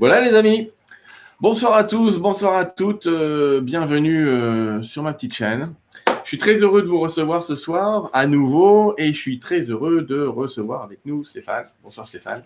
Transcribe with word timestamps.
Voilà 0.00 0.20
les 0.20 0.34
amis. 0.34 0.72
Bonsoir 1.40 1.74
à 1.74 1.84
tous, 1.84 2.18
bonsoir 2.18 2.56
à 2.56 2.64
toutes, 2.64 3.06
euh, 3.06 3.60
bienvenue 3.60 4.26
euh, 4.26 4.82
sur 4.82 5.04
ma 5.04 5.12
petite 5.12 5.34
chaîne. 5.34 5.72
Je 6.24 6.28
suis 6.28 6.38
très 6.38 6.56
heureux 6.56 6.82
de 6.82 6.88
vous 6.88 6.98
recevoir 6.98 7.44
ce 7.44 7.54
soir 7.54 8.10
à 8.12 8.26
nouveau 8.26 8.94
et 8.98 9.12
je 9.12 9.18
suis 9.18 9.38
très 9.38 9.60
heureux 9.60 10.02
de 10.02 10.20
recevoir 10.20 10.82
avec 10.82 10.98
nous 11.04 11.24
Stéphane. 11.24 11.66
Bonsoir 11.84 12.08
Stéphane. 12.08 12.42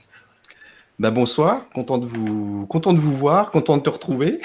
Bah 0.99 1.13
bonsoir, 1.13 1.69
content 1.73 1.99
de 1.99 2.07
vous, 2.07 2.67
content 2.67 2.93
de 2.93 2.99
vous 2.99 3.17
voir, 3.17 3.53
content 3.53 3.77
de 3.77 3.83
te 3.83 3.91
retrouver. 3.91 4.41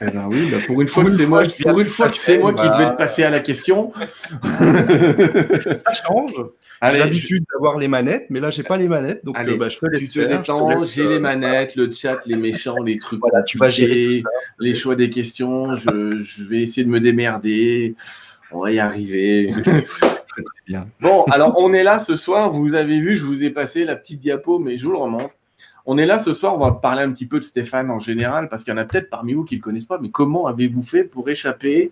Eh 0.00 0.04
ben 0.04 0.28
oui, 0.30 0.48
bah, 0.52 0.58
pour 0.64 0.80
une 0.80 0.86
fois 0.86 1.02
que 1.02 1.10
c'est 1.10 1.26
moi, 1.26 1.42
pour 1.60 1.80
une 1.80 1.88
fois 1.88 2.08
que 2.08 2.16
c'est 2.16 2.38
moi 2.38 2.54
qui 2.54 2.68
devais 2.68 2.90
te 2.90 2.96
passer 2.96 3.24
à 3.24 3.30
la 3.30 3.40
question. 3.40 3.92
Ça 4.60 5.92
change. 6.06 6.34
J'ai 6.84 6.98
l'habitude 6.98 7.44
d'avoir 7.52 7.78
les 7.78 7.88
manettes, 7.88 8.26
mais 8.30 8.38
là 8.38 8.50
j'ai 8.50 8.62
pas 8.62 8.76
les 8.76 8.86
manettes, 8.86 9.24
donc 9.24 9.36
euh, 9.40 9.56
bah, 9.56 9.68
je 9.68 9.78
peux 9.78 9.88
les 9.90 10.06
faire. 10.06 10.44
J'ai 10.84 11.08
les 11.08 11.16
euh, 11.16 11.20
manettes, 11.20 11.74
le 11.74 11.92
chat, 11.92 12.24
les 12.26 12.36
méchants, 12.36 12.80
les 12.84 13.00
trucs. 13.00 13.18
Voilà, 13.20 13.42
tu 13.42 13.58
vas 13.58 13.68
gérer 13.68 14.22
les 14.60 14.74
choix 14.76 14.94
des 14.94 15.10
questions. 15.10 15.74
Je, 15.74 16.22
je 16.22 16.44
vais 16.44 16.62
essayer 16.62 16.84
de 16.84 16.90
me 16.90 17.00
démerder. 17.00 17.96
On 18.52 18.60
va 18.60 18.70
y 18.70 18.78
arriver. 18.78 19.50
Bien. 20.68 20.86
Bon, 21.00 21.24
alors 21.24 21.54
on 21.58 21.72
est 21.72 21.82
là 21.82 21.98
ce 21.98 22.14
soir. 22.14 22.52
Vous 22.52 22.76
avez 22.76 23.00
vu, 23.00 23.16
je 23.16 23.24
vous 23.24 23.42
ai 23.42 23.50
passé 23.50 23.84
la 23.84 23.96
petite 23.96 24.20
diapo, 24.20 24.60
mais 24.60 24.78
je 24.78 24.84
vous 24.84 24.92
le 24.92 24.98
remonte. 24.98 25.32
On 25.90 25.96
est 25.96 26.04
là 26.04 26.18
ce 26.18 26.34
soir, 26.34 26.54
on 26.54 26.58
va 26.58 26.72
parler 26.72 27.02
un 27.02 27.10
petit 27.12 27.24
peu 27.24 27.38
de 27.38 27.44
Stéphane 27.44 27.90
en 27.90 27.98
général, 27.98 28.50
parce 28.50 28.62
qu'il 28.62 28.74
y 28.74 28.74
en 28.74 28.78
a 28.78 28.84
peut-être 28.84 29.08
parmi 29.08 29.32
vous 29.32 29.44
qui 29.44 29.54
ne 29.54 29.60
le 29.60 29.62
connaissent 29.62 29.86
pas, 29.86 29.98
mais 29.98 30.10
comment 30.10 30.46
avez-vous 30.46 30.82
fait 30.82 31.02
pour 31.02 31.30
échapper 31.30 31.90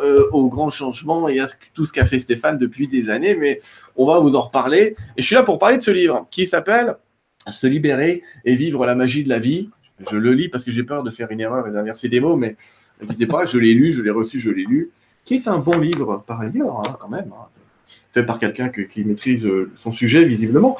euh, 0.00 0.28
aux 0.30 0.48
grands 0.48 0.70
changements 0.70 1.28
et 1.28 1.40
à 1.40 1.46
tout 1.74 1.84
ce 1.84 1.92
qu'a 1.92 2.04
fait 2.04 2.20
Stéphane 2.20 2.56
depuis 2.56 2.86
des 2.86 3.10
années? 3.10 3.34
Mais 3.34 3.58
on 3.96 4.06
va 4.06 4.20
vous 4.20 4.32
en 4.36 4.42
reparler. 4.42 4.94
Et 5.16 5.22
je 5.22 5.26
suis 5.26 5.34
là 5.34 5.42
pour 5.42 5.58
parler 5.58 5.76
de 5.76 5.82
ce 5.82 5.90
livre 5.90 6.28
qui 6.30 6.46
s'appelle 6.46 6.94
Se 7.50 7.66
libérer 7.66 8.22
et 8.44 8.54
vivre 8.54 8.86
la 8.86 8.94
magie 8.94 9.24
de 9.24 9.28
la 9.28 9.40
vie. 9.40 9.70
Je 10.08 10.16
le 10.16 10.34
lis 10.34 10.48
parce 10.48 10.62
que 10.62 10.70
j'ai 10.70 10.84
peur 10.84 11.02
de 11.02 11.10
faire 11.10 11.32
une 11.32 11.40
erreur 11.40 11.66
et 11.66 11.72
d'inverser 11.72 12.08
des 12.08 12.20
mots, 12.20 12.36
mais 12.36 12.54
ne 13.00 13.26
pas, 13.26 13.44
je 13.44 13.58
l'ai 13.58 13.74
lu, 13.74 13.90
je 13.90 14.02
l'ai 14.02 14.10
reçu, 14.10 14.38
je 14.38 14.52
l'ai 14.52 14.66
lu, 14.66 14.92
qui 15.24 15.34
est 15.34 15.48
un 15.48 15.58
bon 15.58 15.80
livre 15.80 16.22
par 16.28 16.42
ailleurs, 16.42 16.78
hein, 16.78 16.96
quand 17.00 17.08
même. 17.08 17.32
Hein 17.32 17.61
fait 18.12 18.24
par 18.24 18.38
quelqu'un 18.38 18.68
qui 18.68 19.04
maîtrise 19.04 19.46
euh, 19.46 19.70
son 19.74 19.90
sujet 19.90 20.24
visiblement. 20.24 20.76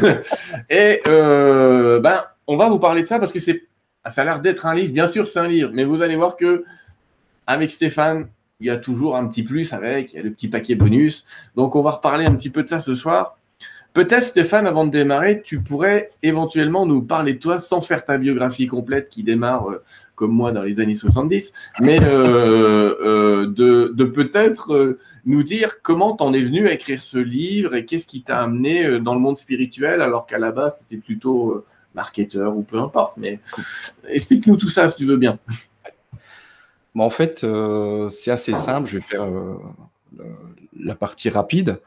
et 0.70 1.00
euh, 1.08 2.00
ben, 2.00 2.22
on 2.46 2.56
va 2.56 2.68
vous 2.68 2.78
parler 2.78 3.02
de 3.02 3.06
ça 3.06 3.18
parce 3.18 3.32
que 3.32 3.38
c'est, 3.38 3.64
ça 4.06 4.22
a 4.22 4.24
l'air 4.24 4.40
d'être 4.40 4.66
un 4.66 4.74
livre. 4.74 4.92
Bien 4.92 5.06
sûr, 5.06 5.28
c'est 5.28 5.38
un 5.38 5.46
livre, 5.46 5.70
mais 5.72 5.84
vous 5.84 6.00
allez 6.02 6.16
voir 6.16 6.36
que 6.36 6.64
avec 7.46 7.70
Stéphane, 7.70 8.28
il 8.60 8.66
y 8.68 8.70
a 8.70 8.78
toujours 8.78 9.16
un 9.16 9.26
petit 9.26 9.42
plus 9.42 9.72
avec, 9.72 10.12
il 10.12 10.16
y 10.16 10.18
a 10.18 10.22
le 10.22 10.30
petit 10.30 10.48
paquet 10.48 10.74
bonus. 10.74 11.26
Donc, 11.54 11.76
on 11.76 11.82
va 11.82 11.92
reparler 11.92 12.24
un 12.24 12.34
petit 12.34 12.50
peu 12.50 12.62
de 12.62 12.68
ça 12.68 12.80
ce 12.80 12.94
soir. 12.94 13.36
Peut-être, 13.92 14.24
Stéphane, 14.24 14.66
avant 14.66 14.84
de 14.84 14.90
démarrer, 14.90 15.42
tu 15.42 15.60
pourrais 15.60 16.08
éventuellement 16.22 16.86
nous 16.86 17.02
parler 17.02 17.34
de 17.34 17.38
toi 17.38 17.58
sans 17.58 17.80
faire 17.80 18.04
ta 18.04 18.18
biographie 18.18 18.66
complète 18.66 19.08
qui 19.08 19.22
démarre 19.22 19.70
euh, 19.70 19.84
comme 20.14 20.32
moi 20.32 20.52
dans 20.52 20.62
les 20.62 20.80
années 20.80 20.94
70, 20.94 21.52
mais 21.80 22.00
euh, 22.02 22.94
euh, 23.00 23.46
de, 23.46 24.04
peut-être 24.04 24.98
nous 25.26 25.42
dire 25.42 25.82
comment 25.82 26.14
t'en 26.14 26.32
es 26.32 26.42
venu 26.42 26.68
à 26.68 26.72
écrire 26.72 27.02
ce 27.02 27.18
livre 27.18 27.74
et 27.74 27.84
qu'est-ce 27.84 28.06
qui 28.06 28.22
t'a 28.22 28.40
amené 28.40 29.00
dans 29.00 29.14
le 29.14 29.20
monde 29.20 29.38
spirituel 29.38 30.00
alors 30.00 30.26
qu'à 30.26 30.38
la 30.38 30.52
base, 30.52 30.78
tu 30.78 30.94
étais 30.94 31.02
plutôt 31.04 31.64
marketeur 31.94 32.56
ou 32.56 32.62
peu 32.62 32.78
importe. 32.78 33.16
Mais 33.16 33.40
explique-nous 34.08 34.56
tout 34.56 34.68
ça 34.68 34.88
si 34.88 34.96
tu 34.96 35.04
veux 35.04 35.16
bien. 35.16 35.38
en 36.98 37.10
fait, 37.10 37.46
c'est 38.10 38.30
assez 38.30 38.54
simple. 38.54 38.88
Je 38.88 38.96
vais 38.96 39.02
faire 39.02 39.26
la 40.78 40.94
partie 40.94 41.28
rapide. 41.28 41.78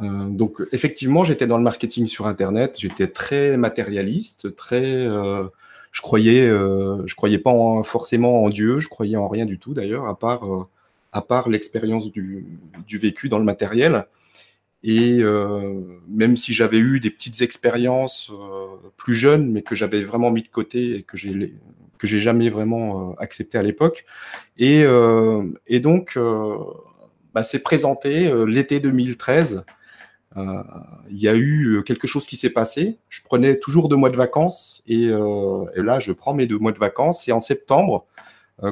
Euh, 0.00 0.28
donc 0.28 0.62
effectivement, 0.72 1.24
j'étais 1.24 1.46
dans 1.46 1.56
le 1.56 1.64
marketing 1.64 2.06
sur 2.06 2.26
Internet, 2.26 2.76
j'étais 2.78 3.08
très 3.08 3.56
matérialiste, 3.56 4.54
très, 4.54 4.84
euh, 4.84 5.48
je 5.92 6.00
croyais, 6.00 6.42
euh, 6.42 7.06
je 7.06 7.14
croyais 7.14 7.38
pas 7.38 7.52
forcément 7.84 8.44
en 8.44 8.50
Dieu, 8.50 8.80
je 8.80 8.88
croyais 8.88 9.16
en 9.16 9.28
rien 9.28 9.46
du 9.46 9.58
tout 9.58 9.74
d'ailleurs, 9.74 10.06
à 10.06 10.18
part, 10.18 10.68
à 11.12 11.22
part 11.22 11.48
l'expérience 11.48 12.10
du, 12.10 12.44
du, 12.86 12.98
vécu 12.98 13.28
dans 13.28 13.38
le 13.38 13.44
matériel. 13.44 14.06
Et 14.84 15.20
même 16.08 16.36
si 16.36 16.54
j'avais 16.54 16.78
eu 16.78 17.00
des 17.00 17.10
petites 17.10 17.42
expériences 17.42 18.30
plus 18.96 19.14
jeunes, 19.14 19.50
mais 19.50 19.62
que 19.62 19.74
j'avais 19.74 20.02
vraiment 20.02 20.30
mis 20.30 20.42
de 20.42 20.48
côté 20.48 20.96
et 20.96 21.02
que 21.02 21.16
j'ai 21.16 21.54
que 21.98 22.06
j'ai 22.06 22.20
jamais 22.20 22.48
vraiment 22.48 23.16
accepté 23.16 23.58
à 23.58 23.62
l'époque. 23.62 24.04
Et, 24.56 24.84
et 25.66 25.80
donc, 25.80 26.16
bah, 27.34 27.42
c'est 27.42 27.60
présenté 27.60 28.32
l'été 28.46 28.80
2013 28.80 29.54
euh, 29.54 29.60
il 30.36 31.18
y 31.18 31.28
a 31.28 31.34
eu 31.34 31.76
euh, 31.76 31.82
quelque 31.82 32.06
chose 32.06 32.26
qui 32.26 32.36
s'est 32.36 32.50
passé. 32.50 32.98
Je 33.08 33.22
prenais 33.22 33.58
toujours 33.58 33.88
deux 33.88 33.96
mois 33.96 34.10
de 34.10 34.16
vacances 34.16 34.82
et, 34.86 35.06
euh, 35.08 35.64
là, 35.76 35.98
je 36.00 36.12
prends 36.12 36.34
mes 36.34 36.46
deux 36.46 36.58
mois 36.58 36.72
de 36.72 36.78
vacances. 36.78 37.26
Et 37.28 37.32
en 37.32 37.40
septembre, 37.40 38.06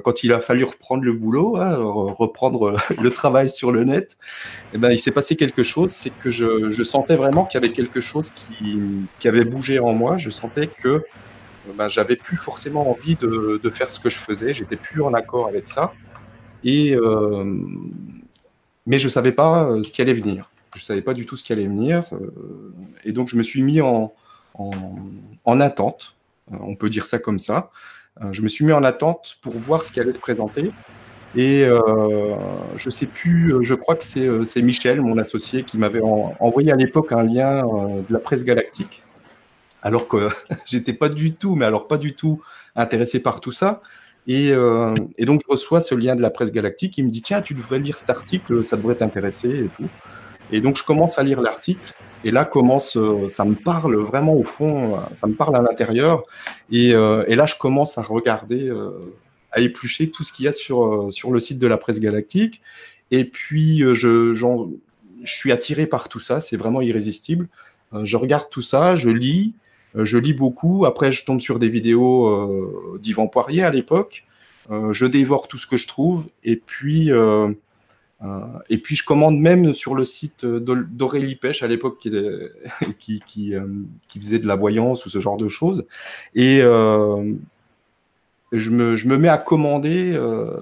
quand 0.02 0.24
il 0.24 0.32
a 0.32 0.40
fallu 0.40 0.64
reprendre 0.64 1.04
le 1.04 1.12
boulot, 1.12 1.58
hein, 1.58 1.76
reprendre 1.78 2.76
le 3.00 3.10
travail 3.10 3.48
sur 3.48 3.70
le 3.70 3.84
net, 3.84 4.18
eh 4.74 4.78
ben, 4.78 4.90
il 4.90 4.98
s'est 4.98 5.12
passé 5.12 5.36
quelque 5.36 5.62
chose. 5.62 5.92
C'est 5.92 6.10
que 6.10 6.28
je, 6.28 6.82
sentais 6.82 7.16
vraiment 7.16 7.44
qu'il 7.44 7.60
y 7.60 7.64
avait 7.64 7.72
quelque 7.72 8.00
chose 8.00 8.30
qui, 8.30 9.28
avait 9.28 9.44
bougé 9.44 9.78
en 9.78 9.92
moi. 9.92 10.16
Je 10.16 10.30
sentais 10.30 10.66
que 10.66 11.04
ben, 11.74 11.88
j'avais 11.88 12.16
plus 12.16 12.36
forcément 12.36 12.90
envie 12.90 13.14
de, 13.14 13.70
faire 13.72 13.90
ce 13.90 14.00
que 14.00 14.10
je 14.10 14.18
faisais. 14.18 14.52
J'étais 14.52 14.76
plus 14.76 15.02
en 15.02 15.14
accord 15.14 15.46
avec 15.46 15.68
ça. 15.68 15.92
Et, 16.64 16.96
mais 18.86 18.98
je 18.98 19.08
savais 19.08 19.32
pas 19.32 19.68
ce 19.84 19.92
qui 19.92 20.02
allait 20.02 20.12
venir. 20.12 20.50
Je 20.76 20.82
ne 20.82 20.84
savais 20.84 21.02
pas 21.02 21.14
du 21.14 21.24
tout 21.24 21.36
ce 21.36 21.42
qui 21.42 21.52
allait 21.52 21.66
venir. 21.66 22.04
Euh, 22.12 22.74
et 23.04 23.12
donc, 23.12 23.28
je 23.28 23.36
me 23.36 23.42
suis 23.42 23.62
mis 23.62 23.80
en, 23.80 24.12
en, 24.54 25.60
attente. 25.60 26.16
Euh, 26.52 26.56
on 26.60 26.76
peut 26.76 26.90
dire 26.90 27.06
ça 27.06 27.18
comme 27.18 27.38
ça. 27.38 27.70
Euh, 28.20 28.32
je 28.32 28.42
me 28.42 28.48
suis 28.48 28.64
mis 28.64 28.72
en 28.72 28.84
attente 28.84 29.38
pour 29.40 29.54
voir 29.54 29.82
ce 29.82 29.90
qui 29.90 30.00
allait 30.00 30.12
se 30.12 30.18
présenter. 30.18 30.70
Et 31.34 31.64
je 31.66 32.86
ne 32.86 32.90
sais 32.90 33.04
plus, 33.04 33.54
je 33.60 33.74
crois 33.74 33.94
que 33.94 34.04
c'est 34.04 34.62
Michel, 34.62 35.02
mon 35.02 35.18
associé, 35.18 35.64
qui 35.64 35.76
m'avait 35.76 36.00
envoyé 36.00 36.72
à 36.72 36.76
l'époque 36.76 37.12
un 37.12 37.24
lien 37.24 37.62
de 37.62 38.10
la 38.10 38.18
presse 38.18 38.42
galactique. 38.42 39.02
Alors 39.82 40.08
que 40.08 40.30
j'étais 40.66 40.94
pas 40.94 41.10
du 41.10 41.34
tout, 41.34 41.54
mais 41.54 41.66
alors 41.66 41.88
pas 41.88 41.98
du 41.98 42.14
tout 42.14 42.40
intéressé 42.74 43.20
par 43.20 43.40
tout 43.42 43.52
ça. 43.52 43.82
Et, 44.26 44.48
et, 44.48 45.24
donc 45.26 45.42
je 45.46 45.52
reçois 45.52 45.82
ce 45.82 45.94
lien 45.94 46.16
de 46.16 46.22
la 46.22 46.30
presse 46.30 46.52
galactique. 46.52 46.96
Il 46.96 47.04
me 47.04 47.10
dit 47.10 47.20
tiens, 47.20 47.42
tu 47.42 47.52
devrais 47.52 47.80
lire 47.80 47.98
cet 47.98 48.08
article, 48.08 48.64
ça 48.64 48.78
devrait 48.78 48.94
t'intéresser 48.94 49.50
et 49.50 49.68
tout. 49.76 49.90
Et 50.52 50.60
donc, 50.60 50.76
je 50.76 50.84
commence 50.84 51.18
à 51.18 51.22
lire 51.22 51.40
l'article. 51.40 51.80
Et 52.24 52.30
là, 52.30 52.44
commence, 52.44 52.96
euh, 52.96 53.28
ça 53.28 53.44
me 53.44 53.54
parle 53.54 53.96
vraiment 53.96 54.34
au 54.34 54.44
fond, 54.44 54.98
ça 55.14 55.26
me 55.26 55.34
parle 55.34 55.56
à 55.56 55.60
l'intérieur. 55.60 56.24
Et, 56.70 56.92
euh, 56.94 57.24
là, 57.28 57.46
je 57.46 57.54
commence 57.56 57.98
à 57.98 58.02
regarder, 58.02 58.68
euh, 58.68 58.90
à 59.52 59.60
éplucher 59.60 60.10
tout 60.10 60.24
ce 60.24 60.32
qu'il 60.32 60.44
y 60.44 60.48
a 60.48 60.52
sur, 60.52 61.12
sur 61.12 61.30
le 61.30 61.40
site 61.40 61.58
de 61.58 61.66
la 61.66 61.76
presse 61.76 62.00
galactique. 62.00 62.62
Et 63.10 63.24
puis, 63.24 63.78
je, 63.78 64.34
je 64.34 64.74
suis 65.24 65.52
attiré 65.52 65.86
par 65.86 66.08
tout 66.08 66.18
ça. 66.18 66.40
C'est 66.40 66.56
vraiment 66.56 66.80
irrésistible. 66.80 67.48
je 68.02 68.16
regarde 68.16 68.48
tout 68.50 68.62
ça, 68.62 68.96
je 68.96 69.10
lis, 69.10 69.54
je 69.94 70.18
lis 70.18 70.34
beaucoup. 70.34 70.84
Après, 70.86 71.12
je 71.12 71.24
tombe 71.24 71.40
sur 71.40 71.58
des 71.60 71.68
vidéos 71.68 72.98
d'Yvan 73.00 73.28
Poirier 73.28 73.62
à 73.62 73.70
l'époque. 73.70 74.24
je 74.68 75.06
dévore 75.06 75.46
tout 75.46 75.58
ce 75.58 75.68
que 75.68 75.76
je 75.76 75.86
trouve. 75.86 76.26
Et 76.42 76.56
puis, 76.56 77.12
euh, 77.12 77.52
et 78.70 78.78
puis 78.78 78.96
je 78.96 79.04
commande 79.04 79.38
même 79.38 79.74
sur 79.74 79.94
le 79.94 80.04
site 80.04 80.46
d'Aurélie 80.46 81.36
Pêche 81.36 81.62
à 81.62 81.66
l'époque 81.66 81.98
euh, 82.06 82.48
qui, 82.98 83.52
faisait 84.20 84.38
de 84.38 84.46
la 84.46 84.56
voyance 84.56 85.04
ou 85.06 85.08
ce 85.10 85.20
genre 85.20 85.36
de 85.36 85.48
choses. 85.48 85.86
Et 86.34 86.60
euh, 86.60 87.34
je, 88.52 88.70
me, 88.70 89.18
mets 89.18 89.28
à 89.28 89.38
commander 89.38 90.18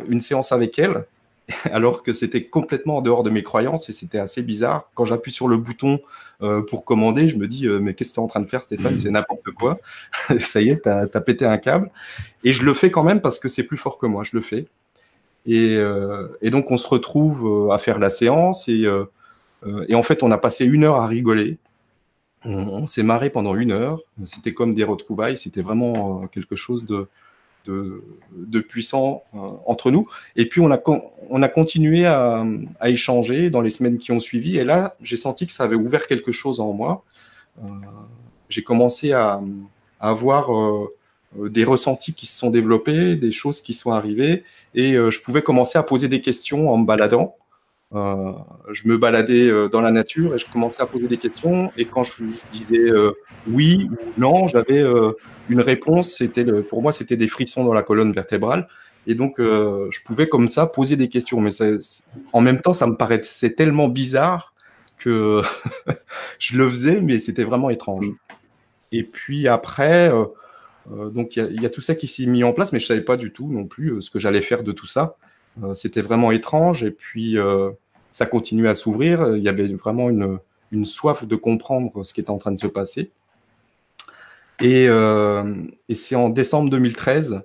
une 0.08 0.20
séance 0.20 0.50
avec 0.50 0.78
elle, 0.78 1.06
alors 1.64 2.02
que 2.02 2.12
c'était 2.12 2.44
complètement 2.44 2.96
en 2.96 3.02
dehors 3.02 3.22
de 3.22 3.30
mes 3.30 3.42
croyances 3.42 3.88
et 3.88 3.92
c'était 3.92 4.18
assez 4.18 4.42
bizarre. 4.42 4.90
Quand 4.94 5.04
j'appuie 5.04 5.32
sur 5.32 5.46
le 5.46 5.56
bouton 5.56 6.00
pour 6.68 6.84
commander, 6.84 7.28
je 7.28 7.36
me 7.36 7.46
dis 7.46 7.68
Mais 7.68 7.94
qu'est-ce 7.94 8.10
que 8.10 8.14
tu 8.14 8.20
es 8.20 8.24
en 8.24 8.26
train 8.26 8.40
de 8.40 8.46
faire, 8.46 8.64
Stéphane? 8.64 8.96
C'est 8.96 9.10
n'importe 9.10 9.50
quoi. 9.52 9.78
Ça 10.40 10.60
y 10.60 10.70
est, 10.70 10.82
tu 10.82 10.88
as 10.88 11.20
pété 11.20 11.46
un 11.46 11.58
câble. 11.58 11.90
Et 12.42 12.52
je 12.52 12.64
le 12.64 12.74
fais 12.74 12.90
quand 12.90 13.04
même 13.04 13.20
parce 13.20 13.38
que 13.38 13.48
c'est 13.48 13.62
plus 13.62 13.78
fort 13.78 13.96
que 13.96 14.06
moi. 14.06 14.24
Je 14.24 14.36
le 14.36 14.42
fais. 14.42 14.66
Euh, 15.48 16.28
et, 16.40 16.50
donc, 16.50 16.70
on 16.70 16.76
se 16.76 16.88
retrouve 16.88 17.46
euh, 17.46 17.72
à 17.72 17.78
faire 17.78 17.98
la 17.98 18.10
séance. 18.10 18.68
Et, 18.68 18.84
euh, 18.86 19.04
et 19.88 19.94
en 19.94 20.02
fait, 20.02 20.22
on 20.22 20.30
a 20.30 20.38
passé 20.38 20.64
une 20.64 20.84
heure 20.84 20.96
à 20.96 21.06
rigoler. 21.06 21.58
On, 22.46 22.86
s'est 22.86 23.02
marré 23.02 23.30
pendant 23.30 23.54
une 23.56 23.72
heure. 23.72 24.00
C'était 24.26 24.52
comme 24.52 24.74
des 24.74 24.84
retrouvailles. 24.84 25.38
C'était 25.38 25.62
vraiment 25.62 26.26
quelque 26.26 26.56
chose 26.56 26.84
de, 26.84 28.60
puissant 28.68 29.24
entre 29.64 29.90
nous. 29.90 30.06
Et 30.36 30.46
puis, 30.46 30.60
on 30.60 30.70
a, 30.70 30.78
on 31.30 31.42
a 31.42 31.48
continué 31.48 32.04
à, 32.04 32.44
échanger 32.84 33.48
dans 33.48 33.62
les 33.62 33.70
semaines 33.70 33.96
qui 33.96 34.12
ont 34.12 34.20
suivi. 34.20 34.58
Et 34.58 34.64
là, 34.64 34.94
j'ai 35.00 35.16
senti 35.16 35.46
que 35.46 35.54
ça 35.54 35.64
avait 35.64 35.74
ouvert 35.74 36.06
quelque 36.06 36.32
chose 36.32 36.60
en 36.60 36.74
moi. 36.74 37.02
j'ai 38.50 38.62
commencé 38.62 39.12
à, 39.12 39.40
avoir 39.98 40.50
des 41.36 41.64
ressentis 41.64 42.14
qui 42.14 42.26
se 42.26 42.38
sont 42.38 42.50
développés, 42.50 43.16
des 43.16 43.32
choses 43.32 43.60
qui 43.60 43.74
sont 43.74 43.92
arrivées, 43.92 44.44
et 44.74 44.94
euh, 44.94 45.10
je 45.10 45.20
pouvais 45.20 45.42
commencer 45.42 45.78
à 45.78 45.82
poser 45.82 46.08
des 46.08 46.20
questions 46.20 46.70
en 46.70 46.78
me 46.78 46.86
baladant. 46.86 47.36
je 47.92 48.88
me 48.88 48.96
baladais 48.96 49.68
dans 49.70 49.80
la 49.80 49.92
nature 49.92 50.34
et 50.34 50.38
je 50.38 50.46
commençais 50.50 50.82
à 50.82 50.86
poser 50.86 51.06
des 51.06 51.18
questions. 51.18 51.70
Et 51.76 51.84
quand 51.84 52.02
je, 52.02 52.24
disais 52.50 52.90
oui 53.46 53.88
ou 53.90 54.20
non, 54.20 54.48
j'avais 54.48 54.82
une 55.48 55.60
réponse. 55.60 56.16
C'était 56.16 56.44
pour 56.44 56.82
moi, 56.82 56.90
c'était 56.90 57.16
des 57.16 57.28
frissons 57.28 57.62
dans 57.64 57.72
la 57.72 57.82
colonne 57.82 58.12
vertébrale. 58.12 58.66
Et 59.06 59.14
donc, 59.14 59.34
je 59.38 60.02
pouvais 60.04 60.28
comme 60.28 60.48
ça 60.48 60.66
poser 60.66 60.96
des 60.96 61.08
questions. 61.08 61.40
Mais 61.40 61.52
en 62.32 62.40
même 62.40 62.60
temps, 62.60 62.72
ça 62.72 62.88
me 62.88 62.96
paraissait 62.96 63.50
tellement 63.50 63.86
bizarre 63.86 64.54
que 64.98 65.42
je 66.38 66.56
le 66.56 66.68
faisais, 66.68 67.00
mais 67.00 67.18
c'était 67.18 67.44
vraiment 67.44 67.70
étrange. 67.70 68.06
Et 68.92 69.02
puis 69.02 69.48
après, 69.48 70.12
euh, 70.12 70.24
donc 70.90 71.36
il 71.36 71.60
y, 71.60 71.66
a 71.66 71.70
tout 71.70 71.80
ça 71.80 71.94
qui 71.94 72.06
s'est 72.06 72.26
mis 72.26 72.44
en 72.44 72.52
place, 72.52 72.72
mais 72.72 72.80
je 72.80 72.86
savais 72.86 73.00
pas 73.00 73.16
du 73.16 73.32
tout 73.32 73.50
non 73.50 73.66
plus 73.66 73.90
euh, 73.90 74.00
ce 74.00 74.10
que 74.10 74.18
j'allais 74.18 74.42
faire 74.42 74.62
de 74.62 74.72
tout 74.72 74.86
ça. 74.86 75.16
Euh, 75.62 75.72
c'était 75.74 76.02
vraiment 76.02 76.30
étrange 76.30 76.82
et 76.82 76.90
puis 76.90 77.36
ça 78.10 78.26
continuait 78.26 78.68
à 78.68 78.74
s'ouvrir. 78.74 79.36
Il 79.36 79.42
y 79.42 79.48
avait 79.48 79.68
vraiment 79.68 80.10
une, 80.10 80.38
soif 80.84 81.24
de 81.24 81.36
comprendre 81.36 82.04
ce 82.04 82.12
qui 82.12 82.20
était 82.20 82.30
en 82.30 82.38
train 82.38 82.52
de 82.52 82.58
se 82.58 82.66
passer. 82.66 83.10
Et, 84.60 84.88
c'est 85.94 86.16
en 86.16 86.28
décembre 86.28 86.70
2013 86.70 87.42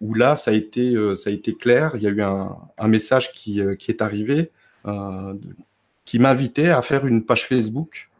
où 0.00 0.14
là, 0.14 0.36
ça 0.36 0.50
a, 0.50 0.54
été, 0.54 0.94
ça 1.16 1.30
a 1.30 1.32
été 1.32 1.54
clair. 1.54 1.92
Il 1.94 2.02
y 2.02 2.06
a 2.06 2.10
eu 2.10 2.22
un, 2.22 2.56
un 2.78 2.88
message 2.88 3.32
qui, 3.32 3.60
qui, 3.78 3.90
est 3.90 4.02
arrivé 4.02 4.50
qui 6.04 6.18
m'invitait 6.18 6.70
à 6.70 6.80
faire 6.82 7.06
une 7.06 7.24
page 7.24 7.46
Facebook 7.46 8.10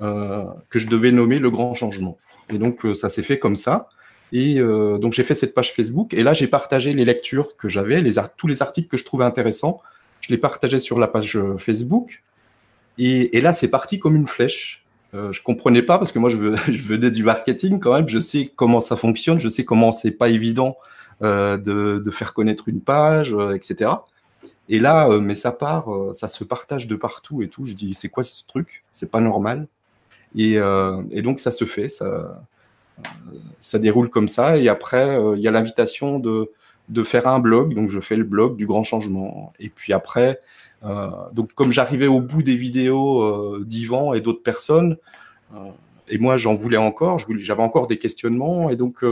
que 0.00 0.78
je 0.78 0.86
devais 0.88 1.12
nommer 1.12 1.38
Le 1.38 1.50
Grand 1.50 1.74
Changement. 1.74 2.18
Et 2.50 2.58
donc, 2.58 2.84
euh, 2.84 2.94
ça 2.94 3.08
s'est 3.08 3.22
fait 3.22 3.38
comme 3.38 3.56
ça. 3.56 3.88
Et 4.32 4.58
euh, 4.60 4.98
donc, 4.98 5.12
j'ai 5.12 5.24
fait 5.24 5.34
cette 5.34 5.54
page 5.54 5.72
Facebook. 5.72 6.12
Et 6.14 6.22
là, 6.22 6.34
j'ai 6.34 6.48
partagé 6.48 6.92
les 6.92 7.04
lectures 7.04 7.56
que 7.56 7.68
j'avais, 7.68 8.00
les 8.00 8.14
tous 8.36 8.46
les 8.46 8.62
articles 8.62 8.88
que 8.88 8.96
je 8.96 9.04
trouvais 9.04 9.24
intéressants. 9.24 9.80
Je 10.20 10.30
les 10.30 10.38
partageais 10.38 10.80
sur 10.80 10.98
la 10.98 11.08
page 11.08 11.36
euh, 11.36 11.56
Facebook. 11.56 12.22
Et, 12.98 13.40
là, 13.40 13.52
c'est 13.52 13.68
parti 13.68 13.98
comme 13.98 14.16
une 14.16 14.26
flèche. 14.26 14.84
Euh, 15.14 15.32
je 15.32 15.40
comprenais 15.42 15.82
pas 15.82 15.98
parce 15.98 16.12
que 16.12 16.18
moi, 16.18 16.30
je, 16.30 16.36
je, 16.72 16.82
venais 16.82 17.10
du 17.10 17.22
marketing 17.22 17.78
quand 17.80 17.94
même. 17.94 18.08
Je 18.08 18.18
sais 18.18 18.50
comment 18.54 18.80
ça 18.80 18.96
fonctionne. 18.96 19.40
Je 19.40 19.48
sais 19.48 19.64
comment 19.64 19.92
c'est 19.92 20.10
pas 20.10 20.28
évident 20.28 20.76
euh, 21.22 21.56
de, 21.56 22.02
de, 22.04 22.10
faire 22.10 22.34
connaître 22.34 22.68
une 22.68 22.80
page, 22.80 23.34
etc. 23.54 23.92
Et 24.68 24.80
là, 24.80 25.08
mais 25.18 25.34
ça 25.34 25.50
part, 25.50 25.88
ça 26.12 26.28
se 26.28 26.44
partage 26.44 26.86
de 26.86 26.94
partout 26.94 27.42
et 27.42 27.48
tout. 27.48 27.64
Je 27.64 27.72
dis, 27.72 27.94
c'est 27.94 28.10
quoi 28.10 28.22
ce 28.22 28.44
truc? 28.46 28.84
C'est 28.92 29.10
pas 29.10 29.20
normal. 29.20 29.66
Euh, 30.36 31.02
et, 31.10 31.22
donc 31.22 31.40
ça 31.40 31.50
se 31.50 31.64
fait, 31.64 31.88
ça, 31.88 32.42
ça 33.60 33.78
déroule 33.78 34.10
comme 34.10 34.28
ça. 34.28 34.56
Et 34.58 34.68
après, 34.68 35.18
euh, 35.18 35.36
il 35.36 35.42
y 35.42 35.48
a 35.48 35.50
l'invitation 35.50 36.18
de, 36.18 36.50
de 36.88 37.02
faire 37.02 37.26
un 37.26 37.40
blog. 37.40 37.74
Donc 37.74 37.90
je 37.90 38.00
fais 38.00 38.16
le 38.16 38.24
blog 38.24 38.56
du 38.56 38.66
grand 38.66 38.84
changement. 38.84 39.52
Et 39.58 39.68
puis 39.68 39.92
après, 39.92 40.38
euh, 40.84 41.10
donc 41.32 41.52
comme 41.54 41.72
j'arrivais 41.72 42.06
au 42.06 42.20
bout 42.20 42.42
des 42.42 42.56
vidéos 42.56 43.58
d'Ivan 43.64 44.14
et 44.14 44.20
d'autres 44.20 44.42
personnes, 44.42 44.96
et 46.08 46.18
moi 46.18 46.36
j'en 46.36 46.54
voulais 46.54 46.76
encore, 46.76 47.18
j'avais 47.38 47.62
encore 47.62 47.86
des 47.86 47.98
questionnements. 47.98 48.70
Et 48.70 48.76
donc 48.76 49.04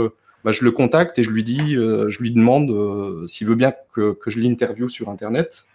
bah, 0.44 0.52
je 0.52 0.64
le 0.64 0.70
contacte 0.70 1.18
et 1.18 1.24
je 1.24 1.30
lui 1.30 1.44
dis, 1.44 1.74
je 1.74 2.18
lui 2.20 2.30
demande 2.30 3.28
s'il 3.28 3.46
veut 3.46 3.54
bien 3.54 3.72
que, 3.92 4.12
que 4.12 4.30
je 4.30 4.38
l'interviewe 4.38 4.88
sur 4.88 5.08
Internet, 5.08 5.66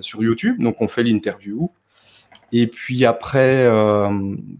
sur 0.00 0.22
YouTube. 0.22 0.62
Donc 0.62 0.80
on 0.80 0.88
fait 0.88 1.02
l'interview. 1.02 1.70
Et 2.52 2.68
puis 2.68 3.04
après, 3.04 3.64
euh, 3.66 4.08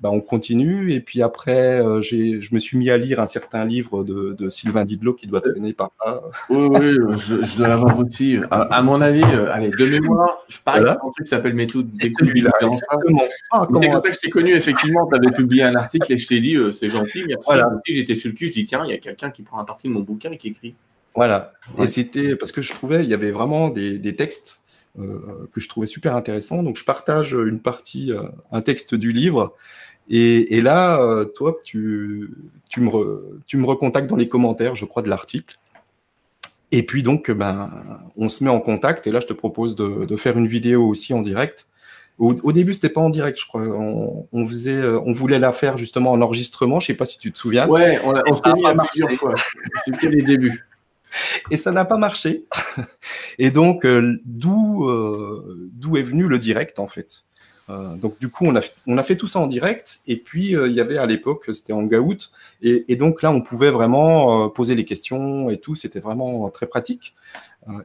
bah, 0.01 0.11
on 0.11 0.21
continue. 0.21 0.93
Et 0.93 1.01
puis 1.01 1.23
après, 1.23 1.81
euh, 1.81 2.03
je 2.03 2.55
me 2.55 2.59
suis 2.59 2.77
mis 2.77 2.91
à 2.91 2.97
lire 2.97 3.21
un 3.21 3.27
certain 3.27 3.65
livre 3.65 4.03
de, 4.03 4.35
de 4.37 4.51
Sylvain 4.51 4.85
Didlot 4.85 5.15
qui 5.15 5.27
doit 5.27 5.41
traîner 5.41 5.73
par 5.73 5.93
là. 6.05 6.21
Oui, 6.51 6.69
oui, 6.69 7.17
je, 7.19 7.45
je 7.45 7.57
dois 7.57 7.69
l'avoir 7.69 7.99
aussi. 7.99 8.39
À, 8.51 8.83
mon 8.83 9.01
avis, 9.01 9.23
euh, 9.23 9.53
allez, 9.53 9.71
de 9.71 10.01
mémoire, 10.01 10.45
je 10.49 10.59
parie 10.59 10.81
voilà. 10.81 10.95
un 10.95 10.97
truc 10.97 11.25
qui 11.25 11.31
s'appelle 11.31 11.55
Méthode 11.55 11.87
d'écoute. 11.87 12.29
Ah, 13.53 13.67
c'est 13.81 13.89
comme 13.89 14.03
ça 14.03 14.11
que 14.11 14.15
je 14.15 14.19
t'ai 14.19 14.31
connu, 14.31 14.53
effectivement. 14.53 15.07
Tu 15.07 15.17
avais 15.17 15.33
publié 15.33 15.63
un 15.63 15.77
article 15.77 16.13
et 16.13 16.19
je 16.19 16.27
t'ai 16.27 16.41
dit, 16.41 16.57
c'est 16.79 16.91
gentil, 16.91 17.25
merci. 17.27 17.47
Voilà. 17.47 17.71
J'étais 17.87 18.15
sur 18.15 18.31
le 18.31 18.35
cul, 18.35 18.49
je 18.49 18.53
dis, 18.53 18.65
tiens, 18.65 18.83
il 18.85 18.91
y 18.91 18.95
a 18.95 18.99
quelqu'un 18.99 19.31
qui 19.31 19.43
prend 19.43 19.59
un 19.59 19.65
partie 19.65 19.89
de 19.89 19.93
mon 19.93 20.01
bouquin 20.01 20.31
et 20.33 20.37
qui 20.37 20.49
écrit. 20.49 20.75
Voilà. 21.15 21.53
Et 21.79 21.87
c'était 21.87 22.37
parce 22.37 22.53
que 22.53 22.63
je 22.63 22.73
trouvais, 22.73 23.05
il 23.05 23.11
y 23.11 23.15
avait 23.15 23.31
vraiment 23.31 23.71
des, 23.71 23.99
des 23.99 24.15
textes 24.17 24.61
que 24.97 25.61
je 25.61 25.69
trouvais 25.69 25.87
super 25.87 26.17
intéressant. 26.17 26.63
Donc, 26.63 26.77
je 26.77 26.85
partage 26.85 27.33
une 27.33 27.61
partie, 27.61 28.13
euh, 28.13 28.23
un 28.53 28.63
texte 28.63 28.95
du 28.95 29.13
livre. 29.13 29.55
Et, 30.09 30.61
là, 30.61 31.01
euh, 31.03 31.25
toi, 31.25 31.57
tu, 31.65 32.31
tu, 32.71 32.81
me 32.81 33.41
tu 33.47 33.57
me 33.57 33.67
recontactes 33.67 34.09
dans 34.09 34.17
les 34.17 34.29
commentaires, 34.29 34.77
je 34.77 34.85
crois, 34.85 35.03
de 35.03 35.09
l'article. 35.09 35.59
Et 36.73 36.85
puis 36.85 37.03
donc, 37.03 37.31
ben, 37.31 37.71
on 38.17 38.29
se 38.29 38.45
met 38.45 38.51
en 38.51 38.61
contact. 38.61 39.07
Et 39.07 39.13
là, 39.13 39.21
je 39.21 39.27
te 39.27 39.33
propose 39.33 39.75
de, 39.77 40.05
de 40.05 40.17
faire 40.17 40.39
une 40.39 40.47
vidéo 40.47 40.87
aussi 40.87 41.13
en 41.13 41.23
direct. 41.23 41.69
Au, 42.19 42.35
au 42.43 42.53
début, 42.53 42.73
c'était 42.73 42.89
pas 42.89 43.01
en 43.01 43.11
direct, 43.11 43.39
je 43.39 43.47
crois. 43.47 43.63
On, 43.63 44.27
on, 44.33 44.49
faisait, 44.49 44.83
on 44.83 45.13
voulait 45.13 45.39
la 45.39 45.53
faire 45.53 45.77
justement 45.77 46.13
en 46.13 46.23
enregistrement. 46.23 46.81
Je 46.81 46.87
sais 46.87 46.95
pas 46.95 47.05
si 47.05 47.19
tu 47.19 47.33
te 47.33 47.39
souviens. 47.39 47.69
Ouais, 47.69 48.01
on, 48.05 48.15
on 48.27 48.35
s'est 48.35 48.53
mis 48.55 48.67
à 48.67 48.75
plusieurs 48.75 49.13
fois. 49.13 49.35
C'était 49.85 50.09
les 50.09 50.23
débuts. 50.23 50.65
et 51.51 51.57
ça 51.57 51.73
n'a 51.73 51.85
pas 51.85 51.99
marché. 51.99 52.45
et 53.39 53.51
donc, 53.51 53.85
euh, 53.85 54.21
d'où 54.25 54.89
euh, 54.89 55.71
d'où 55.73 55.97
est 55.97 56.03
venu 56.03 56.29
le 56.29 56.39
direct, 56.39 56.79
en 56.79 56.89
fait. 56.89 57.25
Euh, 57.69 57.97
donc, 57.97 58.19
du 58.21 58.29
coup, 58.29 58.47
on 58.47 58.55
a, 58.55 59.03
fait 59.03 59.17
tout 59.17 59.27
ça 59.27 59.41
en 59.41 59.47
direct. 59.47 60.01
Et 60.07 60.17
puis, 60.17 60.51
il 60.53 60.73
y 60.73 60.81
avait 60.81 60.99
à 60.99 61.07
l'époque, 61.07 61.51
c'était 61.53 61.73
Hangout. 61.73 62.31
Et, 62.63 62.85
et, 62.89 62.97
donc, 62.97 63.23
là, 63.23 63.31
on 63.31 63.41
pouvait 63.41 63.71
vraiment 63.71 64.49
poser 64.51 64.75
les 64.75 64.85
questions 64.85 65.51
et 65.51 65.59
tout. 65.59 65.75
C'était 65.75 66.01
vraiment 66.01 66.49
très 66.51 66.67
pratique. 66.67 67.15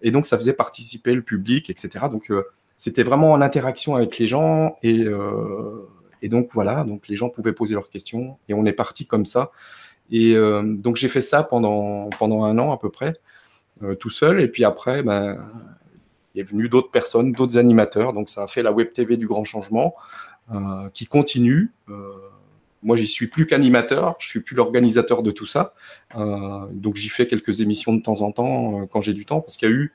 et 0.04 0.12
donc, 0.12 0.28
ça 0.28 0.38
faisait 0.38 0.54
participer 0.54 1.16
le 1.16 1.24
public, 1.24 1.72
etc. 1.72 2.06
Donc, 2.12 2.32
c'était 2.76 3.04
vraiment 3.04 3.32
en 3.32 3.42
interaction 3.42 3.96
avec 3.96 4.20
les 4.20 4.28
gens. 4.28 4.76
Et, 4.84 5.04
et 6.22 6.30
donc, 6.30 6.50
voilà. 6.54 6.84
Donc, 6.84 7.08
les 7.08 7.16
gens 7.16 7.30
pouvaient 7.30 7.54
poser 7.54 7.74
leurs 7.74 7.90
questions. 7.90 8.38
Et 8.50 8.54
on 8.54 8.66
est 8.68 8.74
parti 8.74 9.08
comme 9.08 9.26
ça. 9.26 9.52
Et 10.12 10.36
euh, 10.36 10.62
donc 10.64 10.98
j'ai 10.98 11.08
fait 11.08 11.22
ça 11.22 11.42
pendant, 11.42 12.10
pendant 12.20 12.44
un 12.44 12.60
an 12.60 12.72
à 12.72 12.78
peu 12.78 12.90
près, 12.90 13.14
euh, 13.82 13.96
tout 13.96 14.10
seul. 14.10 14.42
Et 14.42 14.48
puis 14.48 14.66
après, 14.66 15.04
ben, 15.04 15.38
il 16.36 16.42
est 16.42 16.44
venu 16.44 16.70
d'autres 16.70 16.92
personnes, 16.92 17.32
d'autres 17.32 17.58
animateurs. 17.58 18.14
Donc 18.14 18.30
ça 18.30 18.44
a 18.44 18.48
fait 18.48 18.62
la 18.62 18.74
web 18.74 18.92
TV 18.92 19.18
du 19.18 19.26
grand 19.26 19.46
changement 19.46 19.96
euh, 20.54 20.90
qui 20.94 21.06
continue. 21.06 21.72
moi, 22.84 22.98
j'y 22.98 23.08
suis 23.08 23.28
plus 23.28 23.46
qu'animateur, 23.46 24.16
je 24.20 24.28
suis 24.28 24.42
plus 24.42 24.56
l'organisateur 24.56 25.24
de 25.24 25.32
tout 25.32 25.46
ça. 25.46 25.74
donc 26.16 26.96
j'y 26.96 27.10
fais 27.10 27.28
quelques 27.28 27.62
émissions 27.62 27.94
de 27.94 28.02
temps 28.02 28.22
en 28.22 28.32
temps 28.32 28.88
quand 28.88 29.02
j'ai 29.02 29.14
du 29.14 29.26
temps, 29.26 29.40
parce 29.42 29.56
qu'il 29.56 29.70
y 29.70 29.72
a 29.72 29.76
eu 29.76 29.94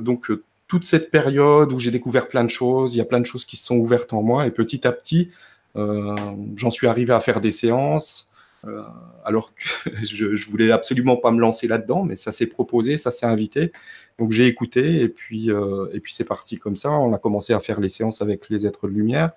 donc 0.00 0.32
toute 0.66 0.84
cette 0.84 1.10
période 1.10 1.70
où 1.70 1.78
j'ai 1.78 1.90
découvert 1.90 2.28
plein 2.28 2.42
de 2.42 2.50
choses. 2.50 2.94
Il 2.94 2.98
y 2.98 3.02
a 3.02 3.04
plein 3.04 3.20
de 3.20 3.26
choses 3.26 3.44
qui 3.44 3.56
se 3.56 3.66
sont 3.66 3.76
ouvertes 3.76 4.14
en 4.14 4.22
moi 4.22 4.46
et 4.46 4.50
petit 4.50 4.86
à 4.86 4.92
petit, 4.92 5.30
j'en 5.76 6.70
suis 6.70 6.86
arrivé 6.86 7.12
à 7.12 7.20
faire 7.20 7.42
des 7.42 7.50
séances. 7.50 8.30
Euh, 8.66 8.82
alors 9.24 9.54
que 9.54 9.90
je, 10.04 10.50
voulais 10.50 10.70
absolument 10.70 11.16
pas 11.16 11.30
me 11.30 11.40
lancer 11.40 11.66
là-dedans, 11.66 12.04
mais 12.04 12.16
ça 12.16 12.32
s'est 12.32 12.46
proposé, 12.46 12.96
ça 12.96 13.10
s'est 13.10 13.26
invité. 13.26 13.72
Donc 14.18 14.32
j'ai 14.32 14.46
écouté 14.46 15.02
et 15.02 15.08
puis 15.08 15.50
euh, 15.50 15.88
et 15.92 16.00
puis 16.00 16.12
c'est 16.12 16.24
parti 16.24 16.58
comme 16.58 16.76
ça. 16.76 16.90
On 16.90 17.12
a 17.12 17.18
commencé 17.18 17.52
à 17.52 17.60
faire 17.60 17.80
les 17.80 17.88
séances 17.88 18.22
avec 18.22 18.48
les 18.48 18.66
êtres 18.66 18.86
de 18.88 18.92
lumière. 18.92 19.32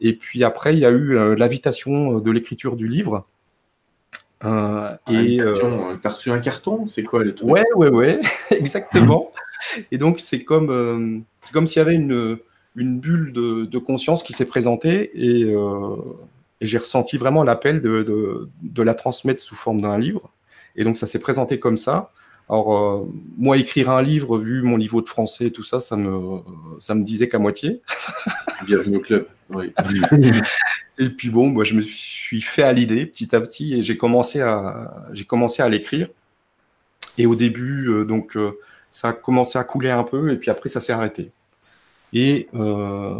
Et 0.00 0.14
puis 0.14 0.44
après, 0.44 0.74
il 0.74 0.80
y 0.80 0.86
a 0.86 0.90
eu 0.90 1.16
euh, 1.16 1.34
l'invitation 1.36 2.18
de 2.18 2.30
l'écriture 2.30 2.76
du 2.76 2.88
livre. 2.88 3.26
Euh, 4.44 4.94
et 5.10 5.40
euh, 5.40 5.96
t'as 6.02 6.10
reçu 6.10 6.30
un 6.30 6.38
carton 6.40 6.86
C'est 6.86 7.02
quoi 7.02 7.24
le 7.24 7.34
truc? 7.34 7.48
Ouais, 7.48 7.64
ouais, 7.74 7.88
ouais, 7.88 8.20
exactement. 8.50 9.32
et 9.90 9.96
donc 9.96 10.20
c'est 10.20 10.44
comme 10.44 11.24
c'est 11.40 11.52
comme 11.52 11.66
s'il 11.66 11.78
y 11.78 11.82
avait 11.82 11.94
une 11.94 12.38
une 12.74 13.00
bulle 13.00 13.32
de, 13.32 13.64
de 13.64 13.78
conscience 13.78 14.22
qui 14.22 14.34
s'est 14.34 14.44
présentée 14.44 15.10
et 15.14 15.54
et 16.60 16.66
j'ai 16.66 16.78
ressenti 16.78 17.16
vraiment 17.16 17.44
l'appel 17.44 17.80
de, 17.80 18.02
de, 18.02 18.48
de, 18.62 18.82
la 18.82 18.94
transmettre 18.94 19.42
sous 19.42 19.54
forme 19.54 19.80
d'un 19.80 19.98
livre. 19.98 20.32
Et 20.74 20.84
donc 20.84 20.96
ça 20.96 21.06
s'est 21.06 21.18
présenté 21.18 21.58
comme 21.58 21.76
ça. 21.76 22.12
Alors 22.48 22.76
euh, 22.76 23.12
moi 23.36 23.56
écrire 23.56 23.90
un 23.90 24.02
livre, 24.02 24.38
vu 24.38 24.62
mon 24.62 24.78
niveau 24.78 25.02
de 25.02 25.08
français 25.08 25.46
et 25.46 25.50
tout 25.50 25.64
ça, 25.64 25.80
ça 25.80 25.96
me 25.96 26.40
ça 26.80 26.94
me 26.94 27.02
disait 27.02 27.28
qu'à 27.28 27.38
moitié. 27.38 27.82
Bienvenue 28.66 28.98
au 28.98 29.00
club. 29.00 29.26
Oui. 29.50 29.72
et 30.98 31.10
puis 31.10 31.30
bon, 31.30 31.48
moi 31.48 31.64
je 31.64 31.74
me 31.74 31.82
suis 31.82 32.40
fait 32.40 32.62
à 32.62 32.72
l'idée 32.72 33.04
petit 33.04 33.34
à 33.34 33.40
petit 33.40 33.74
et 33.74 33.82
j'ai 33.82 33.96
commencé 33.96 34.40
à 34.40 35.08
j'ai 35.12 35.24
commencé 35.24 35.62
à 35.62 35.68
l'écrire. 35.68 36.08
Et 37.18 37.26
au 37.26 37.34
début, 37.34 37.88
euh, 37.88 38.04
donc 38.04 38.36
euh, 38.36 38.58
ça 38.90 39.08
a 39.08 39.12
commencé 39.12 39.58
à 39.58 39.64
couler 39.64 39.90
un 39.90 40.04
peu 40.04 40.30
et 40.30 40.36
puis 40.36 40.50
après 40.50 40.68
ça 40.68 40.80
s'est 40.80 40.92
arrêté. 40.92 41.32
Et 42.18 42.48
euh, 42.54 43.14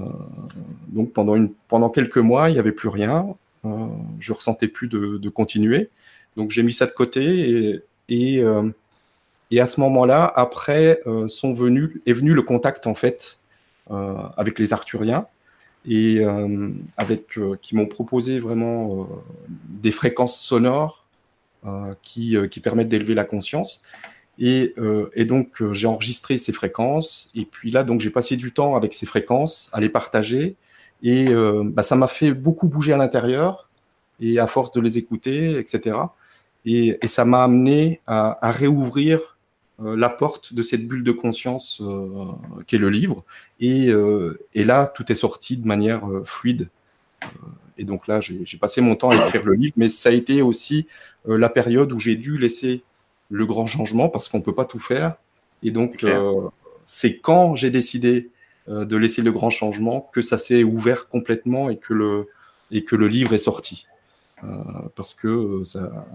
donc 0.88 1.12
pendant, 1.12 1.36
pendant 1.68 1.90
quelques 1.90 2.16
mois, 2.16 2.48
il 2.48 2.54
n'y 2.54 2.58
avait 2.58 2.72
plus 2.72 2.88
rien. 2.88 3.26
Euh, 3.66 3.88
je 4.18 4.32
ressentais 4.32 4.68
plus 4.68 4.88
de, 4.88 5.28
continuer. 5.28 5.90
Donc 6.38 6.50
j'ai 6.50 6.62
mis 6.62 6.72
ça 6.72 6.86
de 6.86 6.92
côté 6.92 7.50
et, 7.50 7.82
et, 8.08 8.42
euh, 8.42 8.70
à 9.60 9.66
ce 9.66 9.80
moment-là, 9.80 10.32
après, 10.34 11.02
sont 11.28 11.52
venus, 11.52 11.90
est 12.06 12.14
venu 12.14 12.32
le 12.32 12.40
contact 12.40 12.86
en 12.86 12.94
fait 12.94 13.38
avec 13.90 14.58
les 14.58 14.72
Arthuriens 14.72 15.26
et 15.86 16.24
avec 16.96 17.38
qui 17.62 17.76
m'ont 17.76 17.86
proposé 17.86 18.40
vraiment 18.40 19.08
des 19.68 19.92
fréquences 19.92 20.40
sonores 20.40 21.06
qui, 22.02 22.36
qui 22.50 22.60
permettent 22.60 22.88
d'élever 22.88 23.14
la 23.14 23.24
conscience. 23.24 23.82
Et, 24.38 24.74
donc, 25.24 25.62
j'ai 25.72 25.86
enregistré 25.86 26.38
ces 26.38 26.52
fréquences. 26.52 27.30
Et 27.34 27.44
puis 27.44 27.70
là, 27.70 27.84
donc, 27.84 28.00
j'ai 28.00 28.10
passé 28.10 28.36
du 28.36 28.52
temps 28.52 28.76
avec 28.76 28.94
ces 28.94 29.06
fréquences 29.06 29.70
à 29.72 29.80
les 29.80 29.88
partager. 29.88 30.56
Et 31.02 31.26
bah, 31.64 31.82
ça 31.82 31.96
m'a 31.96 32.08
fait 32.08 32.32
beaucoup 32.32 32.68
bouger 32.68 32.92
à 32.92 32.96
l'intérieur. 32.96 33.68
Et 34.20 34.38
à 34.38 34.46
force 34.46 34.72
de 34.72 34.80
les 34.80 34.98
écouter, 34.98 35.58
etc. 35.58 35.98
Et, 36.64 36.98
ça 37.06 37.24
m'a 37.24 37.44
amené 37.44 38.00
à, 38.06 38.38
réouvrir 38.50 39.38
la 39.78 40.08
porte 40.08 40.54
de 40.54 40.62
cette 40.62 40.86
bulle 40.86 41.04
de 41.04 41.12
conscience 41.12 41.82
qu'est 42.66 42.78
le 42.78 42.90
livre. 42.90 43.24
Et, 43.60 43.88
et, 44.54 44.64
là, 44.64 44.86
tout 44.86 45.10
est 45.10 45.16
sorti 45.16 45.56
de 45.56 45.66
manière 45.66 46.02
fluide. 46.24 46.68
Et 47.78 47.84
donc 47.84 48.06
là, 48.06 48.20
j'ai 48.20 48.58
passé 48.58 48.80
mon 48.80 48.96
temps 48.96 49.10
à 49.10 49.16
écrire 49.16 49.44
le 49.44 49.54
livre, 49.54 49.74
mais 49.76 49.88
ça 49.88 50.08
a 50.08 50.12
été 50.12 50.42
aussi 50.42 50.86
euh, 51.28 51.36
la 51.36 51.48
période 51.48 51.92
où 51.92 51.98
j'ai 51.98 52.16
dû 52.16 52.38
laisser 52.38 52.82
le 53.30 53.46
grand 53.46 53.66
changement 53.66 54.08
parce 54.08 54.28
qu'on 54.28 54.38
ne 54.38 54.42
peut 54.42 54.54
pas 54.54 54.64
tout 54.64 54.78
faire. 54.78 55.16
Et 55.62 55.70
donc, 55.70 56.04
euh, 56.04 56.48
c'est 56.84 57.18
quand 57.18 57.56
j'ai 57.56 57.70
décidé 57.70 58.30
euh, 58.68 58.84
de 58.84 58.96
laisser 58.96 59.22
le 59.22 59.32
grand 59.32 59.50
changement 59.50 60.08
que 60.12 60.22
ça 60.22 60.38
s'est 60.38 60.62
ouvert 60.62 61.08
complètement 61.08 61.70
et 61.70 61.76
que 61.76 61.94
le, 61.94 62.28
et 62.70 62.84
que 62.84 62.96
le 62.96 63.08
livre 63.08 63.32
est 63.32 63.38
sorti. 63.38 63.86
parce 64.94 65.14
que 65.14 65.62
ça, 65.64 66.06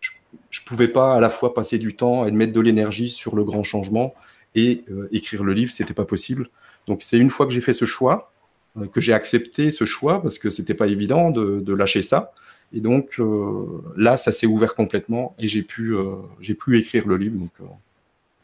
je 0.00 0.60
ne 0.60 0.66
pouvais 0.66 0.88
pas 0.88 1.14
à 1.14 1.20
la 1.20 1.30
fois 1.30 1.54
passer 1.54 1.78
du 1.78 1.94
temps 1.94 2.26
et 2.26 2.32
mettre 2.32 2.52
de 2.52 2.60
l'énergie 2.60 3.08
sur 3.08 3.36
le 3.36 3.44
grand 3.44 3.62
changement 3.62 4.14
et 4.54 4.84
écrire 5.12 5.44
le 5.44 5.52
livre, 5.52 5.72
c'était 5.72 5.94
pas 5.94 6.04
possible. 6.04 6.48
Donc 6.86 7.02
c'est 7.02 7.18
une 7.18 7.30
fois 7.30 7.46
que 7.46 7.52
j'ai 7.52 7.60
fait 7.60 7.72
ce 7.72 7.84
choix, 7.84 8.32
euh, 8.76 8.86
que 8.86 9.00
j'ai 9.00 9.12
accepté 9.12 9.70
ce 9.70 9.84
choix 9.84 10.20
parce 10.20 10.38
que 10.38 10.50
c'était 10.50 10.74
pas 10.74 10.88
évident 10.88 11.30
de, 11.30 11.72
lâcher 11.72 12.02
ça. 12.02 12.32
Et 12.74 12.80
donc 12.80 13.14
euh, 13.18 13.82
là, 13.96 14.16
ça 14.16 14.32
s'est 14.32 14.46
ouvert 14.46 14.74
complètement 14.74 15.34
et 15.38 15.46
j'ai 15.46 15.62
pu, 15.62 15.94
euh, 15.94 16.16
j'ai 16.40 16.54
pu 16.54 16.78
écrire 16.78 17.06
le 17.06 17.16
livre. 17.16 17.38
Donc, 17.38 17.52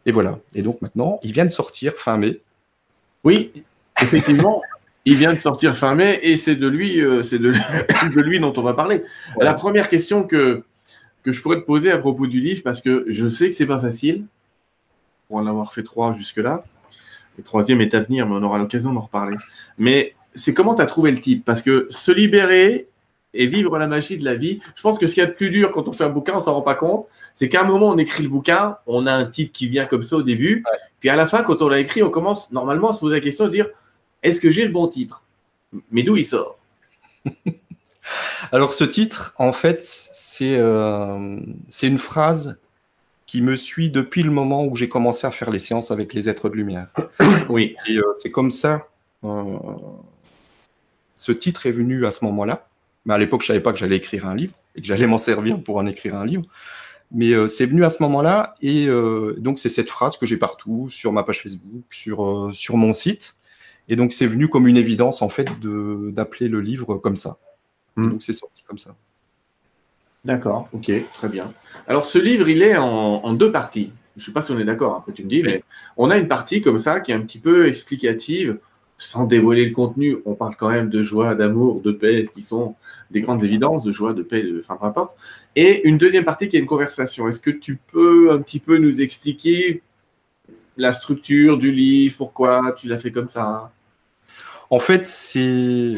et 0.07 0.13
voilà. 0.13 0.39
Et 0.55 0.63
donc 0.63 0.81
maintenant, 0.81 1.19
il 1.23 1.33
vient 1.33 1.45
de 1.45 1.51
sortir 1.51 1.95
fin 1.95 2.17
mai. 2.17 2.41
Oui, 3.25 3.53
effectivement. 4.01 4.63
il 5.05 5.17
vient 5.17 5.35
de 5.35 5.39
sortir 5.39 5.77
fin 5.77 5.95
mai 5.95 6.21
et 6.23 6.37
c'est 6.37 6.57
de 6.57 6.69
lui, 6.69 7.03
c'est 7.25 7.39
de, 7.39 7.53
de, 8.15 8.21
lui 8.21 8.39
dont 8.39 8.53
on 8.57 8.63
va 8.63 8.75
parler. 8.75 9.03
La 9.41 9.55
première 9.55 9.89
question 9.89 10.25
que, 10.25 10.63
que 11.25 11.33
je 11.33 11.43
pourrais 11.43 11.57
te 11.57 11.67
poser 11.67 11.91
à 11.91 11.99
propos 11.99 12.27
du 12.27 12.41
livre, 12.41 12.63
parce 12.63 12.81
que 12.81 13.05
je 13.09 13.29
sais 13.29 13.51
que 13.51 13.57
c'est 13.57 13.67
pas 13.67 13.81
facile, 13.81 14.27
pour 15.29 15.39
en 15.39 15.47
avoir 15.47 15.73
fait 15.73 15.83
trois 15.83 16.15
jusque-là. 16.15 16.65
Le 17.39 17.45
troisième 17.45 17.81
est 17.81 17.95
à 17.95 18.01
venir, 18.01 18.27
mais 18.27 18.35
on 18.35 18.43
aura 18.43 18.59
l'occasion 18.59 18.93
d'en 18.93 19.01
reparler. 19.01 19.37
Mais 19.79 20.15
c'est 20.35 20.55
comment 20.55 20.75
tu 20.75 20.83
as 20.83 20.87
trouvé 20.87 21.11
le 21.11 21.21
titre? 21.21 21.43
Parce 21.45 21.63
que 21.63 21.87
se 21.91 22.13
libérer 22.13 22.89
et 23.33 23.47
vivre 23.47 23.79
la 23.79 23.87
magie 23.87 24.19
de 24.19 24.25
la 24.25 24.35
vie, 24.35 24.61
je 24.75 24.83
pense 24.83 24.99
que 24.99 25.07
ce 25.07 25.15
qu'il 25.15 25.23
y 25.23 25.27
a 25.27 25.29
de 25.29 25.35
plus 25.35 25.51
dur 25.51 25.71
quand 25.71 25.89
on 25.89 25.93
fait 25.93 26.05
un 26.05 26.11
bouquin, 26.11 26.35
on 26.35 26.41
s'en 26.41 26.55
rend 26.55 26.63
pas 26.63 26.75
compte, 26.75 27.07
c'est 27.35 27.49
qu'à 27.49 27.63
un 27.63 27.65
moment, 27.65 27.89
on 27.89 27.99
écrit 27.99 28.23
le 28.23 28.29
bouquin, 28.29 28.77
on 28.87 29.07
a 29.07 29.13
un 29.13 29.25
titre 29.25 29.53
qui 29.53 29.69
vient 29.69 29.87
comme 29.87 30.03
ça 30.03 30.17
au 30.17 30.23
début, 30.23 30.65
puis 30.99 31.09
à 31.09 31.17
la 31.17 31.27
fin, 31.27 31.43
quand 31.43 31.63
on 31.63 31.69
l'a 31.69 31.79
écrit, 31.79 32.03
on 32.03 32.11
commence 32.11 32.51
normalement 32.53 32.91
à 32.91 32.95
se 32.95 33.01
poser 33.01 33.17
la 33.17 33.21
question, 33.21 33.45
de 33.47 33.51
dire, 33.51 33.69
est-ce 34.23 34.41
que 34.41 34.51
j'ai 34.51 34.65
le 34.65 34.73
bon 34.73 34.89
titre? 34.89 35.23
Mais 35.91 36.03
d'où 36.03 36.17
il 36.17 36.27
sort? 36.27 36.59
Alors 38.53 38.73
ce 38.73 38.85
titre, 38.85 39.35
en 39.39 39.53
fait, 39.53 39.85
c'est 39.85 40.57
euh, 40.59 41.37
une 41.83 41.99
phrase 41.99 42.59
qui 43.27 43.43
me 43.43 43.55
suit 43.55 43.91
depuis 43.91 44.23
le 44.25 44.31
moment 44.31 44.65
où 44.65 44.75
j'ai 44.75 44.89
commencé 44.89 45.27
à 45.27 45.31
faire 45.31 45.51
les 45.51 45.61
séances 45.61 45.93
avec 45.93 46.15
les 46.15 46.29
êtres 46.29 46.49
de 46.49 46.57
lumière. 46.57 46.89
Oui. 47.49 47.77
Euh, 47.89 48.03
c'est 48.19 48.31
comme 48.31 48.51
ça. 48.51 48.89
Euh, 49.25 49.59
ce 51.15 51.33
titre 51.33 51.67
est 51.67 51.73
venu 51.73 52.07
à 52.07 52.13
ce 52.13 52.25
moment-là. 52.25 52.69
Mais 53.05 53.15
à 53.15 53.19
l'époque, 53.19 53.43
je 53.43 53.49
savais 53.49 53.61
pas 53.61 53.73
que 53.73 53.79
j'allais 53.79 53.97
écrire 53.97 54.27
un 54.27 54.35
livre 54.35 54.55
et 54.75 54.81
que 54.81 54.87
j'allais 54.87 55.07
m'en 55.07 55.19
servir 55.19 55.63
pour 55.63 55.77
en 55.77 55.87
écrire 55.87 56.17
un 56.17 56.27
livre. 56.27 56.45
Mais 57.13 57.33
euh, 57.33 57.49
c'est 57.49 57.67
venu 57.67 57.85
à 57.85 57.91
ce 57.91 58.03
moment-là 58.05 58.55
et 58.63 58.87
euh, 58.87 59.35
donc 59.39 59.59
c'est 59.59 59.69
cette 59.69 59.91
phrase 59.91 60.17
que 60.17 60.27
j'ai 60.27 60.37
partout 60.37 60.89
sur 60.91 61.13
ma 61.13 61.25
page 61.25 61.43
Facebook, 61.43 61.85
sur 61.91 62.25
euh, 62.25 62.53
sur 62.53 62.77
mon 62.77 62.93
site. 62.93 63.37
Et 63.89 63.97
donc 63.97 64.13
c'est 64.13 64.27
venu 64.27 64.47
comme 64.47 64.69
une 64.69 64.77
évidence 64.77 65.21
en 65.21 65.29
fait 65.29 65.49
d'appeler 65.61 66.49
le 66.49 66.61
livre 66.61 66.97
comme 66.97 67.17
ça. 67.17 67.39
Hmm. 67.97 68.11
donc 68.11 68.23
c'est 68.23 68.33
sorti 68.33 68.63
comme 68.63 68.79
ça. 68.79 68.95
D'accord, 70.25 70.69
ok, 70.73 70.93
très 71.15 71.29
bien. 71.29 71.53
Alors 71.89 72.05
ce 72.05 72.19
livre, 72.19 72.49
il 72.49 72.63
est 72.63 72.77
en, 72.77 72.85
en 72.87 73.33
deux 73.33 73.51
parties. 73.51 73.93
Je 74.17 74.23
ne 74.23 74.27
sais 74.27 74.33
pas 74.33 74.43
si 74.43 74.53
on 74.53 74.59
est 74.59 74.65
d'accord, 74.65 74.95
après 74.95 75.13
tu 75.13 75.25
me 75.25 75.29
dis, 75.29 75.43
mais 75.43 75.65
on 75.97 76.11
a 76.11 76.17
une 76.17 76.29
partie 76.29 76.61
comme 76.61 76.79
ça 76.79 77.01
qui 77.01 77.11
est 77.11 77.15
un 77.15 77.23
petit 77.23 77.39
peu 77.39 77.67
explicative 77.67 78.59
sans 79.01 79.25
dévoiler 79.25 79.65
le 79.65 79.71
contenu, 79.73 80.19
on 80.27 80.35
parle 80.35 80.57
quand 80.57 80.69
même 80.69 80.91
de 80.91 81.03
joie, 81.03 81.35
d'amour, 81.35 81.81
de 81.81 81.91
paix, 81.91 82.29
qui 82.35 82.43
sont 82.43 82.77
des 83.11 83.23
grandes 83.23 83.43
évidences, 83.43 83.83
de 83.83 83.93
joie, 83.93 84.13
de 84.13 84.23
paix, 84.23 84.43
de, 84.43 84.61
enfin 84.61 84.77
peu 84.77 84.87
importe. 84.87 85.17
Et 85.57 85.89
une 85.89 85.97
deuxième 85.97 86.25
partie 86.25 86.51
qui 86.51 86.59
est 86.59 86.61
une 86.61 86.67
conversation. 86.67 87.27
Est-ce 87.27 87.41
que 87.41 87.51
tu 87.51 87.79
peux 87.91 88.31
un 88.31 88.39
petit 88.43 88.61
peu 88.61 88.77
nous 88.77 89.01
expliquer 89.01 89.83
la 90.77 90.93
structure 90.93 91.57
du 91.57 91.73
livre, 91.73 92.15
pourquoi 92.19 92.75
tu 92.77 92.89
l'as 92.89 92.99
fait 92.99 93.11
comme 93.11 93.29
ça? 93.29 93.73
En 94.69 94.79
fait, 94.79 95.07
c'est 95.07 95.95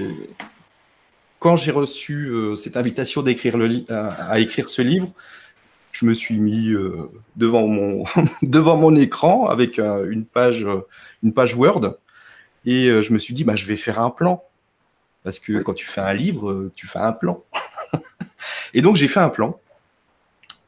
quand 1.41 1.57
j'ai 1.57 1.73
reçu 1.73 2.29
euh, 2.29 2.55
cette 2.55 2.77
invitation 2.77 3.25
à, 3.89 4.39
écrire 4.39 4.69
ce 4.69 4.81
livre, 4.81 5.13
je 5.91 6.07
me 6.07 6.15
suis 6.15 6.39
mis 6.39 6.69
euh, 6.69 7.11
devant 7.35 7.67
mon 7.67 8.95
écran 8.97 9.49
avec 9.49 9.81
euh, 9.81 10.09
une 10.09 10.25
page 10.25 10.65
Word 11.57 11.99
et 12.65 12.89
euh, 12.89 13.03
je 13.03 13.13
me 13.13 13.19
suis 13.19 13.35
dit, 13.35 13.45
bah, 13.45 13.57
je 13.57 13.67
vais 13.67 13.77
faire 13.77 14.01
un 14.01 14.11
plan. 14.11 14.45
Parce 15.25 15.39
que 15.39 15.63
quand 15.63 15.75
tu 15.75 15.87
fais 15.87 16.01
un 16.01 16.13
livre, 16.13 16.51
euh, 16.51 16.73
tu 16.75 16.87
fais 16.87 16.99
un 16.99 17.13
plan. 17.13 17.45
et 18.75 18.83
donc, 18.83 18.97
j'ai 18.97 19.09
fait 19.09 19.21
un 19.21 19.29
plan. 19.29 19.59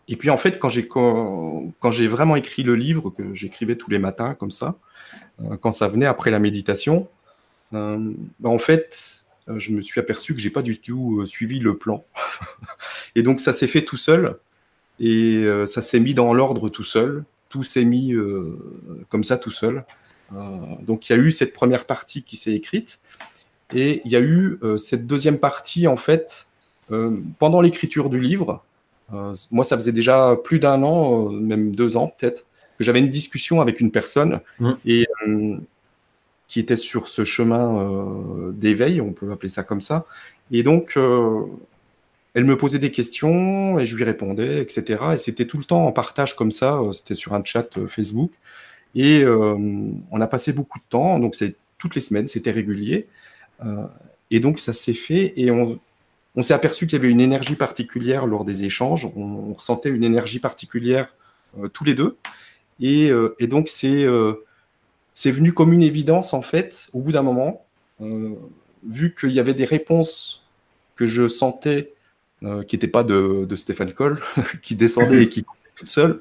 Et 0.07 0.17
puis, 0.17 0.31
en 0.31 0.37
fait, 0.37 0.59
quand 0.59 0.69
j'ai, 0.69 0.87
quand, 0.87 1.91
j'ai 1.91 2.09
vraiment 2.09 2.37
écrit 2.37 2.63
le 2.63 2.77
livre, 2.77 3.11
que 3.11 3.35
j'écrivais 3.35 3.77
tous 3.77 3.91
les 3.91 3.99
matins 3.99 4.35
comme 4.35 4.51
ça, 4.51 4.77
euh, 5.43 5.57
quand 5.57 5.73
ça 5.73 5.89
venait 5.89 6.07
après 6.07 6.31
la 6.31 6.39
méditation, 6.39 7.09
bah, 7.73 7.99
en 8.45 8.59
fait, 8.59 9.25
je 9.49 9.73
me 9.73 9.81
suis 9.81 9.99
aperçu 9.99 10.33
que 10.33 10.41
j'ai 10.41 10.51
pas 10.51 10.63
du 10.63 10.79
tout 10.79 11.27
suivi 11.27 11.59
le 11.59 11.77
plan. 11.77 12.05
et 13.17 13.23
donc, 13.25 13.41
ça 13.41 13.53
s'est 13.53 13.67
fait 13.67 13.85
tout 13.85 13.97
seul. 13.97 14.39
Et 15.01 15.45
ça 15.67 15.83
s'est 15.83 15.99
mis 15.99 16.15
dans 16.15 16.33
l'ordre 16.33 16.69
tout 16.69 16.85
seul. 16.85 17.25
Tout 17.49 17.65
s'est 17.65 17.85
mis 17.85 18.15
comme 19.09 19.25
ça 19.25 19.37
tout 19.37 19.51
seul. 19.51 19.85
Euh, 20.37 20.41
donc 20.83 21.09
il 21.09 21.12
y 21.12 21.17
a 21.17 21.19
eu 21.19 21.33
cette 21.33 21.53
première 21.53 21.85
partie 21.85 22.23
qui 22.23 22.37
s'est 22.37 22.55
écrite 22.55 23.00
et 23.73 24.03
il 24.05 24.12
y 24.12 24.17
a 24.17 24.21
eu 24.21 24.59
euh, 24.62 24.76
cette 24.76 25.07
deuxième 25.07 25.38
partie 25.38 25.87
en 25.87 25.97
fait 25.97 26.49
euh, 26.91 27.19
pendant 27.38 27.61
l'écriture 27.61 28.11
du 28.11 28.21
livre. 28.21 28.62
moi, 29.50 29.64
ça 29.64 29.76
faisait 29.76 29.93
déjà 29.93 30.37
plus 30.43 30.59
d'un 30.59 30.83
an, 30.83 31.31
même 31.31 31.75
deux 31.75 31.97
ans 31.97 32.09
peut-être, 32.09 32.47
que 32.79 32.85
j'avais 32.85 33.00
une 33.00 33.11
discussion 33.11 33.61
avec 33.61 33.81
une 33.81 33.91
personne 33.91 34.41
mmh. 34.59 34.73
et 34.87 35.07
qui 36.49 36.61
était 36.61 36.76
sur 36.76 37.09
ce 37.09 37.25
chemin 37.25 38.50
d'éveil, 38.53 39.00
on 39.00 39.12
peut 39.12 39.31
appeler 39.31 39.49
ça 39.49 39.62
comme 39.62 39.81
ça. 39.81 40.05
Et 40.50 40.62
donc, 40.62 40.99
elle 42.35 42.45
me 42.45 42.57
posait 42.57 42.81
des 42.81 42.91
questions 42.91 43.79
et 43.79 43.87
je 43.87 43.97
lui 43.97 44.05
répondais, 44.05 44.61
etc. 44.61 45.03
Et 45.14 45.19
c'était 45.19 45.47
tout 45.47 45.59
le 45.59 45.64
temps 45.64 45.87
en 45.87 45.93
partage 45.93 46.35
comme 46.35 46.53
ça, 46.53 46.81
c'était 46.93 47.14
sur 47.14 47.35
un 47.35 47.45
chat 47.45 47.87
Facebook. 47.87 48.33
Et 48.95 49.23
euh, 49.23 49.57
on 50.11 50.21
a 50.21 50.27
passé 50.27 50.53
beaucoup 50.53 50.79
de 50.79 50.85
temps, 50.89 51.19
donc 51.19 51.35
c'est 51.35 51.57
toutes 51.79 51.95
les 51.95 52.01
semaines, 52.01 52.27
c'était 52.27 52.51
régulier. 52.51 53.09
Euh, 53.65 53.87
et 54.31 54.41
donc 54.41 54.59
ça 54.59 54.73
s'est 54.73 54.95
fait 54.95 55.33
et 55.37 55.51
on, 55.51 55.79
s'est 56.43 56.55
aperçu 56.55 56.87
qu'il 56.87 56.99
y 56.99 57.01
avait 57.01 57.11
une 57.11 57.21
énergie 57.21 57.57
particulière 57.57 58.27
lors 58.27 58.45
des 58.45 58.65
échanges. 58.65 59.09
On, 59.17 59.55
ressentait 59.55 59.91
une 59.91 60.05
énergie 60.05 60.39
particulière 60.39 61.15
euh, 61.59 61.69
tous 61.69 61.85
les 61.85 61.95
deux. 61.95 62.17
Et, 62.81 63.11
donc 63.43 63.69
c'est 63.69 64.07
c'est 65.13 65.31
venu 65.31 65.53
comme 65.53 65.73
une 65.73 65.83
évidence 65.83 66.35
en 66.35 66.43
fait 66.43 66.89
au 66.93 67.01
bout 67.01 67.13
d'un 67.13 67.23
moment, 67.23 67.65
vu 68.01 69.15
qu'il 69.15 69.31
y 69.31 69.39
avait 69.39 69.55
des 69.55 69.65
réponses 69.65 70.45
que 70.97 71.07
je 71.07 71.29
sentais 71.29 71.93
qui 72.41 72.77
n'étaient 72.77 72.89
pas 72.89 73.05
de, 73.05 73.47
de 73.49 73.57
Stéphane 73.57 73.93
Cole, 73.93 74.21
qui 74.63 74.75
descendaient 74.75 75.23
et 75.23 75.29
qui 75.29 75.45
toute 75.77 75.89
seule. 75.89 76.21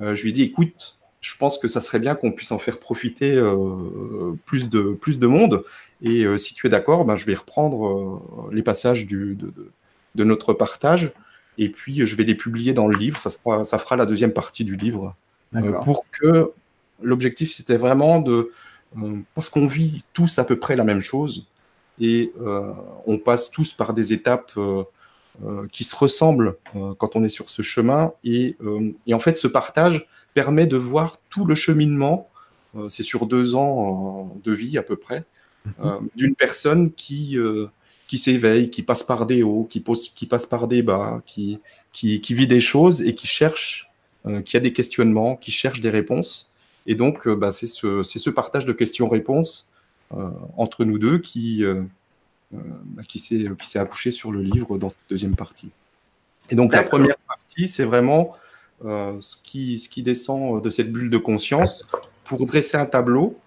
je 0.00 0.20
lui 0.20 0.30
ai 0.30 0.32
dit 0.32 0.42
écoute, 0.42 0.98
je 1.24 1.34
pense 1.38 1.56
que 1.56 1.68
ça 1.68 1.80
serait 1.80 2.00
bien 2.00 2.14
qu'on 2.14 2.32
puisse 2.32 2.52
en 2.52 2.58
faire 2.58 2.78
profiter 2.78 3.32
euh, 3.32 4.34
plus, 4.44 4.68
de, 4.68 4.92
plus 4.92 5.18
de 5.18 5.26
monde. 5.26 5.64
Et 6.02 6.24
euh, 6.24 6.36
si 6.36 6.52
tu 6.52 6.66
es 6.66 6.70
d'accord, 6.70 7.06
ben, 7.06 7.16
je 7.16 7.24
vais 7.24 7.34
reprendre 7.34 7.88
euh, 7.88 8.50
les 8.52 8.62
passages 8.62 9.06
du, 9.06 9.34
de, 10.14 10.24
notre 10.24 10.52
partage 10.52 11.12
et 11.56 11.70
puis 11.70 12.06
je 12.06 12.16
vais 12.16 12.24
les 12.24 12.34
publier 12.34 12.74
dans 12.74 12.86
le 12.86 12.96
livre. 12.98 13.16
Ça, 13.16 13.30
ça 13.64 13.78
fera 13.78 13.96
la 13.96 14.04
deuxième 14.04 14.34
partie 14.34 14.64
du 14.64 14.76
livre. 14.76 15.16
pour 15.82 16.04
que 16.10 16.52
l'objectif, 17.00 17.54
c'était 17.54 17.78
vraiment 17.78 18.20
de... 18.20 18.50
parce 19.34 19.48
qu'on 19.48 19.66
vit 19.66 20.04
tous 20.12 20.38
à 20.38 20.44
peu 20.44 20.58
près 20.58 20.76
la 20.76 20.84
même 20.84 21.00
chose 21.00 21.46
et 21.98 22.32
on 23.06 23.18
passe 23.18 23.50
tous 23.50 23.72
par 23.72 23.94
des 23.94 24.12
étapes 24.12 24.52
qui 25.72 25.84
se 25.84 25.96
ressemblent 25.96 26.56
quand 26.98 27.16
on 27.16 27.24
est 27.24 27.28
sur 27.28 27.50
ce 27.50 27.62
chemin. 27.62 28.12
Et, 28.24 28.56
et 29.06 29.14
en 29.14 29.20
fait, 29.20 29.38
ce 29.38 29.48
partage 29.48 30.06
permet 30.34 30.66
de 30.66 30.76
voir 30.76 31.18
tout 31.30 31.44
le 31.46 31.54
cheminement, 31.54 32.28
euh, 32.76 32.88
c'est 32.88 33.02
sur 33.04 33.26
deux 33.26 33.54
ans 33.54 34.30
euh, 34.34 34.40
de 34.44 34.52
vie 34.52 34.76
à 34.76 34.82
peu 34.82 34.96
près, 34.96 35.24
mhm. 35.64 35.72
euh, 35.84 35.98
d'une 36.16 36.34
personne 36.34 36.92
qui, 36.92 37.38
qui 38.06 38.18
s'éveille, 38.18 38.70
qui 38.70 38.82
passe 38.82 39.02
par 39.02 39.26
des 39.26 39.42
hauts, 39.42 39.64
qui, 39.64 39.82
qui 39.82 40.26
passe 40.26 40.46
par 40.46 40.68
des 40.68 40.82
bas, 40.82 41.22
qui, 41.24 41.60
qui, 41.92 42.34
vit 42.34 42.46
des 42.46 42.60
choses 42.60 43.02
et 43.02 43.14
qui 43.14 43.26
cherche 43.26 43.90
qui 44.46 44.56
a 44.56 44.60
des 44.60 44.72
questionnements, 44.72 45.36
qui 45.36 45.50
cherche 45.50 45.82
des 45.82 45.90
réponses. 45.90 46.50
Et 46.86 46.94
donc, 46.94 47.28
bah, 47.28 47.52
c'est 47.52 47.66
ce, 47.66 48.02
ce, 48.02 48.30
partage 48.30 48.64
de 48.64 48.72
questions-réponses 48.72 49.70
entre 50.56 50.86
nous 50.86 50.98
deux 50.98 51.18
qui, 51.18 51.62
qui 53.06 53.18
s'est 53.18 53.78
accouché 53.78 54.10
sur 54.12 54.32
le 54.32 54.40
livre 54.40 54.78
dans 54.78 54.88
cette 54.88 54.98
deuxième 55.10 55.36
partie. 55.36 55.68
Et 56.48 56.56
donc, 56.56 56.72
la 56.72 56.84
première 56.84 57.18
partie, 57.28 57.68
c'est 57.68 57.84
vraiment 57.84 58.34
ce, 58.82 59.36
qui, 59.42 59.78
ce 59.78 59.88
qui 59.88 60.02
descend 60.02 60.62
de 60.62 60.70
cette 60.70 60.92
bulle 60.92 61.10
de 61.10 61.18
conscience 61.18 61.86
pour 62.24 62.44
dresser 62.46 62.76
un 62.76 62.86
tableau 62.86 63.38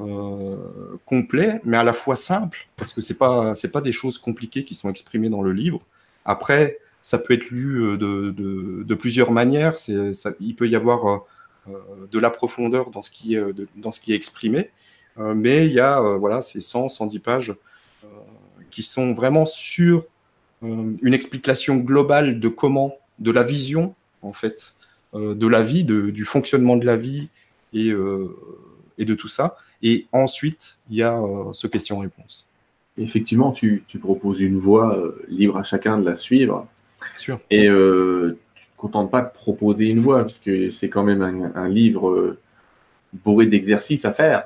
euh, 0.00 0.98
complet, 1.06 1.60
mais 1.62 1.76
à 1.76 1.84
la 1.84 1.92
fois 1.92 2.16
simple, 2.16 2.66
parce 2.76 2.92
que 2.92 3.00
c'est 3.00 3.14
pas 3.14 3.52
pas 3.72 3.80
des 3.80 3.92
choses 3.92 4.18
compliquées 4.18 4.64
qui 4.64 4.74
sont 4.74 4.90
exprimées 4.90 5.28
dans 5.28 5.40
le 5.40 5.52
livre. 5.52 5.82
Après, 6.24 6.78
ça 7.00 7.16
peut 7.16 7.32
être 7.32 7.48
lu 7.50 7.80
euh, 7.80 7.96
de, 7.96 8.94
plusieurs 8.96 9.30
manières. 9.30 9.76
Il 10.40 10.56
peut 10.56 10.68
y 10.68 10.74
avoir 10.74 11.22
euh, 11.68 11.72
de 12.10 12.18
la 12.18 12.30
profondeur 12.30 12.90
dans 12.90 13.02
ce 13.02 13.10
qui 13.10 13.36
est, 13.36 13.42
dans 13.76 13.92
ce 13.92 14.00
qui 14.00 14.12
est 14.12 14.16
exprimé, 14.16 14.70
mais 15.16 15.66
il 15.66 15.72
y 15.72 15.80
a 15.80 16.00
voilà 16.16 16.42
ces 16.42 16.60
100, 16.60 16.88
110 16.88 17.18
pages 17.20 17.54
qui 18.70 18.82
sont 18.82 19.14
vraiment 19.14 19.46
sur 19.46 20.06
une 20.60 21.14
explication 21.14 21.76
globale 21.76 22.40
de 22.40 22.48
comment, 22.48 22.96
de 23.20 23.30
la 23.30 23.44
vision 23.44 23.94
en 24.24 24.32
fait, 24.32 24.74
de 25.14 25.46
la 25.46 25.62
vie, 25.62 25.84
de, 25.84 26.10
du 26.10 26.24
fonctionnement 26.24 26.76
de 26.76 26.84
la 26.84 26.96
vie 26.96 27.28
et, 27.72 27.92
et 28.98 29.04
de 29.04 29.14
tout 29.14 29.28
ça. 29.28 29.56
Et 29.84 30.06
ensuite, 30.12 30.78
il 30.90 30.96
y 30.96 31.02
a 31.02 31.20
euh, 31.20 31.52
ce 31.52 31.66
question-réponse. 31.66 32.46
Effectivement, 32.96 33.52
tu, 33.52 33.84
proposes 34.00 34.40
une 34.40 34.58
voie 34.58 34.96
euh, 34.96 35.22
libre 35.28 35.58
à 35.58 35.62
chacun 35.62 35.98
de 35.98 36.04
la 36.04 36.14
suivre. 36.14 36.66
Bien 37.00 37.18
sûr. 37.18 37.40
Et 37.50 37.68
euh, 37.68 38.38
tu 38.54 38.62
ne 38.62 38.66
te 38.66 38.80
contentes 38.80 39.10
pas 39.10 39.20
de 39.20 39.30
proposer 39.30 39.86
une 39.86 40.00
voie, 40.00 40.22
parce 40.22 40.38
que 40.38 40.70
c'est 40.70 40.88
quand 40.88 41.02
même 41.02 41.20
un, 41.54 41.68
livre 41.68 42.36
bourré 43.24 43.46
d'exercices 43.46 44.06
à 44.06 44.12
faire. 44.12 44.44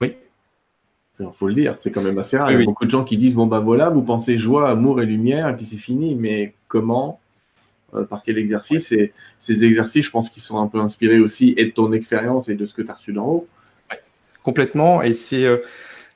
Oui. 0.00 0.16
Il 1.20 1.26
faut 1.34 1.48
le 1.48 1.54
dire, 1.54 1.76
c'est 1.76 1.90
quand 1.90 2.02
même 2.02 2.18
assez 2.18 2.38
rare. 2.38 2.50
il 2.50 2.58
y 2.58 2.62
a 2.62 2.64
beaucoup 2.64 2.86
de 2.86 2.90
gens 2.90 3.04
qui 3.04 3.18
disent 3.18 3.34
bon 3.34 3.46
ben 3.46 3.60
voilà, 3.60 3.90
vous 3.90 4.02
pensez 4.02 4.38
joie, 4.38 4.70
amour 4.70 5.02
et 5.02 5.06
lumière, 5.06 5.48
et 5.48 5.56
puis 5.56 5.66
c'est 5.66 5.76
fini. 5.76 6.14
Mais 6.14 6.54
comment 6.68 7.20
par 8.08 8.22
quel 8.22 8.38
exercice 8.38 8.92
Et 8.92 9.12
ces 9.38 9.64
exercices, 9.64 10.06
je 10.06 10.10
pense 10.10 10.30
qu'ils 10.30 10.42
sont 10.42 10.58
un 10.58 10.66
peu 10.66 10.78
inspirés 10.78 11.20
aussi 11.20 11.54
et 11.56 11.66
de 11.66 11.70
ton 11.70 11.92
expérience 11.92 12.48
et 12.48 12.54
de 12.54 12.64
ce 12.66 12.74
que 12.74 12.82
tu 12.82 12.90
as 12.90 12.94
reçu 12.94 13.12
d'en 13.12 13.26
haut 13.26 13.48
complètement. 14.42 15.02
Et 15.02 15.14
euh, 15.32 15.58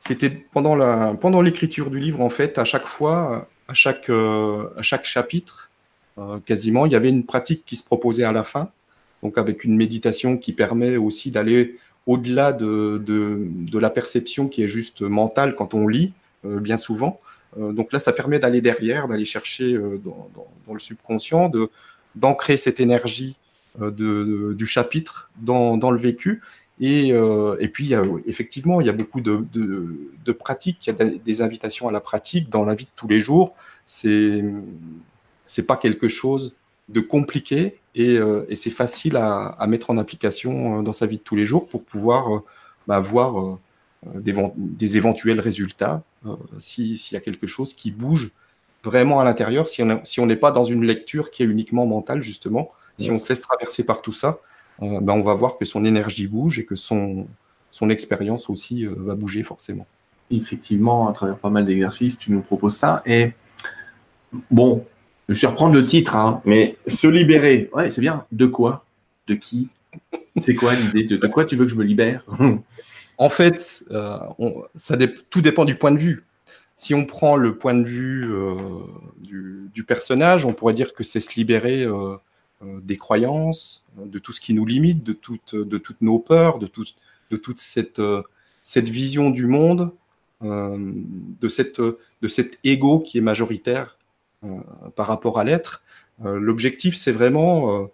c'était 0.01 0.31
pendant 0.31 1.43
l'écriture 1.43 1.91
du 1.91 1.99
livre, 1.99 2.21
en 2.21 2.29
fait, 2.29 2.59
à 2.59 2.65
chaque 2.65 2.87
fois, 2.87 3.49
à 3.69 3.75
chaque, 3.75 4.11
euh, 4.11 4.69
chapitre, 4.83 5.71
euh, 6.19 6.39
quasiment, 6.45 6.87
il 6.87 6.93
y 6.93 6.97
avait 6.97 7.09
une 7.09 7.25
pratique 7.25 7.65
qui 7.67 7.77
se 7.77 7.85
proposait 7.85 8.25
à 8.25 8.33
la 8.33 8.45
fin. 8.45 8.71
Donc, 9.23 9.39
avec 9.39 9.65
une 9.65 9.77
méditation 9.77 10.37
qui 10.37 10.53
permet 10.53 10.97
aussi 10.97 11.31
d'aller 11.31 11.77
au-delà 12.07 12.53
de, 12.53 13.03
de, 13.05 13.41
de, 13.51 13.79
la 13.79 13.91
perception 13.91 14.47
qui 14.47 14.63
est 14.63 14.69
juste 14.69 15.01
mentale 15.03 15.57
quand 15.57 15.75
on 15.75 15.89
lit, 15.89 16.13
bien 16.45 16.77
souvent. 16.77 17.21
Donc 17.57 17.93
là, 17.93 17.99
ça 17.99 18.13
permet 18.13 18.39
d'aller 18.39 18.61
derrière, 18.61 19.09
d'aller 19.09 19.25
chercher 19.25 19.79
dans, 20.05 20.29
dans, 20.67 20.75
le 20.75 20.79
subconscient, 20.79 21.51
d'ancrer 22.15 22.57
cette 22.57 22.81
énergie 22.81 23.37
de, 23.81 24.53
du 24.53 24.67
chapitre 24.67 25.31
dans, 25.39 25.91
le 25.91 25.99
vécu 25.99 26.43
et, 26.81 27.13
euh, 27.13 27.57
puis, 27.73 27.95
effectivement, 28.27 28.81
il 28.81 28.87
y 28.87 28.91
a 28.91 28.93
beaucoup 28.93 29.21
de, 29.21 30.33
pratiques, 30.33 30.87
il 30.87 30.95
y 30.95 31.03
a 31.03 31.05
des 31.05 31.43
invitations 31.43 31.89
à 31.89 31.93
la 31.93 32.01
pratique 32.01 32.51
dans 32.51 32.65
la 32.65 32.75
vie 32.75 32.85
de 32.85 32.91
tous 32.95 33.09
les 33.09 33.21
jours. 33.21 33.55
C'est 33.85 34.43
c'est 35.47 35.67
pas 35.67 35.77
quelque 35.77 36.09
chose 36.09 36.57
de 36.89 37.01
compliqué 37.01 37.79
et, 37.95 38.19
euh, 38.19 38.45
c'est 38.55 38.71
facile 38.71 39.17
à, 39.17 39.65
mettre 39.69 39.91
en 39.91 39.99
application 39.99 40.81
euh, 40.81 40.83
dans 40.83 40.93
sa 40.93 41.07
vie 41.07 41.19
de 41.19 41.23
tous 41.23 41.37
les 41.37 41.47
jours 41.47 41.67
pour 41.67 41.85
pouvoir 41.85 42.37
euh, 42.37 42.45
bah, 42.87 43.01
voir 43.01 43.41
euh, 43.41 43.59
des, 44.05 44.35
des, 44.57 44.97
éventuels 44.97 45.41
résultats 45.41 46.03
s'il 46.59 46.97
y 47.13 47.17
a 47.17 47.21
quelque 47.21 47.47
chose 47.47 47.75
qui 47.75 47.91
bouge 47.91 48.33
vraiment 48.85 49.21
à 49.21 49.25
l'intérieur, 49.25 49.69
si 49.69 49.83
on 50.21 50.27
n'est 50.27 50.37
pas 50.37 50.53
dans 50.53 50.65
une 50.65 50.85
lecture 50.85 51.31
qui 51.31 51.43
est 51.43 51.47
uniquement 51.47 51.87
mentale, 51.87 52.23
justement, 52.23 52.71
si 52.99 53.11
on 53.11 53.19
se 53.19 53.29
laisse 53.29 53.41
traverser 53.41 53.85
par 53.85 54.03
tout 54.03 54.13
ça, 54.13 54.39
euh, 54.83 55.01
ben, 55.01 55.15
on 55.15 55.23
va 55.23 55.35
voir 55.35 55.59
que 55.59 55.65
son 55.65 55.85
énergie 55.85 56.27
bouge 56.27 56.59
et 56.59 56.65
que 56.65 56.75
son, 56.75 57.27
son 57.71 57.91
expérience 57.91 58.51
aussi 58.51 58.85
euh, 58.85 58.95
va 58.97 59.15
bouger 59.15 59.43
forcément. 59.43 59.87
Effectivement, 60.31 61.09
à 61.09 61.13
travers 61.13 61.39
pas 61.39 61.51
mal 61.51 61.65
d'exercices, 61.65 62.19
tu 62.19 62.33
nous 62.33 62.43
proposes 62.43 62.77
ça. 62.77 63.03
Et 63.07 63.33
bon, 64.51 64.85
je 65.29 65.41
vais 65.41 65.47
reprendre 65.47 65.75
le 65.75 65.85
titre, 65.85 66.17
hein, 66.17 66.41
mais 66.45 66.77
se 66.87 67.07
libérer, 67.07 67.71
ouais, 67.75 67.91
c'est 67.91 68.01
bien. 68.01 68.25
De 68.33 68.47
quoi? 68.47 68.85
De 69.27 69.35
qui? 69.35 69.69
C'est 70.39 70.55
quoi 70.55 70.75
l'idée? 70.75 71.05
De, 71.05 71.27
quoi 71.27 71.45
tu 71.45 71.57
veux 71.57 71.65
que 71.65 71.71
je 71.71 71.77
me 71.77 71.85
libère? 71.85 72.25
En 73.19 73.31
fait, 73.31 73.85
euh, 73.91 74.19
ça 74.75 74.97
tout 75.31 75.41
dépend 75.41 75.65
du 75.65 75.77
point 75.77 75.93
de 75.93 75.99
vue. 75.99 76.25
Si 76.75 76.95
on 76.95 77.07
prend 77.07 77.37
le 77.37 77.57
point 77.57 77.75
de 77.75 77.87
vue 77.87 78.31
du, 79.19 79.71
du, 79.73 79.85
personnage, 79.85 80.45
on 80.45 80.53
pourrait 80.53 80.75
dire 80.75 80.93
que 80.93 81.03
c'est 81.05 81.21
se 81.21 81.35
libérer 81.35 81.87
euh, 82.63 82.81
des 82.81 82.97
croyances, 82.97 83.85
de 83.99 84.19
tout 84.19 84.33
ce 84.33 84.41
qui 84.41 84.55
nous 84.55 84.65
limite, 84.65 85.03
de, 85.03 85.13
toutes 85.13 86.01
nos 86.01 86.19
peurs, 86.19 86.59
de, 86.59 86.67
toute 86.67 87.61
cette, 87.61 87.99
euh, 87.99 88.23
vision 88.77 89.29
du 89.29 89.47
monde, 89.47 89.93
euh, 90.43 90.93
de, 91.39 91.99
de 92.23 92.29
cet 92.29 92.59
ego 92.65 93.01
qui 93.01 93.19
est 93.19 93.23
majoritaire 93.23 93.99
par 94.95 95.07
rapport 95.07 95.39
à 95.39 95.45
l'être. 95.45 95.83
L'objectif, 96.23 96.97
c'est 96.97 97.13
vraiment, 97.13 97.89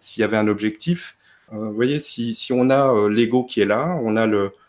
s'il 0.00 0.20
y 0.20 0.24
avait 0.24 0.36
un 0.36 0.48
objectif, 0.48 1.16
vous 1.50 1.74
voyez, 1.74 1.98
si, 1.98 2.34
si 2.34 2.52
on 2.52 2.70
a 2.70 3.08
l'ego 3.08 3.44
qui 3.44 3.60
est 3.60 3.66
là, 3.66 3.98
on 4.02 4.16
a 4.16 4.28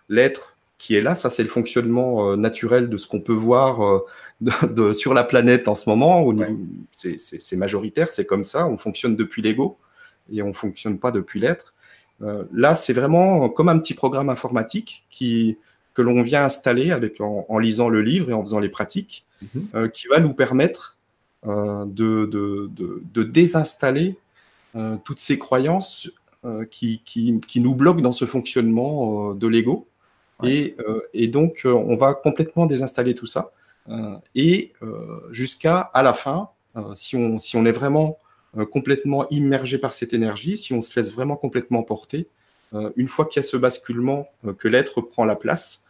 l'être 0.10 0.56
qui 0.78 0.96
est 0.96 1.02
là, 1.02 1.13
ça 1.13 1.30
c'est 1.30 1.44
le 1.44 1.50
fonctionnement 1.50 2.36
naturel 2.36 2.89
de 2.89 2.98
ce 2.98 3.08
qu'on 3.08 3.22
peut 3.22 3.34
voir 3.34 4.02
de, 4.41 4.94
sur 4.94 5.13
la 5.13 5.24
planète 5.24 5.67
en 5.67 5.76
ce 5.76 5.89
moment. 5.89 6.34
C'est 6.91 7.56
majoritaire, 7.56 8.10
c'est 8.10 8.26
comme 8.26 8.44
ça. 8.44 8.67
On 8.67 8.78
fonctionne 8.78 9.15
depuis 9.15 9.41
l'ego 9.41 9.78
et 10.32 10.41
on 10.41 10.54
fonctionne 10.54 11.00
pas 11.00 11.12
depuis 11.12 11.39
l'être. 11.39 11.74
Euh, 12.22 12.44
là, 12.54 12.76
c'est 12.76 12.94
vraiment 12.94 13.50
comme 13.50 13.70
un 13.70 13.80
petit 13.80 13.94
programme 13.94 14.30
informatique 14.30 15.06
qui, 15.10 15.58
que 15.94 16.02
l'on 16.02 16.22
vient 16.24 16.44
installer 16.44 16.91
avec, 16.91 17.20
en, 17.20 17.58
lisant 17.58 17.89
le 17.89 18.02
livre 18.02 18.30
et 18.30 18.34
en 18.34 18.41
faisant 18.41 18.60
les 18.60 18.70
pratiques, 18.70 19.26
mhm. 19.41 19.67
euh, 19.76 19.88
qui 19.88 20.08
va 20.08 20.20
nous 20.20 20.34
permettre 20.34 20.98
euh, 21.48 21.86
de, 21.86 22.26
de, 22.26 22.70
de, 23.13 23.24
désinstaller 23.24 24.17
toutes 25.04 25.20
ces 25.20 25.38
croyances 25.38 26.10
qui, 26.72 27.02
qui, 27.06 27.40
qui, 27.48 27.60
nous 27.60 27.76
bloquent 27.76 28.02
dans 28.02 28.14
ce 28.14 28.26
fonctionnement 28.26 29.34
de 29.34 29.48
l'ego. 29.48 29.88
Et, 30.44 30.76
et, 31.14 31.28
donc, 31.28 31.62
on 31.66 31.96
va 31.96 32.14
complètement 32.14 32.66
désinstaller 32.66 33.14
tout 33.14 33.28
ça. 33.28 33.52
Euh, 33.90 34.16
et 34.36 34.74
euh, 34.84 35.20
jusqu'à 35.32 35.80
à 35.80 36.04
la 36.04 36.14
fin, 36.14 36.50
euh, 36.76 36.94
si, 36.94 37.16
on, 37.16 37.40
si 37.40 37.58
on 37.58 37.66
est 37.66 37.72
vraiment 37.72 38.18
complètement 38.70 39.30
immergé 39.30 39.78
par 39.78 39.94
cette 39.94 40.14
énergie, 40.14 40.58
si 40.58 40.74
on 40.74 40.82
se 40.82 41.00
laisse 41.00 41.14
vraiment 41.14 41.38
complètement 41.38 41.84
porter, 41.84 42.28
une 42.98 43.08
fois 43.08 43.26
qu'il 43.26 43.42
y 43.42 43.46
a 43.46 43.48
ce 43.48 43.56
basculement, 43.56 44.28
que 44.58 44.68
l'être 44.68 45.00
prend 45.00 45.24
la 45.24 45.38
place 45.38 45.86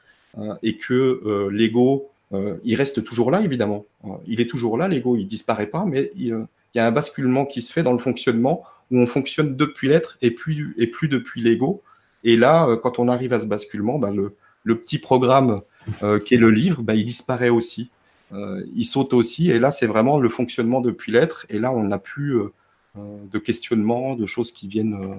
et 0.62 0.78
que 0.78 1.50
l'ego, 1.52 2.12
il 2.32 2.76
reste 2.76 3.04
toujours 3.04 3.32
là, 3.32 3.42
évidemment. 3.42 3.86
il 4.28 4.42
est 4.42 4.48
toujours 4.48 4.78
là, 4.78 4.88
l'ego, 4.88 5.16
il 5.16 5.26
disparaît 5.26 5.66
pas, 5.66 5.86
mais 5.88 6.12
il, 6.16 6.46
y 6.76 6.80
a 6.80 6.86
un 6.86 6.92
basculement 6.92 7.48
qui 7.48 7.64
se 7.64 7.74
fait 7.74 7.82
dans 7.82 7.94
le 7.94 7.98
fonctionnement 7.98 8.64
où 8.92 8.98
on 8.98 9.08
fonctionne 9.08 9.56
depuis 9.56 9.88
l'être 9.88 10.18
et 10.22 10.32
plus, 10.32 10.76
et 10.78 10.88
plus 10.88 11.08
depuis 11.08 11.42
l'ego. 11.42 11.82
Et 12.24 12.36
là, 12.36 12.78
quand 12.84 13.00
on 13.00 13.08
arrive 13.08 13.34
à 13.34 13.40
ce 13.40 13.48
basculement, 13.48 13.98
ben 13.98 14.14
le, 14.14 14.36
le 14.64 14.80
petit 14.80 15.00
programme 15.00 15.62
euh, 16.04 16.20
qui 16.20 16.36
est 16.36 16.38
le 16.38 16.52
livre, 16.52 16.82
bah, 16.82 16.96
il 16.96 17.06
disparaît 17.06 17.50
aussi. 17.50 17.90
Euh, 18.34 18.64
il 18.76 18.86
saute 18.86 19.14
aussi. 19.14 19.50
Et 19.50 19.60
là, 19.60 19.72
c'est 19.72 19.88
vraiment 19.88 20.20
le 20.20 20.30
fonctionnement 20.30 20.82
depuis 20.82 21.12
l'être. 21.12 21.46
Et 21.50 21.60
là, 21.60 21.72
on 21.72 21.84
n'a 21.84 22.00
plus 22.00 22.38
euh, 22.38 22.52
de 22.96 23.40
questionnement, 23.40 24.16
de 24.16 24.26
choses 24.26 24.52
qui 24.52 24.68
viennent, 24.68 25.16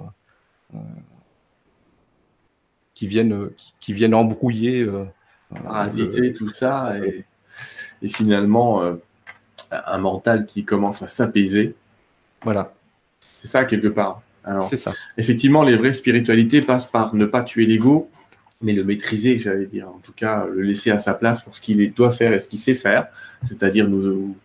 qui 2.94 3.06
viennent, 3.06 3.50
qui, 3.80 3.92
viennent 3.92 4.14
embrouiller. 4.14 4.86
Parasiter 5.64 6.32
tout 6.32 6.48
ça. 6.48 6.96
Et, 6.98 7.24
et 8.02 8.08
finalement, 8.08 8.96
un 9.70 9.98
mental 9.98 10.46
qui 10.46 10.64
commence 10.64 11.02
à 11.02 11.08
s'apaiser. 11.08 11.74
Voilà. 12.42 12.74
C'est 13.42 13.48
ça, 13.48 13.64
quelque 13.64 13.88
part. 13.88 14.22
c'est 14.68 14.76
ça. 14.76 14.92
Effectivement, 15.18 15.64
les 15.64 15.74
vraies 15.74 15.92
spiritualités 15.92 16.60
passent 16.60 16.86
par 16.86 17.12
ne 17.12 17.26
pas 17.26 17.42
tuer 17.42 17.66
l'ego, 17.66 18.08
mais 18.60 18.72
le 18.72 18.84
maîtriser, 18.84 19.40
j'allais 19.40 19.66
dire. 19.66 19.88
En 19.88 19.98
tout 20.00 20.12
cas, 20.12 20.46
le 20.46 20.62
laisser 20.62 20.92
à 20.92 20.98
sa 20.98 21.12
place 21.12 21.42
pour 21.42 21.56
ce 21.56 21.60
qu'il 21.60 21.92
doit 21.92 22.12
faire 22.12 22.32
et 22.32 22.38
ce 22.38 22.48
qu'il 22.48 22.60
sait 22.60 22.74
faire, 22.74 23.08
c'est-à-dire 23.42 23.88
nous, 23.88 24.36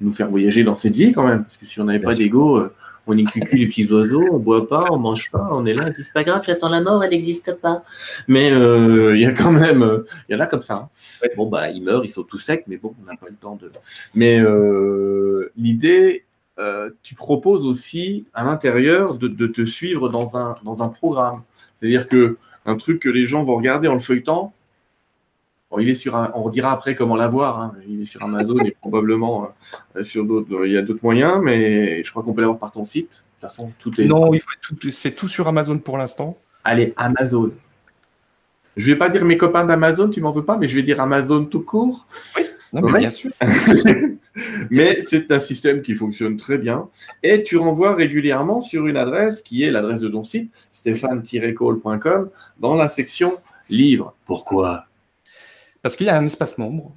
nous 0.00 0.12
faire 0.12 0.28
voyager 0.28 0.64
dans 0.64 0.74
cette 0.74 0.96
vie 0.96 1.12
quand 1.12 1.28
même. 1.28 1.44
Parce 1.44 1.58
que 1.58 1.64
si 1.64 1.80
on 1.80 1.84
n'avait 1.84 2.00
pas 2.00 2.12
d'ego, 2.12 2.58
euh, 2.58 2.74
on 3.06 3.16
cucu 3.24 3.56
les 3.56 3.68
petits 3.68 3.86
oiseaux, 3.92 4.26
on 4.32 4.38
boit 4.38 4.68
pas, 4.68 4.86
on 4.90 4.98
mange 4.98 5.30
pas, 5.30 5.48
on 5.52 5.64
est 5.64 5.74
là, 5.74 5.84
c'est 5.96 6.12
pas 6.12 6.24
grave, 6.24 6.42
j'attends 6.44 6.70
la 6.70 6.80
mort, 6.80 7.04
elle 7.04 7.10
n'existe 7.10 7.54
pas. 7.54 7.84
Mais 8.26 8.50
euh, 8.50 9.14
il 9.14 9.22
y 9.22 9.26
a 9.26 9.32
quand 9.32 9.52
même, 9.52 9.84
euh, 9.84 10.04
il 10.28 10.32
y 10.32 10.36
en 10.36 10.40
a 10.40 10.46
comme 10.46 10.62
ça. 10.62 10.88
Hein. 11.22 11.28
Bon 11.36 11.46
bah, 11.46 11.70
ils 11.70 11.84
meurent, 11.84 12.04
ils 12.04 12.10
sont 12.10 12.24
tout 12.24 12.38
secs, 12.38 12.64
mais 12.66 12.78
bon, 12.78 12.96
on 13.00 13.06
n'a 13.06 13.16
pas 13.16 13.28
le 13.28 13.36
temps 13.36 13.54
de. 13.54 13.70
Mais 14.16 14.40
l'idée, 15.56 16.24
tu 17.02 17.14
proposes 17.14 17.64
aussi 17.64 18.26
à 18.34 18.44
l'intérieur 18.44 19.18
de, 19.18 19.28
de, 19.28 19.46
te 19.46 19.64
suivre 19.64 20.08
dans 20.08 20.36
un, 20.36 20.54
dans 20.64 20.82
un 20.82 20.88
programme. 20.88 21.42
C'est-à-dire 21.78 22.08
que 22.08 22.36
un 22.66 22.76
truc 22.76 23.00
que 23.00 23.08
les 23.08 23.26
gens 23.26 23.42
vont 23.42 23.56
regarder 23.56 23.88
en 23.88 23.94
le 23.94 24.00
feuilletant, 24.00 24.52
il 25.78 25.88
est 25.88 25.94
sur 25.94 26.16
un, 26.16 26.32
on 26.34 26.48
dira 26.48 26.72
après 26.72 26.94
comment 26.94 27.14
l'avoir. 27.14 27.60
Hein. 27.60 27.74
Il 27.86 28.02
est 28.02 28.06
sur 28.06 28.22
Amazon 28.24 28.58
et 28.64 28.72
probablement 28.72 29.50
euh, 29.94 30.02
sur 30.02 30.24
d'autres. 30.24 30.66
Il 30.66 30.72
y 30.72 30.76
a 30.76 30.82
d'autres 30.82 31.02
moyens, 31.02 31.40
mais 31.42 32.02
je 32.02 32.10
crois 32.10 32.22
qu'on 32.24 32.32
peut 32.32 32.40
l'avoir 32.40 32.58
par 32.58 32.72
ton 32.72 32.84
site. 32.84 33.24
De 33.40 33.46
toute 33.46 33.50
façon, 33.50 33.72
tout 33.78 34.00
est. 34.00 34.06
Non, 34.06 34.32
il 34.34 34.40
faut 34.40 34.48
tout, 34.60 34.90
c'est 34.90 35.12
tout 35.12 35.28
sur 35.28 35.46
Amazon 35.46 35.78
pour 35.78 35.96
l'instant. 35.96 36.36
Allez, 36.64 36.92
Amazon. 36.96 37.52
Je 38.76 38.86
vais 38.86 38.98
pas 38.98 39.08
dire 39.08 39.24
mes 39.24 39.36
copains 39.36 39.64
d'Amazon, 39.64 40.08
tu 40.08 40.20
m'en 40.20 40.32
veux 40.32 40.44
pas, 40.44 40.56
mais 40.56 40.66
je 40.66 40.74
vais 40.74 40.82
dire 40.82 41.00
Amazon 41.00 41.44
tout 41.44 41.62
court. 41.62 42.06
Oui, 42.36 42.42
mais 42.72 42.98
bien 42.98 43.10
sûr. 43.10 43.30
mais 44.70 45.00
c'est 45.00 45.30
un 45.32 45.40
système 45.40 45.82
qui 45.82 45.94
fonctionne 45.94 46.36
très 46.36 46.58
bien. 46.58 46.88
Et 47.22 47.42
tu 47.42 47.56
renvoies 47.56 47.94
régulièrement 47.94 48.60
sur 48.60 48.86
une 48.86 48.96
adresse 48.96 49.42
qui 49.42 49.64
est 49.64 49.70
l'adresse 49.70 50.00
de 50.00 50.08
ton 50.08 50.24
site, 50.24 50.52
stéphane-call.com, 50.72 52.30
dans 52.58 52.74
la 52.74 52.88
section 52.88 53.38
livres. 53.70 54.14
Pourquoi? 54.26 54.86
Parce 55.82 55.96
qu'il 55.96 56.06
y 56.06 56.10
a 56.10 56.16
un 56.16 56.26
espace 56.26 56.58
membre. 56.58 56.92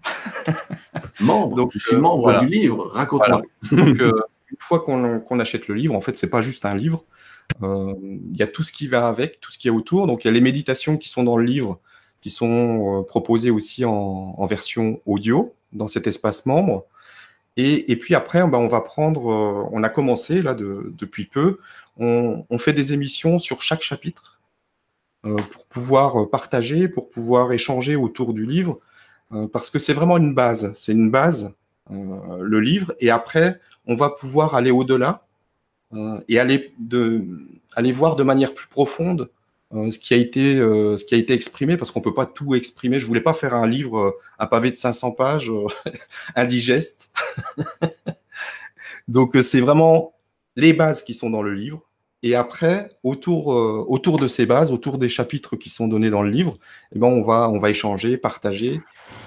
membre 1.22 1.56
Donc, 1.56 1.72
je 1.74 1.80
suis 1.80 1.96
euh, 1.96 2.00
membre 2.00 2.42
du 2.42 2.48
livre, 2.48 2.90
raconte-moi. 2.92 3.42
Donc, 3.72 4.00
euh, 4.02 4.12
une 4.50 4.58
fois 4.60 4.82
qu'on 4.82 5.40
achète 5.40 5.68
le 5.68 5.76
livre, 5.76 5.96
en 5.96 6.02
fait, 6.02 6.18
c'est 6.18 6.30
pas 6.30 6.42
juste 6.42 6.66
un 6.66 6.76
livre. 6.76 7.06
Euh, 7.62 7.94
il 8.02 8.36
y 8.36 8.44
a 8.44 8.48
tout 8.48 8.64
ce 8.64 8.74
qui 8.74 8.88
va 8.88 9.08
avec, 9.08 9.40
tout 9.40 9.52
ce 9.52 9.58
qui 9.58 9.68
est 9.68 9.72
autour. 9.72 10.08
Donc, 10.08 10.24
il 10.24 10.28
y 10.28 10.30
a 10.30 10.34
les 10.34 10.42
méditations 10.42 10.98
qui 10.98 11.10
sont 11.10 11.24
dans 11.24 11.38
le 11.38 11.46
livre, 11.46 11.80
qui 12.20 12.30
sont 12.30 13.06
proposées 13.08 13.52
aussi 13.52 13.86
en, 13.86 14.46
version 14.48 15.02
audio 15.06 15.54
dans 15.72 15.88
cet 15.88 16.08
espace 16.08 16.46
membre. 16.46 16.86
Et, 17.56 17.96
puis 17.98 18.16
après, 18.16 18.40
ben, 18.48 18.58
on 18.58 18.68
va 18.68 18.82
prendre, 18.82 19.26
on 19.72 19.84
a 19.84 19.90
commencé 19.90 20.42
là 20.42 20.56
depuis 20.56 21.26
peu, 21.26 21.60
on, 21.98 22.58
fait 22.58 22.74
des 22.74 22.94
émissions 22.94 23.40
sur 23.40 23.62
chaque 23.62 23.84
chapitre 23.84 24.40
euh, 25.26 25.36
pour 25.36 25.66
pouvoir 25.66 26.22
euh, 26.22 26.30
partager, 26.30 26.88
pour 26.88 27.10
pouvoir 27.10 27.52
échanger 27.54 27.96
autour 27.96 28.34
du 28.34 28.46
livre, 28.46 28.80
euh, 29.32 29.48
parce 29.48 29.70
que 29.70 29.80
c'est 29.80 29.94
vraiment 29.94 30.18
une 30.18 30.34
base. 30.34 30.72
C'est 30.76 30.92
une 30.92 31.12
base, 31.12 31.54
le 31.90 32.60
livre, 32.62 32.94
et 33.00 33.10
après, 33.10 33.60
on 33.86 33.96
va 33.96 34.10
pouvoir 34.10 34.56
aller 34.56 34.72
au-delà 34.72 35.26
et 36.30 36.40
aller 36.40 37.92
voir 37.92 38.16
de 38.16 38.24
manière 38.24 38.54
plus 38.54 38.68
profonde 38.68 39.30
ce, 39.90 39.98
qui 40.00 40.14
a 40.14 40.18
été, 40.18 40.56
ce 40.58 41.04
qui 41.04 41.16
a 41.16 41.18
été 41.18 41.34
exprimé, 41.34 41.78
parce 41.78 41.92
qu'on 41.92 42.00
ne 42.00 42.04
peut 42.04 42.14
pas 42.14 42.26
tout 42.26 42.56
exprimer. 42.56 43.00
Je 43.00 43.06
voulais 43.06 43.22
pas 43.22 43.34
faire 43.34 43.54
un 43.54 43.68
livre, 43.68 44.16
un 44.40 44.48
pavé 44.48 44.72
de 44.72 44.78
500 44.78 45.12
pages, 45.12 45.52
indigeste. 46.36 47.12
Donc, 49.08 49.36
c'est 49.42 49.62
vraiment 49.62 50.14
les 50.56 50.74
bases 50.74 51.04
qui 51.04 51.14
sont 51.14 51.30
dans 51.30 51.42
le 51.42 51.54
livre. 51.54 51.84
Et 52.26 52.36
après, 52.36 52.90
autour, 53.04 53.54
euh, 53.54 53.86
autour 53.86 54.18
de 54.18 54.30
ces 54.30 54.46
bases, 54.46 54.72
autour 54.72 54.98
des 54.98 55.10
chapitres 55.10 55.58
qui 55.58 55.70
sont 55.70 55.90
donnés 55.90 56.10
dans 56.10 56.22
le 56.22 56.30
livre, 56.30 56.58
eh 56.96 57.00
ben 57.00 57.08
on, 57.08 57.22
va, 57.22 57.50
on 57.50 57.60
va 57.60 57.70
échanger, 57.70 58.16
partager, 58.16 58.80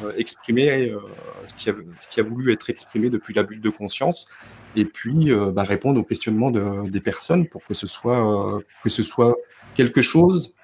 euh, 0.03 0.15
exprimer 0.17 0.91
euh, 0.91 0.99
ce, 1.45 1.55
qui 1.55 1.69
a, 1.69 1.75
ce 1.99 2.09
qui 2.09 2.21
a 2.21 2.23
voulu 2.23 2.53
être 2.53 2.71
exprimé 2.71 3.11
depuis 3.11 3.35
la 3.35 3.43
bulle 3.43 3.61
de 3.61 3.69
conscience, 3.69 4.31
et 4.77 4.87
puis 4.87 5.31
bah, 5.55 5.63
répondre 5.63 5.99
aux 5.99 6.05
questionnements 6.05 6.51
de, 6.51 6.89
des 6.91 7.01
personnes 7.01 7.49
pour 7.49 7.65
que 7.65 7.73
ce 7.73 7.87
soit, 7.87 8.63
que 8.83 8.91
ce 8.91 9.03
soit 9.03 9.35
quelque 9.77 10.03
chose 10.03 10.55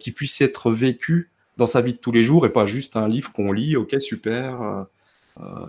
qui 0.00 0.12
puisse 0.12 0.40
être 0.40 0.70
vécu 0.72 1.30
dans 1.56 1.66
sa 1.66 1.82
vie 1.82 1.92
de 1.92 1.98
tous 1.98 2.12
les 2.12 2.24
jours 2.24 2.46
et 2.46 2.52
pas 2.52 2.66
juste 2.66 2.96
un 2.96 3.08
livre 3.08 3.32
qu'on 3.32 3.52
lit, 3.52 3.76
ok, 3.76 4.00
super, 4.00 4.86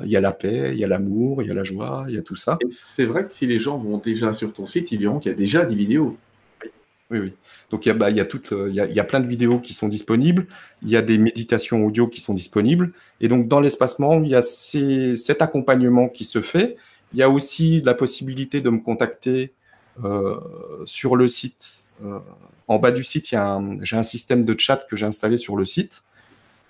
il 0.04 0.10
y 0.10 0.16
a 0.16 0.22
la 0.22 0.32
paix, 0.32 0.72
il 0.74 0.80
y 0.80 0.84
a 0.84 0.88
l'amour, 0.88 1.42
il 1.42 1.48
y 1.48 1.52
a 1.52 1.54
la 1.54 1.64
joie, 1.64 2.06
il 2.08 2.16
y 2.16 2.18
a 2.18 2.22
tout 2.22 2.36
ça. 2.36 2.58
C'est 2.70 3.06
vrai 3.06 3.26
que 3.26 3.32
si 3.32 3.46
les 3.46 3.60
gens 3.60 3.78
vont 3.78 3.98
déjà 3.98 4.32
sur 4.32 4.54
ton 4.54 4.66
site, 4.66 4.92
ils 4.92 5.00
verront 5.00 5.20
qu'il 5.20 5.32
y 5.32 5.36
a 5.36 5.38
déjà 5.38 5.66
des 5.66 5.76
vidéos. 5.76 6.18
Oui, 7.12 7.20
oui. 7.20 7.34
Donc 7.70 7.86
il 7.86 7.90
y, 7.90 7.92
a, 7.92 7.96
bah, 7.96 8.10
il, 8.10 8.18
y 8.18 8.20
a 8.20 8.26
il, 8.26 8.74
y 8.74 8.80
a, 8.80 8.86
il 8.88 8.96
y 8.96 9.00
a 9.00 9.04
plein 9.04 9.20
de 9.20 9.28
vidéos 9.28 9.60
qui 9.60 9.74
sont 9.74 9.88
disponibles, 9.88 10.48
il 10.82 10.90
y 10.90 10.98
a 10.98 11.02
des 11.02 11.18
méditations 11.18 11.86
audio 11.86 12.08
qui 12.08 12.20
sont 12.20 12.34
disponibles, 12.34 12.94
et 13.22 13.28
donc 13.28 13.48
dans 13.48 13.60
l'espacement, 13.60 14.24
il 14.24 14.30
y 14.30 14.36
a 14.36 14.42
ces, 14.42 15.18
cet 15.18 15.42
accompagnement 15.42 16.10
qui 16.10 16.24
se 16.24 16.42
fait. 16.42 16.78
Il 17.14 17.20
y 17.20 17.24
a 17.24 17.30
aussi 17.30 17.82
la 17.82 17.94
possibilité 17.94 18.62
de 18.62 18.70
me 18.70 18.80
contacter 18.80 19.54
euh, 20.04 20.38
sur 20.86 21.16
le 21.16 21.28
site. 21.28 21.85
Euh, 22.04 22.20
en 22.68 22.80
bas 22.80 22.92
du 22.92 23.04
site, 23.04 23.28
j'ai 23.28 23.38
un 23.38 24.04
système 24.04 24.44
de 24.44 24.56
chat 24.58 24.86
que 24.90 24.96
j'ai 24.96 25.06
installé 25.06 25.38
sur 25.38 25.56
le 25.56 25.66
site. 25.66 26.04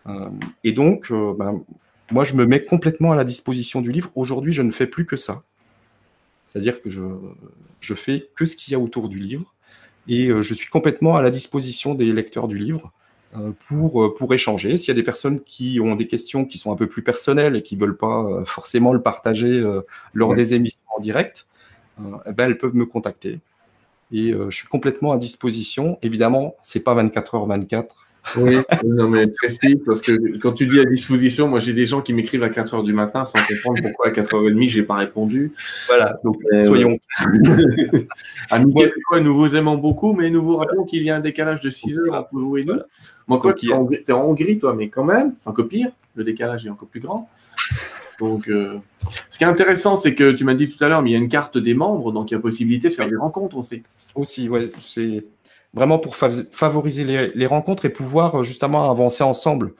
Euh, 0.07 0.29
et 0.63 0.71
donc, 0.71 1.11
euh, 1.11 1.33
ben, 1.37 1.63
moi, 2.11 2.23
je 2.23 2.33
me 2.35 2.45
mets 2.45 2.63
complètement 2.63 3.11
à 3.11 3.15
la 3.15 3.23
disposition 3.23 3.81
du 3.81 3.91
livre. 3.91 4.11
Aujourd'hui, 4.15 4.51
je 4.51 4.61
ne 4.61 4.71
fais 4.71 4.87
plus 4.87 5.05
que 5.05 5.15
ça. 5.15 5.43
C'est-à-dire 6.43 6.81
que 6.81 6.89
je, 6.89 7.03
je 7.79 7.93
fais 7.93 8.29
que 8.35 8.45
ce 8.45 8.55
qu'il 8.55 8.73
y 8.73 8.75
a 8.75 8.79
autour 8.79 9.09
du 9.09 9.19
livre 9.19 9.53
et 10.07 10.27
je 10.27 10.53
suis 10.53 10.69
complètement 10.69 11.15
à 11.15 11.23
la 11.23 11.31
disposition 11.31 11.95
des 11.95 12.11
lecteurs 12.11 12.47
du 12.47 12.59
livre 12.59 12.93
pour, 13.67 14.13
pour 14.13 14.31
échanger. 14.35 14.77
S'il 14.77 14.89
y 14.89 14.91
a 14.91 14.93
des 14.93 15.01
personnes 15.01 15.41
qui 15.41 15.79
ont 15.81 15.95
des 15.95 16.05
questions 16.05 16.45
qui 16.45 16.59
sont 16.59 16.71
un 16.71 16.75
peu 16.75 16.85
plus 16.85 17.01
personnelles 17.01 17.55
et 17.55 17.63
qui 17.63 17.75
ne 17.75 17.81
veulent 17.81 17.97
pas 17.97 18.43
forcément 18.45 18.93
le 18.93 19.01
partager 19.01 19.63
lors 20.13 20.35
des 20.35 20.53
émissions 20.53 20.79
en 20.95 20.99
direct, 20.99 21.47
eh 21.99 22.31
ben, 22.33 22.45
elles 22.45 22.59
peuvent 22.59 22.75
me 22.75 22.85
contacter. 22.85 23.39
Et 24.11 24.31
je 24.31 24.55
suis 24.55 24.67
complètement 24.67 25.11
à 25.11 25.17
disposition. 25.17 25.97
Évidemment, 26.01 26.55
c'est 26.61 26.83
pas 26.83 26.93
24 26.93 27.37
h 27.37 27.47
24 27.47 28.05
oui, 28.37 28.57
non, 28.83 29.07
mais 29.07 29.23
précis, 29.37 29.75
parce 29.85 30.01
que 30.01 30.37
quand 30.39 30.51
tu 30.51 30.65
dis 30.67 30.79
à 30.79 30.85
disposition, 30.85 31.47
moi 31.47 31.59
j'ai 31.59 31.73
des 31.73 31.85
gens 31.85 32.01
qui 32.01 32.11
m'écrivent 32.11 32.43
à 32.43 32.49
4 32.49 32.77
h 32.77 32.83
du 32.83 32.93
matin 32.93 33.23
sans 33.23 33.39
comprendre 33.39 33.81
pourquoi 33.81 34.07
à 34.07 34.11
4h30 34.11 34.69
j'ai 34.69 34.83
pas 34.83 34.95
répondu. 34.95 35.53
Voilà, 35.87 36.19
donc 36.23 36.41
soyons. 36.63 36.97
Amis 38.51 38.73
nous 39.21 39.33
vous 39.33 39.55
aimons 39.55 39.77
beaucoup, 39.77 40.13
mais 40.13 40.29
nous 40.29 40.43
vous 40.43 40.57
rappelons 40.57 40.85
qu'il 40.85 41.03
y 41.03 41.09
a 41.09 41.15
un 41.15 41.19
décalage 41.19 41.61
de 41.61 41.69
6 41.69 41.99
heures 41.99 42.15
entre 42.15 42.29
vous 42.33 42.57
et 42.57 42.65
nous. 42.65 42.79
Moi, 43.27 43.39
quoi, 43.39 43.53
tu 43.53 43.69
es, 43.69 44.11
en 44.11 44.21
Hongrie, 44.21 44.59
toi, 44.59 44.73
mais 44.75 44.89
quand 44.89 45.03
même, 45.03 45.35
c'est 45.39 45.49
encore 45.49 45.67
pire, 45.67 45.89
le 46.15 46.23
décalage 46.23 46.65
est 46.65 46.69
encore 46.69 46.89
plus 46.89 46.99
grand. 46.99 47.29
Donc, 48.19 48.47
euh, 48.47 48.79
ce 49.29 49.37
qui 49.37 49.43
est 49.43 49.47
intéressant, 49.47 49.95
c'est 49.95 50.15
que 50.15 50.31
tu 50.31 50.43
m'as 50.43 50.53
dit 50.53 50.69
tout 50.69 50.81
à 50.83 50.87
l'heure, 50.87 51.01
mais 51.01 51.11
il 51.11 51.13
y 51.13 51.15
a 51.15 51.19
une 51.19 51.29
carte 51.29 51.57
des 51.57 51.73
membres, 51.73 52.11
donc 52.11 52.31
il 52.31 52.33
y 52.33 52.37
a 52.37 52.39
possibilité 52.39 52.89
de 52.89 52.93
faire 52.93 53.09
des 53.09 53.15
rencontres 53.15 53.57
aussi. 53.57 53.83
Aussi, 54.15 54.49
c'est 54.81 55.25
vraiment 55.73 55.99
pour 55.99 56.15
favoriser 56.15 57.03
les, 57.03 57.45
rencontres 57.45 57.85
et 57.85 57.89
pouvoir 57.89 58.35
euh, 58.35 58.43
justement 58.43 58.89
avancer 58.89 59.23
ensemble. 59.23 59.73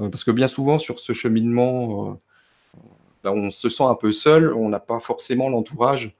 Euh, 0.00 0.08
parce 0.08 0.24
que 0.24 0.30
bien 0.30 0.48
souvent, 0.48 0.78
sur 0.78 0.98
ce 0.98 1.12
cheminement, 1.12 2.18
ben, 3.22 3.30
on 3.30 3.50
se 3.50 3.68
sent 3.68 3.84
un 3.84 3.94
peu 3.94 4.12
seul, 4.12 4.52
on 4.54 4.68
n'a 4.68 4.80
pas 4.80 5.00
forcément 5.00 5.48
l'entourage, 5.48 6.16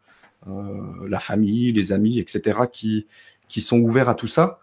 la 1.06 1.20
famille, 1.20 1.70
les 1.70 1.92
amis, 1.92 2.18
etc., 2.18 2.62
qui, 2.70 3.06
qui 3.46 3.60
sont 3.60 3.78
ouverts 3.78 4.08
à 4.08 4.16
tout 4.16 4.26
ça. 4.26 4.58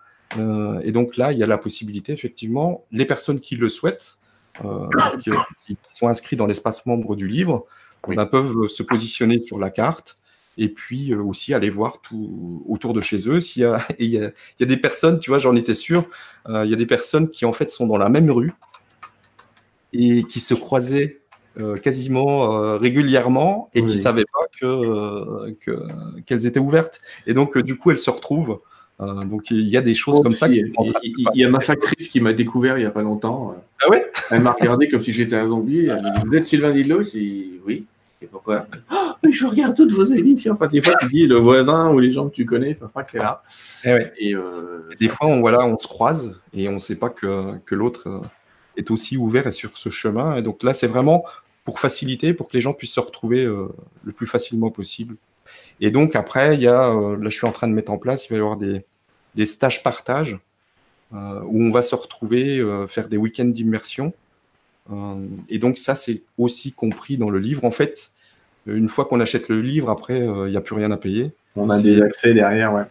et 0.83 0.91
donc 0.91 1.15
là, 1.15 1.31
il 1.31 1.37
y 1.37 1.43
a 1.43 1.47
la 1.47 1.57
possibilité, 1.57 2.11
effectivement, 2.11 2.83
les 2.91 3.05
personnes 3.05 3.39
qui 3.39 3.55
le 3.55 3.69
souhaitent, 3.69 4.18
qui, 5.61 5.77
sont 5.89 6.07
inscrits 6.07 6.35
dans 6.35 6.47
l'espace 6.47 6.85
membre 6.85 7.15
du 7.15 7.27
livre, 7.27 7.65
ben, 8.07 8.25
peuvent 8.25 8.67
se 8.67 8.83
positionner 8.83 9.39
sur 9.39 9.59
la 9.59 9.69
carte 9.69 10.19
et 10.59 10.67
puis 10.67 11.13
euh, 11.13 11.23
aussi 11.23 11.53
aller 11.53 11.69
voir 11.69 12.01
tout 12.01 12.63
autour 12.67 12.93
de 12.93 13.01
chez 13.01 13.27
eux. 13.29 13.39
S'il 13.39 13.63
y 13.63 13.65
a, 13.65 13.79
il 13.99 14.09
y, 14.09 14.17
a, 14.17 14.25
il 14.27 14.59
y 14.59 14.63
a 14.63 14.65
des 14.65 14.77
personnes, 14.77 15.17
tu 15.17 15.31
vois, 15.31 15.39
j'en 15.39 15.55
étais 15.55 15.73
sûr, 15.73 16.05
euh, 16.47 16.65
il 16.65 16.69
y 16.69 16.73
a 16.73 16.77
des 16.77 16.85
personnes 16.85 17.29
qui 17.29 17.45
en 17.45 17.53
fait 17.53 17.71
sont 17.71 17.87
dans 17.87 17.97
la 17.97 18.09
même 18.09 18.29
rue 18.29 18.53
et 19.93 20.23
qui 20.23 20.39
se 20.39 20.53
croisaient 20.53 21.21
euh, 21.57 21.75
quasiment 21.75 22.77
régulièrement 22.77 23.69
et 23.73 23.79
qui 23.83 23.95
ne 23.95 24.01
savaient 24.01 24.25
pas 24.25 24.45
que, 24.61 26.21
qu'elles 26.21 26.45
étaient 26.45 26.59
ouvertes. 26.59 27.01
Et 27.25 27.33
donc, 27.33 27.57
du 27.57 27.75
coup, 27.75 27.89
elles 27.89 27.99
se 27.99 28.11
retrouvent. 28.11 28.59
Donc, 28.99 29.49
il 29.51 29.69
y 29.69 29.77
a 29.77 29.81
des 29.81 29.93
choses 29.93 30.17
oh, 30.19 30.23
comme 30.23 30.31
ça. 30.31 30.47
il, 30.49 30.73
y 31.33 31.43
a 31.43 31.49
ma 31.49 31.61
factrice 31.61 32.09
qui 32.09 32.19
m'a 32.19 32.33
découvert 32.33 32.77
il 32.77 32.81
n'y 32.81 32.87
a 32.87 32.91
pas 32.91 33.01
longtemps. 33.01 33.55
Ah 33.81 33.89
ouais? 33.89 34.05
Elle 34.29 34.41
m'a 34.41 34.51
regardé 34.51 34.89
comme 34.89 34.99
si 34.99 35.13
j'étais 35.13 35.37
un 35.37 35.47
zombie. 35.47 35.87
Elle 35.87 36.03
dit, 36.03 36.21
Vous 36.25 36.35
êtes 36.35 36.45
Sylvain 36.45 36.73
Didlot 36.73 37.03
J'ai 37.03 37.19
dit 37.19 37.51
Oui. 37.65 37.85
Et 38.21 38.25
pourquoi? 38.25 38.67
Oh, 38.91 39.29
Je 39.31 39.45
regarde 39.45 39.77
toutes 39.77 39.93
vos 39.93 40.03
émissions. 40.03 40.53
Enfin, 40.53 40.67
des 40.67 40.81
fois, 40.81 40.95
tu 40.99 41.07
dis 41.07 41.27
le 41.27 41.37
voisin 41.37 41.89
ou 41.91 41.99
les 41.99 42.11
gens 42.11 42.27
que 42.27 42.35
tu 42.35 42.45
connais, 42.45 42.73
ça 42.73 42.89
fera 42.89 43.03
que 43.03 43.11
c'est 43.11 43.19
là. 43.19 43.41
Et, 44.19 44.35
euh, 44.35 44.89
des 44.99 45.07
fois, 45.07 45.27
on, 45.27 45.39
voilà, 45.39 45.65
on 45.65 45.77
se 45.77 45.87
croise 45.87 46.35
et 46.53 46.67
on 46.67 46.73
ne 46.73 46.79
sait 46.79 46.95
pas 46.95 47.09
que, 47.09 47.57
que 47.65 47.75
l'autre 47.75 48.09
euh, 48.09 48.19
est 48.75 48.91
aussi 48.91 49.15
ouvert 49.15 49.47
et 49.47 49.53
sur 49.53 49.77
ce 49.77 49.89
chemin. 49.89 50.35
Et 50.35 50.41
donc 50.41 50.63
là, 50.63 50.73
c'est 50.73 50.87
vraiment 50.87 51.23
pour 51.63 51.79
faciliter, 51.79 52.33
pour 52.33 52.49
que 52.49 52.57
les 52.57 52.61
gens 52.61 52.73
puissent 52.73 52.93
se 52.93 52.99
retrouver 52.99 53.45
euh, 53.45 53.67
le 54.03 54.11
plus 54.11 54.27
facilement 54.27 54.71
possible. 54.71 55.15
Et 55.79 55.89
donc 55.89 56.17
après, 56.17 56.55
il 56.55 56.61
y 56.61 56.67
a, 56.67 56.89
là, 56.89 57.29
je 57.29 57.35
suis 57.35 57.47
en 57.47 57.53
train 57.53 57.69
de 57.69 57.73
mettre 57.73 57.91
en 57.91 57.97
place, 57.97 58.25
il 58.25 58.31
va 58.31 58.35
y 58.35 58.39
avoir 58.39 58.57
des, 58.57 58.83
des 59.35 59.45
stages 59.45 59.83
partage 59.83 60.39
où 61.11 61.63
on 61.63 61.71
va 61.71 61.81
se 61.81 61.95
retrouver, 61.95 62.63
faire 62.87 63.07
des 63.07 63.17
week-ends 63.17 63.45
d'immersion 63.45 64.13
euh, 64.91 65.27
et 65.49 65.59
donc 65.59 65.77
ça, 65.77 65.95
c'est 65.95 66.21
aussi 66.37 66.71
compris 66.71 67.17
dans 67.17 67.29
le 67.29 67.39
livre. 67.39 67.65
En 67.65 67.71
fait, 67.71 68.11
une 68.65 68.89
fois 68.89 69.05
qu'on 69.05 69.19
achète 69.19 69.49
le 69.49 69.61
livre, 69.61 69.89
après, 69.89 70.21
euh, 70.21 70.47
il 70.47 70.51
n'y 70.51 70.57
a 70.57 70.61
plus 70.61 70.75
rien 70.75 70.91
à 70.91 70.97
payer. 70.97 71.31
On 71.55 71.69
a 71.69 71.81
des 71.81 72.01
accès 72.01 72.33
derrière, 72.33 72.73
ouais. 72.73 72.83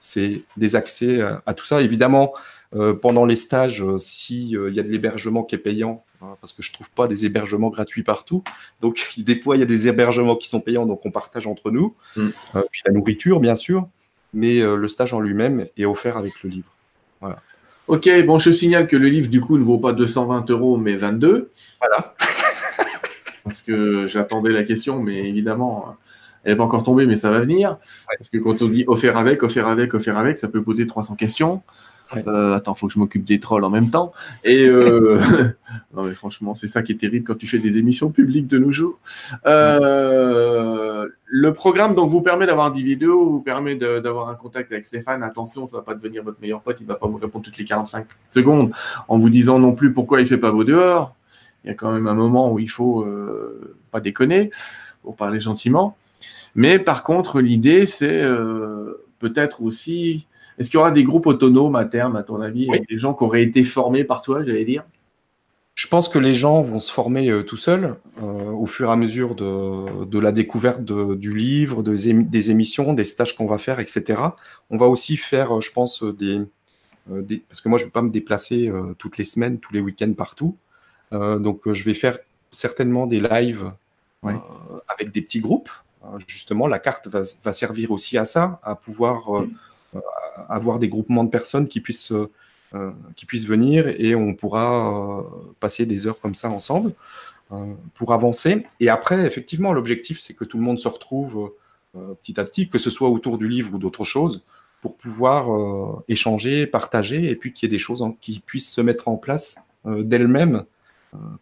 C'est 0.00 0.42
des 0.56 0.76
accès 0.76 1.20
à, 1.44 1.52
tout 1.52 1.64
ça. 1.64 1.82
Évidemment, 1.82 2.32
euh, 2.74 2.94
pendant 2.94 3.26
les 3.26 3.36
stages, 3.36 3.84
s'il 3.98 4.48
y 4.48 4.80
a 4.80 4.82
de 4.82 4.88
l'hébergement 4.88 5.44
qui 5.44 5.54
est 5.54 5.58
payant, 5.58 6.04
hein, 6.22 6.36
parce 6.40 6.54
que 6.54 6.62
je 6.62 6.72
trouve 6.72 6.90
pas 6.90 7.06
des 7.06 7.26
hébergements 7.26 7.68
gratuits 7.68 8.02
partout. 8.02 8.42
Donc, 8.80 9.12
des 9.18 9.36
fois, 9.36 9.56
il 9.56 9.60
y 9.60 9.62
a 9.62 9.66
des 9.66 9.88
hébergements 9.88 10.36
qui 10.36 10.48
sont 10.48 10.60
payants, 10.60 10.86
donc 10.86 11.04
on 11.04 11.10
partage 11.10 11.46
entre 11.46 11.70
nous. 11.70 11.94
Mm. 12.16 12.28
puis 12.70 12.82
la 12.86 12.92
nourriture, 12.92 13.40
bien 13.40 13.56
sûr, 13.56 13.88
mais 14.32 14.60
le 14.60 14.88
stage 14.88 15.12
en 15.12 15.20
lui-même 15.20 15.66
est 15.76 15.84
offert 15.84 16.16
avec 16.16 16.42
le 16.42 16.50
livre. 16.50 16.72
Voilà. 17.20 17.40
Ok, 17.88 18.08
bon, 18.24 18.38
je 18.38 18.52
signale 18.52 18.86
que 18.86 18.96
le 18.96 19.08
livre, 19.08 19.28
du 19.28 19.40
coup, 19.40 19.58
ne 19.58 19.64
vaut 19.64 19.78
pas 19.78 19.92
220 19.92 20.48
euros, 20.50 20.76
mais 20.76 20.94
22. 20.94 21.50
Voilà. 21.80 22.14
Parce 23.44 23.62
que 23.62 24.06
j'attendais 24.06 24.52
la 24.52 24.62
question, 24.62 25.02
mais 25.02 25.28
évidemment, 25.28 25.96
elle 26.44 26.52
n'est 26.52 26.56
pas 26.56 26.62
encore 26.62 26.84
tombée, 26.84 27.06
mais 27.06 27.16
ça 27.16 27.30
va 27.30 27.40
venir. 27.40 27.78
Parce 28.16 28.30
que 28.30 28.38
quand 28.38 28.62
on 28.62 28.68
dit 28.68 28.84
offert 28.86 29.16
avec, 29.16 29.42
offert 29.42 29.66
avec, 29.66 29.92
offert 29.92 30.16
avec, 30.16 30.38
ça 30.38 30.48
peut 30.48 30.62
poser 30.62 30.86
300 30.86 31.16
questions. 31.16 31.62
Euh, 32.16 32.54
attends, 32.54 32.74
faut 32.74 32.88
que 32.88 32.92
je 32.92 32.98
m'occupe 32.98 33.24
des 33.24 33.40
trolls 33.40 33.64
en 33.64 33.70
même 33.70 33.90
temps. 33.90 34.12
Et 34.44 34.64
euh, 34.64 35.20
non, 35.94 36.04
mais 36.04 36.14
franchement, 36.14 36.54
c'est 36.54 36.66
ça 36.66 36.82
qui 36.82 36.92
est 36.92 36.96
terrible 36.96 37.24
quand 37.24 37.36
tu 37.36 37.46
fais 37.46 37.58
des 37.58 37.78
émissions 37.78 38.10
publiques 38.10 38.48
de 38.48 38.58
nos 38.58 38.72
jours. 38.72 38.98
Euh, 39.46 40.79
le 41.24 41.52
programme 41.52 41.94
donc 41.94 42.10
vous 42.10 42.22
permet 42.22 42.46
d'avoir 42.46 42.72
des 42.72 42.82
vidéos, 42.82 43.28
vous 43.28 43.40
permet 43.40 43.76
d'avoir 43.76 44.28
un 44.28 44.34
contact 44.34 44.72
avec 44.72 44.84
Stéphane. 44.84 45.22
Attention, 45.22 45.66
ça 45.66 45.78
va 45.78 45.82
pas 45.82 45.94
devenir 45.94 46.22
votre 46.22 46.40
meilleur 46.40 46.60
pote, 46.60 46.78
il 46.80 46.86
va 46.86 46.94
pas 46.94 47.06
vous 47.06 47.18
répondre 47.18 47.44
toutes 47.44 47.58
les 47.58 47.64
45 47.64 48.06
secondes 48.30 48.72
en 49.08 49.18
vous 49.18 49.30
disant 49.30 49.58
non 49.58 49.72
plus 49.72 49.92
pourquoi 49.92 50.20
il 50.20 50.26
fait 50.26 50.38
pas 50.38 50.50
vos 50.50 50.64
dehors. 50.64 51.14
Il 51.64 51.68
y 51.68 51.70
a 51.70 51.74
quand 51.74 51.92
même 51.92 52.06
un 52.06 52.14
moment 52.14 52.52
où 52.52 52.58
il 52.58 52.70
faut 52.70 53.06
pas 53.90 54.00
déconner 54.00 54.50
pour 55.02 55.16
parler 55.16 55.40
gentiment. 55.40 55.96
Mais 56.54 56.78
par 56.78 57.02
contre, 57.02 57.40
l'idée 57.40 57.86
c'est 57.86 58.22
peut-être 59.18 59.62
aussi 59.62 60.26
est-ce 60.58 60.68
qu'il 60.68 60.76
y 60.76 60.80
aura 60.80 60.90
des 60.90 61.04
groupes 61.04 61.26
autonomes 61.26 61.76
à 61.76 61.86
terme, 61.86 62.16
à 62.16 62.22
ton 62.22 62.40
avis, 62.42 62.68
des 62.88 62.98
gens 62.98 63.14
qui 63.14 63.24
auraient 63.24 63.42
été 63.42 63.62
formés 63.62 64.04
par 64.04 64.20
toi, 64.20 64.44
j'allais 64.44 64.66
dire? 64.66 64.84
Je 65.80 65.86
pense 65.86 66.10
que 66.10 66.18
les 66.18 66.34
gens 66.34 66.60
vont 66.60 66.78
se 66.78 66.92
former 66.92 67.30
euh, 67.30 67.42
tout 67.42 67.56
seuls 67.56 67.96
euh, 68.18 68.50
au 68.50 68.66
fur 68.66 68.90
et 68.90 68.92
à 68.92 68.96
mesure 68.96 69.34
de, 69.34 70.18
la 70.18 70.30
découverte 70.30 70.82
du 70.82 71.34
livre, 71.34 71.82
des 71.82 72.50
émissions, 72.50 72.92
des 72.92 73.06
stages 73.06 73.34
qu'on 73.34 73.46
va 73.46 73.56
faire, 73.56 73.80
etc. 73.80 74.20
On 74.68 74.76
va 74.76 74.88
aussi 74.88 75.16
faire, 75.16 75.56
euh, 75.56 75.62
je 75.62 75.72
pense, 75.72 76.04
des, 76.04 76.42
parce 77.48 77.62
que 77.62 77.70
moi, 77.70 77.78
je 77.78 77.84
ne 77.84 77.86
vais 77.86 77.92
pas 77.92 78.02
me 78.02 78.10
déplacer 78.10 78.70
toutes 78.98 79.16
les 79.16 79.24
semaines, 79.24 79.58
tous 79.58 79.72
les 79.72 79.80
week-ends 79.80 80.12
partout. 80.12 80.54
donc, 81.12 81.62
je 81.72 81.82
vais 81.84 81.94
faire 81.94 82.18
certainement 82.52 83.06
des 83.06 83.18
lives 83.18 83.72
avec 84.22 85.10
des 85.12 85.22
petits 85.22 85.40
groupes. 85.40 85.70
justement, 86.26 86.66
la 86.66 86.78
carte 86.78 87.08
va, 87.08 87.52
servir 87.54 87.90
aussi 87.90 88.18
à 88.18 88.26
ça, 88.26 88.60
à 88.62 88.76
pouvoir 88.76 89.44
avoir 90.48 90.78
des 90.78 90.90
groupements 90.90 91.24
de 91.24 91.30
personnes 91.30 91.66
qui 91.68 91.80
puissent, 91.80 92.12
qui 93.16 93.26
puissent 93.26 93.46
venir 93.46 93.88
et 93.88 94.14
on 94.14 94.34
pourra 94.34 95.20
euh, 95.20 95.22
passer 95.58 95.86
des 95.86 96.06
heures 96.06 96.20
comme 96.20 96.34
ça 96.34 96.50
ensemble 96.50 96.92
euh, 97.52 97.74
pour 97.94 98.12
avancer. 98.12 98.66
Et 98.78 98.88
après, 98.88 99.26
effectivement, 99.26 99.72
l'objectif, 99.72 100.20
c'est 100.20 100.34
que 100.34 100.44
tout 100.44 100.56
le 100.56 100.62
monde 100.62 100.78
se 100.78 100.88
retrouve 100.88 101.52
petit 102.22 102.38
à 102.38 102.44
petit, 102.44 102.68
que 102.68 102.78
ce 102.78 102.88
soit 102.88 103.08
autour 103.08 103.36
du 103.36 103.48
livre 103.48 103.74
ou 103.74 103.78
d'autres 103.78 104.04
choses, 104.04 104.44
pour 104.80 104.96
pouvoir 104.96 106.02
échanger, 106.06 106.68
partager, 106.68 107.28
et 107.28 107.34
puis 107.34 107.52
qu'il 107.52 107.66
y 107.66 107.68
ait 107.68 107.76
des 107.76 107.80
choses 107.80 108.04
qui 108.20 108.38
puissent 108.38 108.70
se 108.70 108.80
mettre 108.80 109.08
en 109.08 109.16
place 109.16 109.56
d'elles-mêmes 109.84 110.62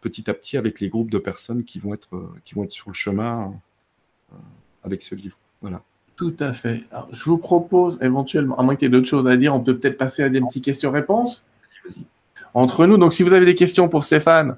petit 0.01 0.27
à 0.27 0.33
petit 0.33 0.57
avec 0.57 0.79
les 0.79 0.89
groupes 0.89 1.11
de 1.11 1.19
personnes 1.19 1.63
qui 1.63 1.77
vont 1.77 1.93
être, 1.93 2.31
qui 2.45 2.55
vont 2.55 2.63
être 2.63 2.71
sur 2.71 2.89
le 2.89 2.95
chemin 2.95 3.53
avec 4.83 5.03
ce 5.03 5.13
livre. 5.13 5.37
Voilà. 5.61 5.83
Tout 6.19 6.35
à 6.41 6.51
fait. 6.51 6.83
je 7.13 7.23
vous 7.23 7.37
propose 7.37 7.97
éventuellement, 8.01 8.59
à 8.59 8.61
moins 8.61 8.75
qu'il 8.75 8.87
y 8.87 8.87
ait 8.87 8.91
d'autres 8.91 9.07
choses 9.07 9.25
à 9.25 9.37
dire, 9.37 9.55
on 9.55 9.61
peut 9.61 9.77
peut-être 9.77 9.97
passer 9.97 10.21
à 10.21 10.27
des 10.27 10.41
petites 10.41 10.65
questions-réponses. 10.65 11.45
Entre 12.53 12.85
nous, 12.87 12.97
donc 12.97 13.13
si 13.13 13.23
vous 13.23 13.31
avez 13.31 13.45
des 13.45 13.55
questions 13.55 13.87
pour 13.87 14.03
Stéphane, 14.03 14.57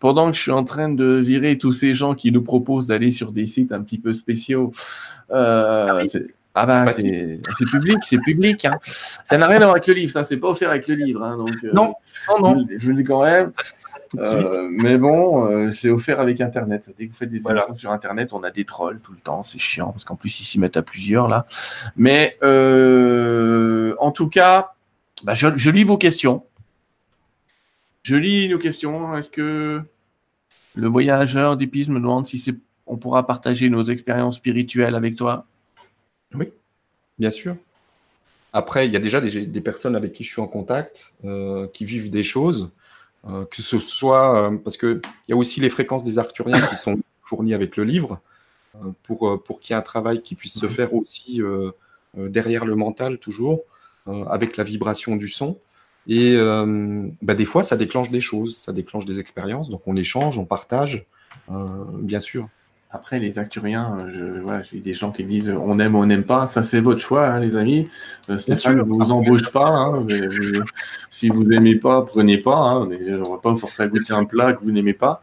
pendant 0.00 0.30
que 0.30 0.36
je 0.36 0.42
suis 0.42 0.50
en 0.50 0.64
train 0.64 0.90
de 0.90 1.14
virer 1.14 1.56
tous 1.56 1.72
ces 1.72 1.94
gens 1.94 2.14
qui 2.14 2.30
nous 2.30 2.42
proposent 2.42 2.86
d'aller 2.86 3.10
sur 3.10 3.32
des 3.32 3.46
sites 3.46 3.72
un 3.72 3.80
petit 3.80 3.96
peu 3.96 4.12
spéciaux, 4.12 4.70
euh, 5.30 6.04
ah, 6.54 6.66
ah 6.66 6.66
bah 6.66 6.92
c'est 6.92 7.40
public, 7.70 7.98
c'est 8.02 8.18
public. 8.18 8.66
Hein. 8.66 8.78
Ça 9.24 9.38
n'a 9.38 9.46
rien 9.46 9.62
à 9.62 9.64
voir 9.64 9.70
avec 9.70 9.86
le 9.86 9.94
livre, 9.94 10.12
ça 10.12 10.24
c'est 10.24 10.36
pas 10.36 10.48
offert 10.48 10.68
avec 10.68 10.88
le 10.88 10.94
livre. 10.94 11.22
Hein, 11.22 11.38
donc, 11.38 11.56
euh, 11.64 11.70
non, 11.72 11.94
non, 12.28 12.54
non. 12.54 12.66
Je, 12.78 12.90
le 12.90 12.96
dis 12.96 13.04
quand 13.04 13.22
même. 13.22 13.52
Euh, 14.16 14.68
mais 14.70 14.98
bon, 14.98 15.46
euh, 15.46 15.72
c'est 15.72 15.90
offert 15.90 16.20
avec 16.20 16.40
Internet. 16.40 16.90
Dès 16.96 17.06
que 17.06 17.12
vous 17.12 17.16
faites 17.16 17.28
des 17.28 17.38
voilà. 17.38 17.66
sur 17.74 17.90
Internet, 17.90 18.32
on 18.32 18.42
a 18.42 18.50
des 18.50 18.64
trolls 18.64 19.00
tout 19.00 19.12
le 19.12 19.18
temps. 19.18 19.42
C'est 19.42 19.58
chiant 19.58 19.90
parce 19.90 20.04
qu'en 20.04 20.16
plus, 20.16 20.40
ils 20.40 20.44
s'y 20.44 20.58
mettent 20.58 20.76
à 20.76 20.82
plusieurs 20.82 21.28
là. 21.28 21.46
Mais 21.96 22.38
euh, 22.42 23.94
en 23.98 24.10
tout 24.10 24.28
cas, 24.28 24.74
bah, 25.24 25.34
je, 25.34 25.70
lis 25.70 25.84
vos 25.84 25.98
questions. 25.98 26.44
Je 28.02 28.16
lis 28.16 28.48
nos 28.48 28.58
questions. 28.58 29.16
Est-ce 29.16 29.30
que 29.30 29.82
le 30.74 30.88
voyageur 30.88 31.56
d'épices 31.56 31.88
me 31.88 32.00
demande 32.00 32.24
si 32.26 32.56
on 32.86 32.96
pourra 32.96 33.26
partager 33.26 33.68
nos 33.68 33.82
expériences 33.82 34.36
spirituelles 34.36 34.94
avec 34.94 35.16
toi? 35.16 35.44
Oui, 36.34 36.50
bien 37.18 37.30
sûr. 37.30 37.56
Après, 38.54 38.86
il 38.86 38.92
y 38.92 38.96
a 38.96 39.00
déjà 39.00 39.20
des, 39.20 39.44
des, 39.44 39.60
personnes 39.60 39.94
avec 39.94 40.12
qui 40.12 40.24
je 40.24 40.30
suis 40.30 40.40
en 40.40 40.46
contact 40.46 41.12
qui 41.74 41.84
vivent 41.84 42.08
des 42.08 42.24
choses. 42.24 42.70
Euh, 43.26 43.44
que 43.46 43.62
ce 43.62 43.80
soit 43.80 44.52
euh, 44.52 44.56
parce 44.56 44.76
qu'il 44.76 45.00
y 45.26 45.32
a 45.32 45.36
aussi 45.36 45.60
les 45.60 45.70
fréquences 45.70 46.04
des 46.04 46.18
arthuriens 46.18 46.60
qui 46.60 46.76
sont 46.76 47.00
fournies 47.20 47.52
avec 47.52 47.76
le 47.76 47.82
livre 47.82 48.20
euh, 48.76 48.92
pour, 49.02 49.42
pour 49.42 49.58
qu'il 49.58 49.74
y 49.74 49.76
ait 49.76 49.78
un 49.78 49.82
travail 49.82 50.22
qui 50.22 50.36
puisse 50.36 50.58
se 50.58 50.68
faire 50.68 50.94
aussi 50.94 51.42
derrière 52.14 52.64
le 52.64 52.74
mental 52.74 53.18
toujours 53.18 53.62
avec 54.06 54.56
la 54.56 54.64
vibration 54.64 55.16
du 55.16 55.28
son. 55.28 55.58
Et 56.06 56.36
bah, 57.20 57.34
des 57.34 57.44
fois, 57.44 57.62
ça 57.62 57.76
déclenche 57.76 58.10
des 58.10 58.22
choses, 58.22 58.56
ça 58.56 58.72
déclenche 58.72 59.04
des 59.04 59.20
expériences. 59.20 59.68
Donc 59.68 59.86
on 59.86 59.96
échange, 59.96 60.38
on 60.38 60.46
partage, 60.46 61.04
bien 61.48 62.20
sûr. 62.20 62.48
Après, 62.90 63.18
les 63.18 63.38
acturiens, 63.38 63.98
euh, 64.00 64.44
je, 64.46 64.62
j'ai 64.70 64.80
des 64.80 64.94
gens 64.94 65.12
qui 65.12 65.22
disent 65.22 65.50
on 65.50 65.78
aime 65.78 65.94
ou 65.94 65.98
on 65.98 66.06
n'aime 66.06 66.24
pas. 66.24 66.46
Ça, 66.46 66.62
c'est 66.62 66.80
votre 66.80 67.00
choix, 67.00 67.26
hein, 67.26 67.38
les 67.38 67.54
amis. 67.54 67.86
Euh, 68.30 68.38
Stéphane 68.38 68.78
ne 68.78 68.82
vous 68.82 69.12
embauche 69.12 69.52
pas. 69.52 69.68
Hein, 69.68 70.06
si 71.10 71.28
vous 71.28 71.44
n'aimez 71.44 71.74
pas, 71.74 72.00
prenez 72.00 72.38
pas. 72.38 72.56
Hein, 72.56 72.80
on 72.84 72.86
ne 72.86 73.28
va 73.28 73.36
pas 73.42 73.50
vous 73.50 73.58
forcer 73.58 73.82
à 73.82 73.88
goûter 73.88 74.14
un 74.14 74.24
plat 74.24 74.54
que 74.54 74.64
vous 74.64 74.70
n'aimez 74.70 74.94
pas. 74.94 75.20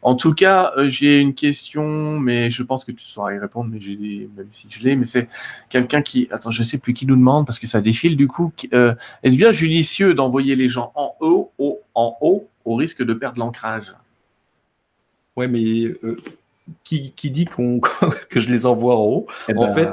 En 0.00 0.14
tout 0.14 0.32
cas, 0.32 0.72
euh, 0.76 0.88
j'ai 0.88 1.18
une 1.18 1.34
question, 1.34 2.20
mais 2.20 2.50
je 2.50 2.62
pense 2.62 2.84
que 2.84 2.92
tu 2.92 3.04
sauras 3.04 3.34
y 3.34 3.38
répondre, 3.40 3.68
mais 3.72 3.80
j'ai 3.80 4.30
même 4.36 4.46
si 4.50 4.68
je 4.70 4.80
l'ai, 4.84 4.94
mais 4.94 5.04
c'est 5.04 5.26
quelqu'un 5.70 6.02
qui. 6.02 6.28
Attends, 6.30 6.52
je 6.52 6.60
ne 6.60 6.66
sais 6.66 6.78
plus 6.78 6.94
qui 6.94 7.04
nous 7.04 7.16
demande 7.16 7.46
parce 7.46 7.58
que 7.58 7.66
ça 7.66 7.80
défile 7.80 8.16
du 8.16 8.28
coup. 8.28 8.52
est-ce 8.70 9.36
bien 9.36 9.50
judicieux 9.50 10.14
d'envoyer 10.14 10.54
les 10.54 10.68
gens 10.68 10.92
en 10.94 11.16
haut, 11.18 11.50
en 11.96 12.16
haut, 12.20 12.46
au 12.64 12.76
risque 12.76 13.02
de 13.02 13.12
perdre 13.12 13.40
l'ancrage? 13.40 13.92
Ouais, 15.34 15.48
mais 15.48 15.94
qui, 16.84 17.12
dit 17.30 17.44
qu'on 17.44 17.80
que 18.30 18.40
je 18.40 18.48
les 18.48 18.66
envoie 18.66 18.96
en 18.96 19.04
haut. 19.04 19.26
Eh 19.48 19.56
en 19.56 19.74
ben, 19.74 19.92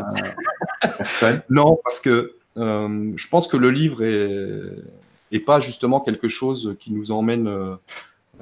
fait, 0.96 1.42
non, 1.50 1.80
parce 1.84 2.00
que 2.00 2.36
euh, 2.58 3.14
je 3.16 3.28
pense 3.28 3.48
que 3.48 3.58
le 3.58 3.70
livre 3.70 4.04
est, 4.04 5.40
pas 5.40 5.60
justement 5.60 6.00
quelque 6.00 6.30
chose 6.30 6.76
qui 6.80 6.92
nous 6.94 7.12
emmène. 7.12 7.48
Euh, 7.48 7.76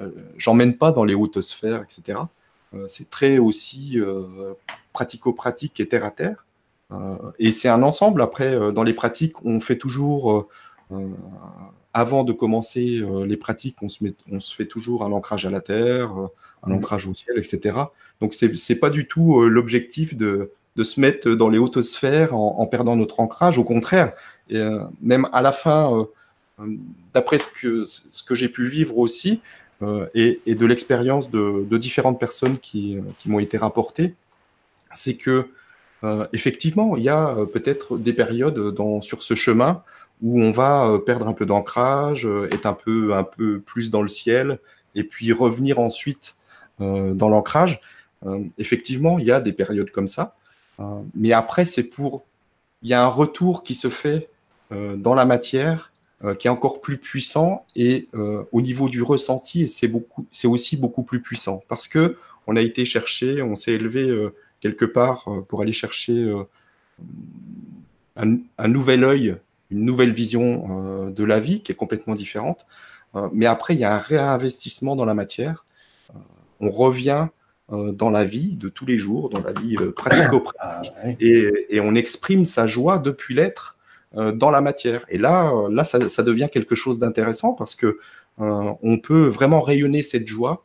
euh, 0.00 0.10
j'emmène 0.38 0.76
pas 0.76 0.92
dans 0.92 1.04
les 1.04 1.14
hautes 1.14 1.40
sphères, 1.40 1.82
etc. 1.82 2.18
c'est 2.88 3.10
très 3.10 3.38
aussi 3.38 3.98
pratico-pratique 4.92 5.78
et 5.78 5.86
terre 5.86 6.04
à 6.04 6.10
terre. 6.10 6.44
et 7.38 7.52
c'est 7.52 7.68
un 7.68 7.82
ensemble. 7.84 8.20
Après, 8.20 8.72
dans 8.72 8.82
les 8.82 8.94
pratiques, 8.94 9.44
on 9.44 9.60
fait 9.60 9.78
toujours 9.78 10.48
avant 11.92 12.24
de 12.24 12.32
commencer 12.32 13.00
les 13.24 13.36
pratiques, 13.36 13.80
on 13.82 13.88
se, 13.88 14.02
met, 14.02 14.14
on 14.28 14.40
se 14.40 14.52
fait 14.52 14.66
toujours 14.66 15.04
un 15.04 15.12
ancrage 15.12 15.46
à 15.46 15.50
la 15.50 15.60
terre, 15.60 16.12
un 16.66 16.70
mmh. 16.70 16.76
ancrage 16.76 17.06
au 17.06 17.14
ciel, 17.14 17.38
etc. 17.38 17.76
Donc, 18.20 18.34
ce 18.34 18.46
n'est 18.46 18.78
pas 18.78 18.90
du 18.90 19.06
tout 19.06 19.40
euh, 19.40 19.48
l'objectif 19.48 20.16
de, 20.16 20.50
se 20.82 21.00
mettre 21.00 21.30
dans 21.30 21.48
les 21.48 21.58
hautes 21.58 21.82
sphères 21.82 22.34
en, 22.34 22.66
perdant 22.66 22.96
notre 22.96 23.20
ancrage. 23.20 23.58
Au 23.58 23.64
contraire, 23.64 24.12
et, 24.48 24.56
euh, 24.56 24.80
même 25.00 25.28
à 25.32 25.40
la 25.40 25.52
fin, 25.52 26.08
euh, 26.60 26.66
d'après 27.12 27.38
ce 27.38 27.48
que, 27.48 27.84
ce 27.84 28.22
que 28.24 28.34
j'ai 28.34 28.48
pu 28.48 28.66
vivre 28.66 28.98
aussi, 28.98 29.40
et, 30.14 30.40
de 30.46 30.64
l'expérience 30.64 31.30
de, 31.30 31.76
différentes 31.76 32.18
personnes 32.18 32.58
qui, 32.58 32.98
m'ont 33.26 33.38
été 33.38 33.58
rapportées, 33.58 34.14
c'est 34.94 35.14
que 35.14 35.48
effectivement, 36.32 36.96
il 36.96 37.02
y 37.02 37.10
a 37.10 37.36
peut-être 37.52 37.98
des 37.98 38.14
périodes 38.14 38.74
dans, 38.74 39.02
sur 39.02 39.22
ce 39.22 39.34
chemin 39.34 39.82
où 40.22 40.40
on 40.40 40.52
va 40.52 40.98
perdre 41.04 41.28
un 41.28 41.34
peu 41.34 41.44
d'ancrage, 41.44 42.26
être 42.50 42.64
un 42.64 42.72
peu, 42.72 43.14
un 43.14 43.24
peu 43.24 43.60
plus 43.60 43.90
dans 43.90 44.00
le 44.00 44.08
ciel, 44.08 44.58
et 44.94 45.04
puis 45.04 45.32
revenir 45.32 45.78
ensuite 45.78 46.36
dans 46.80 47.28
l'ancrage. 47.28 47.80
Euh, 48.26 48.44
effectivement, 48.58 49.18
il 49.18 49.26
y 49.26 49.32
a 49.32 49.40
des 49.40 49.52
périodes 49.52 49.90
comme 49.90 50.08
ça. 50.08 50.34
Euh, 50.80 51.00
mais 51.14 51.32
après, 51.32 51.64
c'est 51.64 51.84
pour. 51.84 52.24
Il 52.82 52.90
y 52.90 52.94
a 52.94 53.02
un 53.02 53.08
retour 53.08 53.64
qui 53.64 53.74
se 53.74 53.88
fait 53.88 54.28
euh, 54.72 54.96
dans 54.96 55.14
la 55.14 55.24
matière 55.24 55.90
qui 56.38 56.46
est 56.46 56.50
encore 56.50 56.80
plus 56.80 56.96
puissant 56.96 57.66
et 57.76 58.08
au 58.14 58.62
niveau 58.62 58.88
du 58.88 59.02
ressenti, 59.02 59.68
c'est 59.68 59.88
beaucoup, 59.88 60.26
c'est 60.32 60.46
aussi 60.46 60.78
beaucoup 60.78 61.02
plus 61.02 61.20
puissant 61.20 61.62
parce 61.68 61.86
que 61.86 62.16
on 62.46 62.56
a 62.56 62.62
été 62.62 62.86
chercher, 62.86 63.42
on 63.42 63.56
s'est 63.56 63.72
élevé 63.72 64.30
quelque 64.60 64.86
part 64.86 65.28
pour 65.48 65.60
aller 65.60 65.74
chercher 65.74 66.32
un, 68.16 68.68
nouvel 68.68 69.04
œil, 69.04 69.36
une 69.70 69.84
nouvelle 69.84 70.14
vision 70.14 71.10
de 71.10 71.24
la 71.24 71.40
vie 71.40 71.60
qui 71.60 71.72
est 71.72 71.74
complètement 71.74 72.14
différente. 72.14 72.64
mais 73.34 73.44
après, 73.44 73.74
il 73.74 73.80
y 73.80 73.84
a 73.84 73.94
un 73.94 73.98
réinvestissement 73.98 74.96
dans 74.96 75.04
la 75.04 75.14
matière. 75.14 75.63
On 76.60 76.70
revient 76.70 77.28
dans 77.70 78.10
la 78.10 78.24
vie 78.24 78.56
de 78.56 78.68
tous 78.68 78.84
les 78.84 78.98
jours, 78.98 79.30
dans 79.30 79.40
la 79.40 79.52
vie 79.52 79.76
pratico-pratique, 79.96 80.92
ah, 81.02 81.08
et, 81.18 81.80
on 81.80 81.94
exprime 81.94 82.44
sa 82.44 82.66
joie 82.66 82.98
depuis 82.98 83.34
l'être 83.34 83.76
dans 84.12 84.50
la 84.50 84.60
matière. 84.60 85.04
Et 85.08 85.16
là, 85.16 85.52
là 85.70 85.82
ça, 85.82 86.08
ça 86.08 86.22
devient 86.22 86.48
quelque 86.52 86.74
chose 86.74 86.98
d'intéressant 86.98 87.54
parce 87.54 87.74
que 87.74 87.98
on 88.38 88.98
peut 88.98 89.26
vraiment 89.26 89.62
rayonner 89.62 90.02
cette 90.02 90.28
joie 90.28 90.64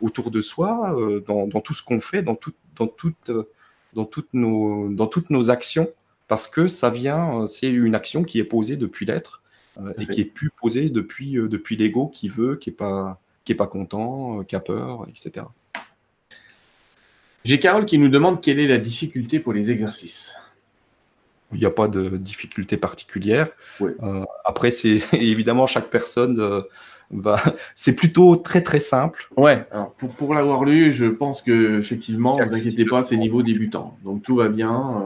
autour 0.00 0.32
de 0.32 0.42
soi, 0.42 0.94
dans, 1.26 1.46
dans, 1.46 1.60
tout 1.60 1.74
ce 1.74 1.82
qu'on 1.82 2.00
fait, 2.00 2.22
dans, 2.22 2.34
tout, 2.34 2.52
dans, 2.76 2.88
toute, 2.88 3.30
dans, 3.92 4.04
toutes 4.04 4.34
nos, 4.34 4.92
dans 4.92 5.06
toutes 5.06 5.30
nos 5.30 5.50
actions, 5.50 5.88
parce 6.26 6.48
que 6.48 6.66
ça 6.66 6.90
vient, 6.90 7.46
c'est 7.46 7.70
une 7.70 7.94
action 7.94 8.24
qui 8.24 8.40
est 8.40 8.44
posée 8.44 8.76
depuis 8.76 9.06
l'être 9.06 9.42
et 9.98 10.06
qui 10.06 10.20
est 10.20 10.26
plus 10.26 10.50
posée 10.60 10.90
depuis, 10.90 11.34
depuis 11.34 11.76
l'ego 11.76 12.08
qui 12.08 12.28
veut, 12.28 12.56
qui 12.56 12.70
n'est 12.70 12.76
pas, 12.76 13.20
qui 13.44 13.52
est 13.52 13.56
pas 13.56 13.66
content, 13.66 14.42
qui 14.44 14.56
a 14.56 14.60
peur, 14.60 15.06
etc. 15.08 15.46
J'ai 17.44 17.58
Carole 17.58 17.86
qui 17.86 17.98
nous 17.98 18.08
demande 18.08 18.40
quelle 18.40 18.60
est 18.60 18.68
la 18.68 18.78
difficulté 18.78 19.40
pour 19.40 19.52
les 19.52 19.70
exercices. 19.70 20.34
Il 21.52 21.58
n'y 21.58 21.66
a 21.66 21.70
pas 21.70 21.88
de 21.88 22.16
difficulté 22.16 22.76
particulière. 22.76 23.48
après, 24.44 24.70
c'est 24.70 25.02
évidemment 25.12 25.66
chaque 25.66 25.90
personne 25.90 26.64
c'est 27.74 27.94
plutôt 27.94 28.36
très 28.36 28.62
très 28.62 28.80
simple. 28.80 29.28
Ouais, 29.36 29.66
pour, 29.98 30.14
pour 30.14 30.34
l'avoir 30.34 30.64
lu, 30.64 30.92
je 30.92 31.06
pense 31.06 31.42
que 31.42 31.78
effectivement, 31.78 32.38
ne 32.38 32.44
vous 32.44 32.54
inquiétez 32.54 32.84
pas, 32.84 33.02
c'est 33.02 33.16
niveau 33.16 33.42
débutant. 33.42 33.96
Donc 34.04 34.22
tout 34.22 34.36
va 34.36 34.48
bien. 34.48 35.04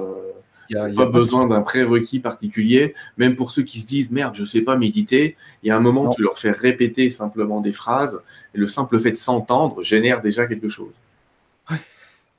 Il 0.70 0.76
n'y 0.76 0.82
a, 0.82 0.88
pas 0.90 1.06
besoin 1.06 1.46
d'un 1.46 1.62
prérequis 1.62 2.20
particulier. 2.20 2.94
Même 3.16 3.36
pour 3.36 3.50
ceux 3.50 3.62
qui 3.62 3.80
se 3.80 3.86
disent 3.86 4.10
merde, 4.10 4.34
je 4.34 4.42
ne 4.42 4.46
sais 4.46 4.62
pas 4.62 4.76
méditer, 4.76 5.36
il 5.62 5.68
y 5.68 5.70
a 5.70 5.76
un 5.76 5.80
moment 5.80 6.10
où 6.10 6.14
tu 6.14 6.22
leur 6.22 6.38
fais 6.38 6.50
répéter 6.50 7.10
simplement 7.10 7.60
des 7.60 7.72
phrases 7.72 8.20
et 8.54 8.58
le 8.58 8.66
simple 8.66 8.98
fait 8.98 9.12
de 9.12 9.16
s'entendre 9.16 9.82
génère 9.82 10.22
déjà 10.22 10.46
quelque 10.46 10.68
chose. 10.68 10.92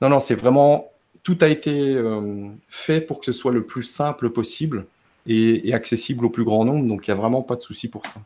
Non, 0.00 0.10
non, 0.10 0.20
c'est 0.20 0.36
vraiment 0.36 0.92
tout 1.24 1.36
a 1.40 1.48
été 1.48 1.94
euh, 1.94 2.48
fait 2.68 3.00
pour 3.00 3.18
que 3.18 3.26
ce 3.26 3.32
soit 3.32 3.52
le 3.52 3.64
plus 3.64 3.82
simple 3.82 4.30
possible 4.30 4.86
et, 5.26 5.68
et 5.68 5.74
accessible 5.74 6.24
au 6.24 6.30
plus 6.30 6.44
grand 6.44 6.64
nombre. 6.64 6.86
Donc 6.86 7.06
il 7.06 7.10
n'y 7.10 7.18
a 7.18 7.20
vraiment 7.20 7.42
pas 7.42 7.56
de 7.56 7.60
souci 7.60 7.88
pour 7.88 8.06
ça. 8.06 8.20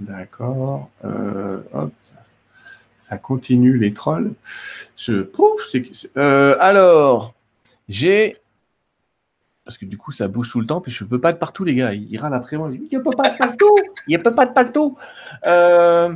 D'accord. 0.00 0.90
Euh, 1.04 1.60
ça 2.98 3.16
continue 3.16 3.78
les 3.78 3.94
trolls. 3.94 4.32
Je 4.96 5.26
euh, 6.16 6.56
alors, 6.58 7.34
j'ai. 7.88 8.38
Parce 9.64 9.78
que 9.78 9.84
du 9.84 9.98
coup, 9.98 10.12
ça 10.12 10.28
bouge 10.28 10.50
tout 10.50 10.60
le 10.60 10.66
temps, 10.66 10.80
puis 10.80 10.92
je 10.92 11.02
ne 11.02 11.08
peux 11.08 11.20
pas 11.20 11.30
être 11.30 11.38
partout, 11.38 11.64
les 11.64 11.74
gars. 11.74 11.92
Il 11.92 12.16
râle 12.18 12.34
après 12.34 12.56
moi. 12.56 12.70
Il 12.72 12.98
ne 12.98 13.02
peut 13.02 13.10
pas 13.16 13.28
être 13.28 13.38
partout. 13.38 13.76
Il 14.06 14.16
ne 14.16 14.22
peut 14.22 14.34
pas 14.34 14.44
être 14.44 14.54
partout. 14.54 14.96
Euh, 15.46 16.14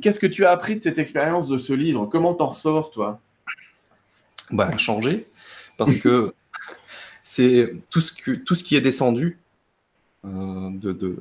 qu'est-ce 0.00 0.20
que 0.20 0.26
tu 0.26 0.44
as 0.44 0.52
appris 0.52 0.76
de 0.76 0.82
cette 0.82 0.98
expérience 0.98 1.48
de 1.48 1.58
ce 1.58 1.72
livre? 1.72 2.06
Comment 2.06 2.34
t'en 2.34 2.46
ressors, 2.46 2.90
toi? 2.90 3.20
Bah, 4.52 4.76
Changer. 4.78 5.28
Parce 5.76 5.96
que 5.96 6.32
c'est 7.24 7.72
tout, 7.90 8.00
ce 8.00 8.12
que, 8.12 8.30
tout 8.32 8.54
ce 8.54 8.62
qui 8.62 8.76
est 8.76 8.80
descendu 8.80 9.38
de, 10.24 11.16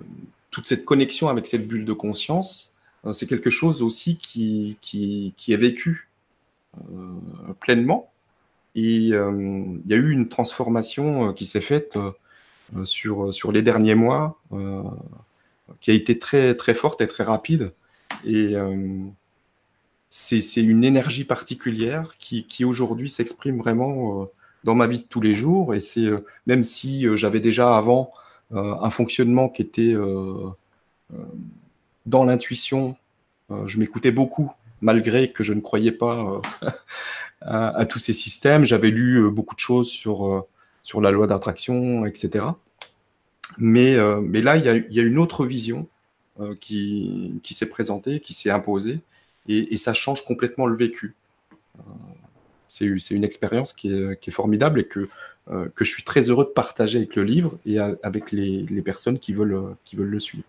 toute 0.52 0.66
cette 0.66 0.86
connexion 0.86 1.30
avec 1.30 1.48
cette 1.48 1.68
bulle 1.68 1.86
de 1.86 1.94
conscience, 1.94 2.74
euh, 3.06 3.14
c'est 3.14 3.28
quelque 3.28 3.50
chose 3.50 3.84
aussi 3.84 4.18
qui, 4.18 4.78
qui, 4.82 5.34
est 5.50 5.58
vécu 5.58 6.10
euh, 6.92 7.54
pleinement. 7.60 8.12
Et 8.76 9.10
euh, 9.14 9.32
il 9.86 9.92
y 9.92 9.94
a 9.94 9.98
eu 9.98 10.12
une 10.12 10.30
transformation 10.30 11.34
qui 11.34 11.46
s'est 11.46 11.62
faite 11.62 11.98
sur, 12.84 13.34
sur 13.34 13.52
les 13.52 13.62
derniers 13.62 13.96
mois, 13.96 14.40
qui 15.80 15.92
a 15.92 15.94
été 15.94 16.20
très, 16.20 16.54
très 16.56 16.74
forte 16.74 17.02
et 17.02 17.08
très 17.08 17.24
rapide. 17.24 17.74
Et 18.26 18.56
c'est 20.10 20.42
une 20.58 20.84
énergie 20.84 21.24
particulière 21.24 22.16
qui, 22.20 22.46
qui 22.46 22.66
aujourd'hui 22.66 23.10
s'exprime 23.10 23.58
vraiment 23.58 24.28
dans 24.64 24.76
ma 24.76 24.88
vie 24.88 25.00
de 25.00 25.06
tous 25.06 25.22
les 25.22 25.36
jours. 25.36 25.74
Et 25.74 25.80
c'est 25.80 26.10
même 26.46 26.64
si 26.64 27.08
j'avais 27.16 27.40
déjà 27.40 27.76
avant 27.76 28.12
euh, 28.54 28.76
un 28.80 28.90
fonctionnement 28.90 29.50
qui 29.50 29.62
était 29.62 29.94
euh, 29.94 30.50
euh, 31.14 31.18
dans 32.06 32.24
l'intuition. 32.24 32.96
je 33.66 33.80
m'écoutais 33.80 34.12
beaucoup, 34.12 34.52
malgré 34.82 35.32
que 35.32 35.44
je 35.44 35.54
ne 35.54 35.62
croyais 35.62 35.92
pas 35.92 36.42
à, 37.42 37.86
tous 37.86 38.00
ces 38.00 38.14
systèmes. 38.14 38.66
J'avais 38.66 38.90
lu 38.90 39.30
beaucoup 39.32 39.56
de 39.56 39.60
choses 39.60 39.90
sur, 39.90 40.46
sur 40.84 41.02
la 41.02 41.12
loi 41.12 41.28
d'attraction, 41.28 42.06
etc. 42.06 42.46
Mais, 43.58 43.96
là, 43.96 44.58
il 44.58 44.64
y, 44.66 45.00
a, 45.00 45.04
une 45.04 45.18
autre 45.18 45.46
vision 45.46 45.88
qui, 46.60 47.42
s'est 47.50 47.66
présentée, 47.66 48.20
qui 48.20 48.34
s'est 48.34 48.52
imposée, 48.52 49.00
et, 49.48 49.78
ça 49.78 49.94
change 49.94 50.24
complètement 50.24 50.66
le 50.66 50.76
vécu. 50.76 51.16
c'est 52.68 52.86
une 53.12 53.24
expérience 53.24 53.74
qui 53.74 53.92
est, 53.92 54.32
formidable 54.32 54.82
et 54.82 54.86
que 54.86 55.10
euh, 55.50 55.70
que 55.76 55.86
je 55.86 55.92
suis 55.92 56.04
très 56.04 56.30
heureux 56.30 56.44
de 56.44 56.50
partager 56.50 56.98
avec 56.98 57.16
le 57.16 57.24
livre 57.24 57.58
et 57.66 57.80
avec 57.80 58.34
les, 58.34 58.82
personnes 58.84 59.18
qui 59.18 59.34
veulent 59.34 59.78
le 59.94 60.20
suivre. 60.20 60.44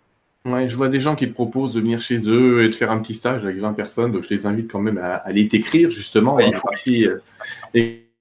Ouais, 0.45 0.69
je 0.69 0.77
vois 0.77 0.89
des 0.89 1.01
gens 1.01 1.17
qui 1.17 1.27
proposent 1.27 1.75
de 1.75 1.81
venir 1.81 2.01
chez 2.01 2.29
eux 2.29 2.63
et 2.63 2.69
de 2.69 2.75
faire 2.75 2.91
un 2.91 2.99
petit 3.01 3.15
stage 3.15 3.45
avec 3.45 3.59
20 3.59 3.73
personnes, 3.73 4.13
donc 4.13 4.23
je 4.23 4.31
les 4.31 4.47
invite 4.47 4.71
quand 4.71 4.81
même 4.81 4.99
à, 4.99 5.17
aller 5.17 5.49
t'écrire 5.49 5.91
justement 5.91 6.37
ouais, 6.37 6.51
partie 6.53 7.07
euh, 7.07 7.19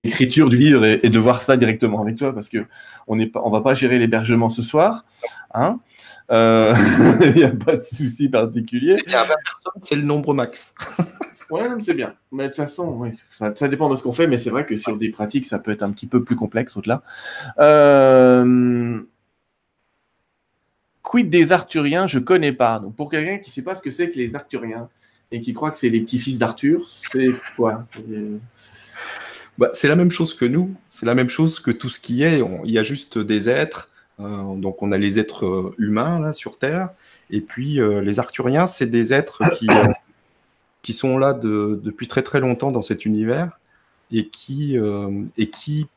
écriture 0.03 0.49
du 0.49 0.57
livre 0.57 0.83
et, 0.83 1.09
de 1.09 1.19
voir 1.19 1.39
ça 1.39 1.57
directement 1.57 2.01
avec 2.01 2.17
toi 2.17 2.33
parce 2.33 2.49
que 2.49 2.65
on 3.07 3.15
ne 3.15 3.25
on 3.35 3.49
va 3.49 3.61
pas 3.61 3.75
gérer 3.75 3.99
l'hébergement 3.99 4.49
ce 4.49 4.61
soir, 4.61 5.05
hein 5.53 5.79
euh, 6.31 6.75
il 7.21 7.33
n'y 7.33 7.43
a 7.43 7.51
pas 7.51 7.77
de 7.77 7.83
souci 7.83 8.29
particulier. 8.29 8.97
Il 9.05 9.11
y 9.11 9.15
a 9.15 9.23
20 9.23 9.27
personnes, 9.27 9.81
c'est 9.81 9.95
le 9.95 10.03
nombre 10.03 10.33
max. 10.33 10.73
Ouais, 11.49 11.63
c'est 11.79 11.93
bien. 11.93 12.13
Mais 12.33 12.43
de 12.43 12.47
toute 12.49 12.57
façon, 12.57 13.09
ça, 13.29 13.67
dépend 13.69 13.89
de 13.89 13.95
ce 13.95 14.03
qu'on 14.03 14.11
fait, 14.11 14.27
mais 14.27 14.35
c'est 14.35 14.49
vrai 14.49 14.65
que 14.65 14.75
sur 14.75 14.97
des 14.97 15.09
pratiques, 15.09 15.45
ça 15.45 15.59
peut 15.59 15.71
être 15.71 15.83
un 15.83 15.91
petit 15.91 16.05
peu 16.05 16.21
plus 16.21 16.35
complexe 16.35 16.75
au-delà. 16.75 17.03
Euh, 17.59 19.01
quid 21.09 21.29
des 21.29 21.51
Arthuriens 21.51 22.07
Je 22.07 22.19
connais 22.19 22.53
pas. 22.53 22.79
Donc 22.79 22.95
pour 22.95 23.09
quelqu'un 23.09 23.37
qui 23.37 23.49
ne 23.49 23.53
sait 23.53 23.61
pas 23.61 23.75
ce 23.75 23.81
que 23.81 23.91
c'est 23.91 24.09
que 24.09 24.15
les 24.15 24.35
Arthuriens 24.35 24.89
et 25.31 25.41
qui 25.41 25.53
croit 25.53 25.71
que 25.71 25.77
c'est 25.77 25.89
les 25.89 26.01
petits-fils 26.01 26.39
d'Arthur, 26.39 26.87
c'est 26.89 27.27
quoi? 27.55 27.85
Bah, 29.57 29.69
C'est 29.73 29.87
la 29.87 29.95
même 29.95 30.11
chose 30.11 30.33
que 30.33 30.45
nous. 30.45 30.73
C'est 30.87 31.05
la 31.05 31.15
même 31.15 31.29
chose 31.29 31.59
que 31.59 31.71
tout 31.71 31.89
ce 31.89 31.99
qui 31.99 32.23
est. 32.23 32.41
il 32.65 32.71
y 32.71 32.79
a 32.79 32.83
juste 32.83 33.17
des 33.17 33.49
êtres. 33.49 33.89
Euh, 34.19 34.55
donc 34.55 34.81
on 34.81 34.91
a 34.91 34.97
les 34.97 35.19
êtres 35.19 35.45
euh, 35.45 35.75
humains 35.77 36.19
là 36.19 36.33
sur 36.33 36.57
Terre. 36.57 36.89
Et 37.29 37.41
puis 37.41 37.79
les 37.79 38.19
Arthuriens, 38.19 38.67
c'est 38.67 38.87
des 38.87 39.13
êtres 39.13 39.43
qui 39.57 39.67
qui 40.81 40.93
sont 40.93 41.17
là 41.17 41.33
depuis 41.33 42.07
très 42.07 42.23
très 42.23 42.39
longtemps 42.39 42.71
dans 42.71 42.81
cet 42.81 43.03
univers 43.05 43.59
et 44.11 44.27
qui, 44.27 44.77
euh, 44.77 45.23
et 45.37 45.49
qui 45.49 45.87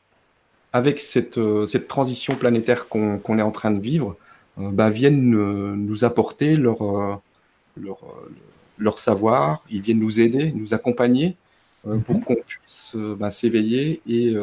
avec 0.73 0.99
cette, 0.99 1.37
euh, 1.37 1.65
cette 1.65 1.87
transition 1.87 2.35
planétaire 2.35 2.87
qu'on 2.87 3.37
est 3.37 3.41
en 3.41 3.51
train 3.51 3.71
de 3.71 3.79
vivre, 3.79 4.11
euh, 4.11 4.13
bah, 4.57 4.89
viennent 4.89 5.31
nous 5.75 6.03
apporter 6.03 6.55
leur, 6.55 7.21
leur, 7.77 7.99
leur, 8.77 8.99
savoir, 8.99 9.63
ils 9.69 9.81
viennent 9.81 9.99
nous 9.99 10.19
aider, 10.19 10.51
nous 10.51 10.73
accompagner 10.73 11.35
pour 11.83 12.15
mhm. 12.15 12.23
qu'on 12.23 12.35
puisse 12.35 12.95
bah, 12.95 13.31
s'éveiller 13.31 14.01
et, 14.07 14.35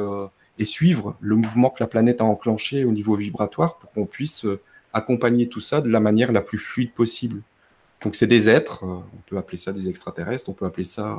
et, 0.59 0.64
suivre 0.64 1.16
le 1.21 1.37
mouvement 1.37 1.71
que 1.71 1.83
la 1.83 1.87
planète 1.87 2.21
a 2.21 2.25
enclenché 2.25 2.85
au 2.85 2.92
niveau 2.92 3.16
vibratoire 3.16 3.79
pour 3.79 3.92
qu'on 3.92 4.07
puisse 4.07 4.47
accompagner 4.92 5.49
tout 5.49 5.61
ça 5.61 5.81
de 5.81 5.88
la 5.88 6.01
manière 6.01 6.33
la 6.33 6.40
plus 6.40 6.59
fluide 6.59 6.92
possible. 6.92 7.42
Donc 8.03 8.14
c'est 8.14 8.27
des 8.27 8.49
êtres, 8.49 8.85
euh, 8.85 9.01
on 9.12 9.21
peut 9.27 9.38
appeler 9.38 9.59
ça 9.59 9.73
des 9.73 9.88
extraterrestres, 9.88 10.49
on 10.49 10.53
peut 10.53 10.66
appeler 10.66 10.85
ça 10.85 11.18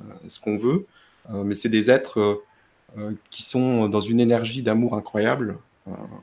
euh, 0.00 0.04
ce 0.28 0.38
qu'on 0.38 0.58
veut, 0.58 0.86
euh, 1.30 1.44
mais 1.44 1.54
c'est 1.54 1.68
des 1.68 1.90
êtres 1.90 2.42
qui 3.30 3.42
sont 3.42 3.88
dans 3.88 4.02
une 4.02 4.20
énergie 4.20 4.62
d'amour 4.62 4.94
incroyable. 4.94 5.56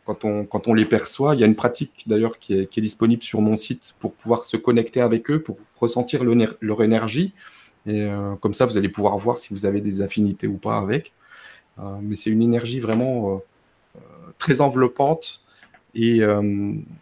Quand 0.06 0.24
on, 0.24 0.46
quand 0.46 0.68
on 0.68 0.74
les 0.74 0.86
perçoit, 0.86 1.36
il 1.36 1.42
y 1.42 1.44
a 1.44 1.48
une 1.48 1.56
pratique 1.56 2.04
d'ailleurs 2.08 2.40
qui 2.40 2.54
est, 2.54 2.80
disponible 2.80 3.24
sur 3.24 3.42
mon 3.42 3.58
site 3.58 3.96
pour 4.00 4.14
pouvoir 4.14 4.44
se 4.44 4.56
connecter 4.56 5.02
avec 5.02 5.30
eux, 5.30 5.42
pour 5.42 5.58
ressentir 5.80 6.24
leur 6.24 6.84
énergie. 6.84 7.34
Et 7.86 8.08
comme 8.40 8.54
ça, 8.54 8.66
vous 8.66 8.78
allez 8.78 8.88
pouvoir 8.88 9.18
voir 9.18 9.38
si 9.38 9.54
vous 9.54 9.66
avez 9.66 9.82
des 9.82 10.02
affinités 10.02 10.48
ou 10.48 10.58
pas 10.58 10.78
avec. 10.78 11.12
mais 11.78 12.16
c'est 12.16 12.30
une 12.30 12.42
énergie 12.42 12.80
vraiment 12.80 13.42
très 14.38 14.62
enveloppante. 14.62 15.42
Et, 15.94 16.22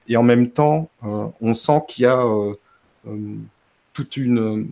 et, 0.07 0.17
en 0.17 0.23
même 0.23 0.49
temps, 0.49 0.89
on 1.03 1.53
sent 1.53 1.81
qu'il 1.87 2.03
y 2.03 2.07
a 2.07 2.25
euh, 3.07 3.37
toute 3.93 4.17
une, 4.17 4.67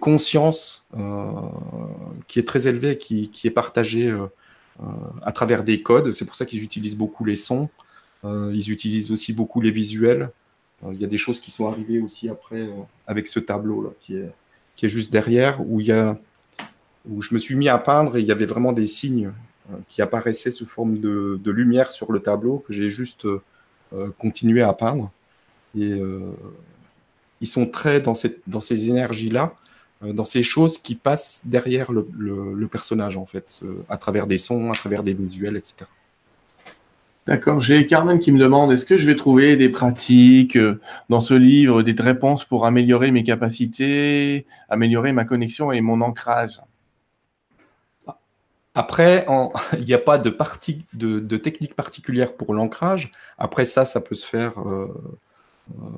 conscience 0.00 0.86
euh, 0.96 1.32
qui 2.26 2.38
est 2.38 2.46
très 2.46 2.66
élevée, 2.66 2.98
qui, 2.98 3.30
qui 3.30 3.46
est 3.46 3.50
partagée 3.50 4.08
euh, 4.08 4.26
à 5.22 5.32
travers 5.32 5.64
des 5.64 5.82
codes. 5.82 6.12
C'est 6.12 6.24
pour 6.24 6.36
ça 6.36 6.46
qu'ils 6.46 6.62
utilisent 6.62 6.96
beaucoup 6.96 7.24
les 7.24 7.36
sons. 7.36 7.68
ils 8.24 8.70
utilisent 8.70 9.10
aussi 9.10 9.32
beaucoup 9.32 9.60
les 9.60 9.70
visuels. 9.70 10.30
Il 10.90 10.98
y 11.00 11.04
a 11.04 11.08
des 11.08 11.18
choses 11.18 11.40
qui 11.40 11.50
sont 11.50 11.66
arrivées 11.66 12.00
aussi 12.00 12.28
après 12.28 12.68
avec 13.06 13.26
ce 13.26 13.40
tableau 13.40 13.82
là, 13.82 13.90
qui 14.00 14.16
est, 14.16 14.30
qui 14.76 14.86
est 14.86 14.88
juste 14.88 15.12
derrière, 15.12 15.60
où, 15.60 15.80
il 15.80 15.86
y 15.86 15.92
a, 15.92 16.18
où 17.08 17.20
je 17.20 17.34
me 17.34 17.38
suis 17.38 17.56
mis 17.56 17.68
à 17.68 17.78
peindre 17.78 18.16
et 18.16 18.20
il 18.20 18.26
y 18.26 18.32
avait 18.32 18.46
vraiment 18.46 18.72
des 18.72 18.86
signes 18.86 19.32
qui 19.88 20.00
apparaissaient 20.00 20.52
sous 20.52 20.66
forme 20.66 20.98
de, 20.98 21.50
lumière 21.50 21.90
sur 21.90 22.12
le 22.12 22.20
tableau 22.20 22.58
que 22.58 22.72
j'ai 22.72 22.90
juste 22.90 23.26
continué 24.18 24.62
à 24.62 24.72
peindre. 24.72 25.10
Et 25.76 26.00
ils 27.40 27.46
sont 27.46 27.66
très 27.66 28.00
dans, 28.00 28.14
cette, 28.14 28.40
dans 28.46 28.60
ces 28.60 28.88
énergies-là, 28.88 29.54
dans 30.02 30.24
ces 30.24 30.42
choses 30.42 30.78
qui 30.78 30.94
passent 30.94 31.42
derrière 31.44 31.90
le, 31.92 32.06
le 32.16 32.68
personnage, 32.68 33.16
en 33.16 33.26
fait, 33.26 33.62
à 33.88 33.96
travers 33.96 34.26
des 34.26 34.38
sons, 34.38 34.70
à 34.70 34.74
travers 34.74 35.02
des 35.02 35.14
visuels, 35.14 35.56
etc. 35.56 35.86
D'accord. 37.28 37.60
J'ai 37.60 37.86
Carmen 37.86 38.18
qui 38.20 38.32
me 38.32 38.38
demande 38.38 38.72
est-ce 38.72 38.86
que 38.86 38.96
je 38.96 39.04
vais 39.04 39.14
trouver 39.14 39.58
des 39.58 39.68
pratiques 39.68 40.56
euh, 40.56 40.80
dans 41.10 41.20
ce 41.20 41.34
livre, 41.34 41.82
des 41.82 41.94
réponses 42.00 42.46
pour 42.46 42.64
améliorer 42.64 43.10
mes 43.10 43.22
capacités, 43.22 44.46
améliorer 44.70 45.12
ma 45.12 45.26
connexion 45.26 45.70
et 45.70 45.82
mon 45.82 46.00
ancrage? 46.00 46.58
Après, 48.74 49.26
il 49.78 49.84
n'y 49.84 49.92
a 49.92 49.98
pas 49.98 50.16
de, 50.16 50.34
de, 50.94 51.36
technique 51.36 51.74
particulière 51.74 52.32
pour 52.34 52.54
l'ancrage. 52.54 53.12
Après, 53.36 53.66
ça, 53.66 53.84
ça 53.84 54.00
peut 54.00 54.14
se 54.14 54.26
faire 54.26 54.58
euh, 54.66 54.88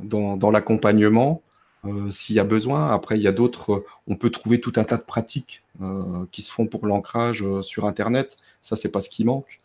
dans, 0.02 0.50
l'accompagnement 0.50 1.42
euh, 1.84 2.10
s'il 2.10 2.36
y 2.36 2.40
a 2.40 2.44
besoin. 2.44 2.90
Après, 2.90 3.16
il 3.16 3.22
y 3.22 3.28
a 3.28 3.32
d'autres. 3.32 3.84
On 4.06 4.16
peut 4.16 4.30
trouver 4.30 4.60
tout 4.60 4.72
un 4.76 4.84
tas 4.84 4.96
de 4.96 5.02
pratiques 5.02 5.62
qui 6.30 6.42
se 6.42 6.52
font 6.52 6.66
pour 6.66 6.86
l'ancrage 6.86 7.42
sur 7.62 7.86
Internet. 7.86 8.36
Ça, 8.60 8.76
c'est 8.76 8.90
pas 8.90 9.00
ce 9.00 9.08
qui 9.08 9.24
manque. 9.24 9.60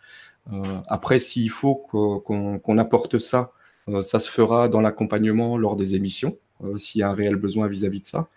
Euh, 0.53 0.79
après, 0.87 1.19
s'il 1.19 1.49
faut 1.49 1.75
qu'on 1.75 2.77
apporte 2.77 3.19
ça, 3.19 3.51
euh, 3.87 4.01
ça 4.01 4.19
se 4.19 4.29
fera 4.29 4.69
dans 4.69 4.81
l'accompagnement 4.81 5.57
lors 5.57 5.75
des 5.75 5.95
émissions, 5.95 6.37
euh, 6.63 6.77
s'il 6.77 7.01
y 7.01 7.03
a 7.03 7.09
un 7.09 7.13
réel 7.13 7.35
besoin 7.35 7.67
vis-à-vis 7.67 8.01
de 8.01 8.07
ça. 8.07 8.27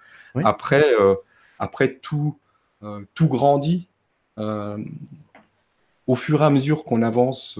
Après, 0.45 0.85
après, 1.59 1.95
tout, 1.95 2.39
tout 3.15 3.27
grandit 3.27 3.89
au 4.37 6.15
fur 6.15 6.43
et 6.43 6.45
à 6.45 6.51
mesure 6.51 6.85
qu'on 6.85 7.03
avance 7.03 7.59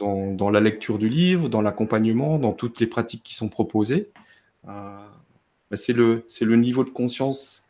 dans, 0.00 0.50
la 0.50 0.58
lecture 0.58 0.98
du 0.98 1.08
livre, 1.08 1.48
dans 1.48 1.62
l'accompagnement, 1.62 2.40
dans 2.40 2.52
toutes 2.52 2.80
les 2.80 2.88
pratiques 2.88 3.22
qui 3.22 3.36
sont 3.36 3.48
proposées. 3.48 4.10
Bah, 5.70 5.76
c'est 5.76 5.92
le, 5.92 6.24
le 6.40 6.56
niveau 6.56 6.84
de 6.84 6.90
conscience 6.90 7.66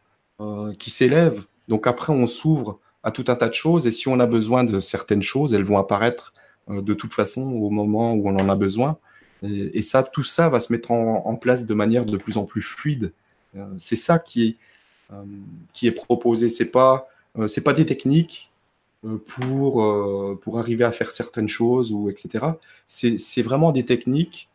qui 0.79 0.89
s'élève. 0.89 1.45
Donc 1.69 1.87
après, 1.87 2.15
on 2.15 2.27
s'ouvre 2.27 2.81
à 3.03 3.11
tout 3.11 3.25
un 3.29 3.37
tas 3.37 3.49
de 3.49 3.55
choses. 3.55 3.87
Et 3.87 3.93
si 3.93 4.09
on 4.09 4.21
a 4.21 4.27
besoin 4.27 4.65
de 4.65 4.81
certaines 4.81 5.23
choses, 5.23 5.55
elles 5.55 5.65
vont 5.65 5.79
apparaître 5.79 6.33
euh, 6.69 6.83
de 6.83 6.95
toute 6.95 7.15
façon 7.15 7.43
au 7.43 7.71
moment 7.71 8.13
où 8.15 8.29
on 8.29 8.37
en 8.37 8.49
a 8.49 8.57
besoin. 8.57 8.99
Et, 9.43 9.81
ça, 9.81 10.03
tout 10.03 10.23
ça 10.23 10.51
va 10.51 10.61
se 10.61 10.71
mettre 10.71 10.91
en, 10.91 11.35
place 11.37 11.65
de 11.65 11.73
manière 11.73 12.05
de 12.05 12.19
plus 12.19 12.37
en 12.37 12.45
plus 12.45 12.61
fluide. 12.61 13.15
Euh, 13.57 13.65
c'est 13.79 13.97
ça 13.97 14.19
qui 14.19 14.49
est, 14.49 14.57
euh, 15.15 15.25
qui 15.73 15.87
est 15.87 15.93
proposé. 15.93 16.51
C'est 16.51 16.71
pas, 16.71 17.09
c'est 17.47 17.65
pas 17.65 17.73
des 17.73 17.87
techniques 17.87 18.53
pour, 19.25 20.39
pour 20.43 20.59
arriver 20.59 20.85
à 20.85 20.93
faire 20.93 21.11
certaines 21.11 21.49
choses 21.49 21.91
ou 21.91 22.11
etc. 22.11 22.49
C'est 22.87 23.41
vraiment 23.41 23.73
des 23.73 23.87
techniques 23.87 24.50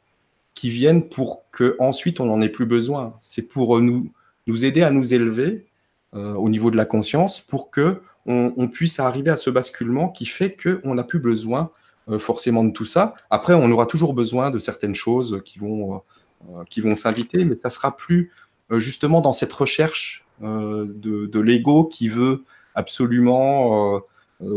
qui 0.56 0.70
viennent 0.70 1.08
pour 1.10 1.46
que 1.52 1.76
ensuite 1.80 2.20
on 2.20 2.26
n'en 2.26 2.42
ait 2.42 2.50
plus 2.50 2.66
besoin. 2.66 3.20
C'est 3.22 3.44
pour 3.44 3.80
nous, 3.80 4.12
nous 4.48 4.66
aider 4.66 4.82
à 4.82 4.90
nous 4.90 5.14
élever 5.14 5.66
au 6.14 6.48
niveau 6.48 6.72
de 6.72 6.78
la 6.78 6.86
conscience 6.86 7.42
pour 7.42 7.70
que 7.72 8.02
on, 8.26 8.68
puisse 8.68 9.00
arriver 9.00 9.32
à 9.32 9.38
ce 9.38 9.50
basculement 9.50 10.10
qui 10.10 10.26
fait 10.26 10.56
qu'on 10.56 10.96
n'a 10.96 11.04
plus 11.04 11.20
besoin 11.20 11.72
euh, 12.10 12.20
forcément 12.20 12.64
de 12.64 12.72
tout 12.72 12.86
ça. 12.86 13.16
Après, 13.30 13.54
on 13.54 13.70
aura 13.72 13.86
toujours 13.86 14.14
besoin 14.14 14.52
de 14.52 14.60
certaines 14.60 14.96
choses 14.96 15.42
qui 15.46 15.60
vont, 15.60 16.02
euh, 16.50 16.82
vont 16.82 16.96
s'inviter, 16.96 17.46
mais 17.46 17.56
ça 17.56 17.70
sera 17.70 17.96
plus 17.96 18.32
euh, 18.72 18.80
justement 18.80 19.22
dans 19.22 19.34
cette 19.34 19.54
recherche 19.54 20.24
de, 20.42 21.40
l'ego 21.40 21.86
qui 21.86 22.10
veut 22.10 22.44
absolument 22.74 24.02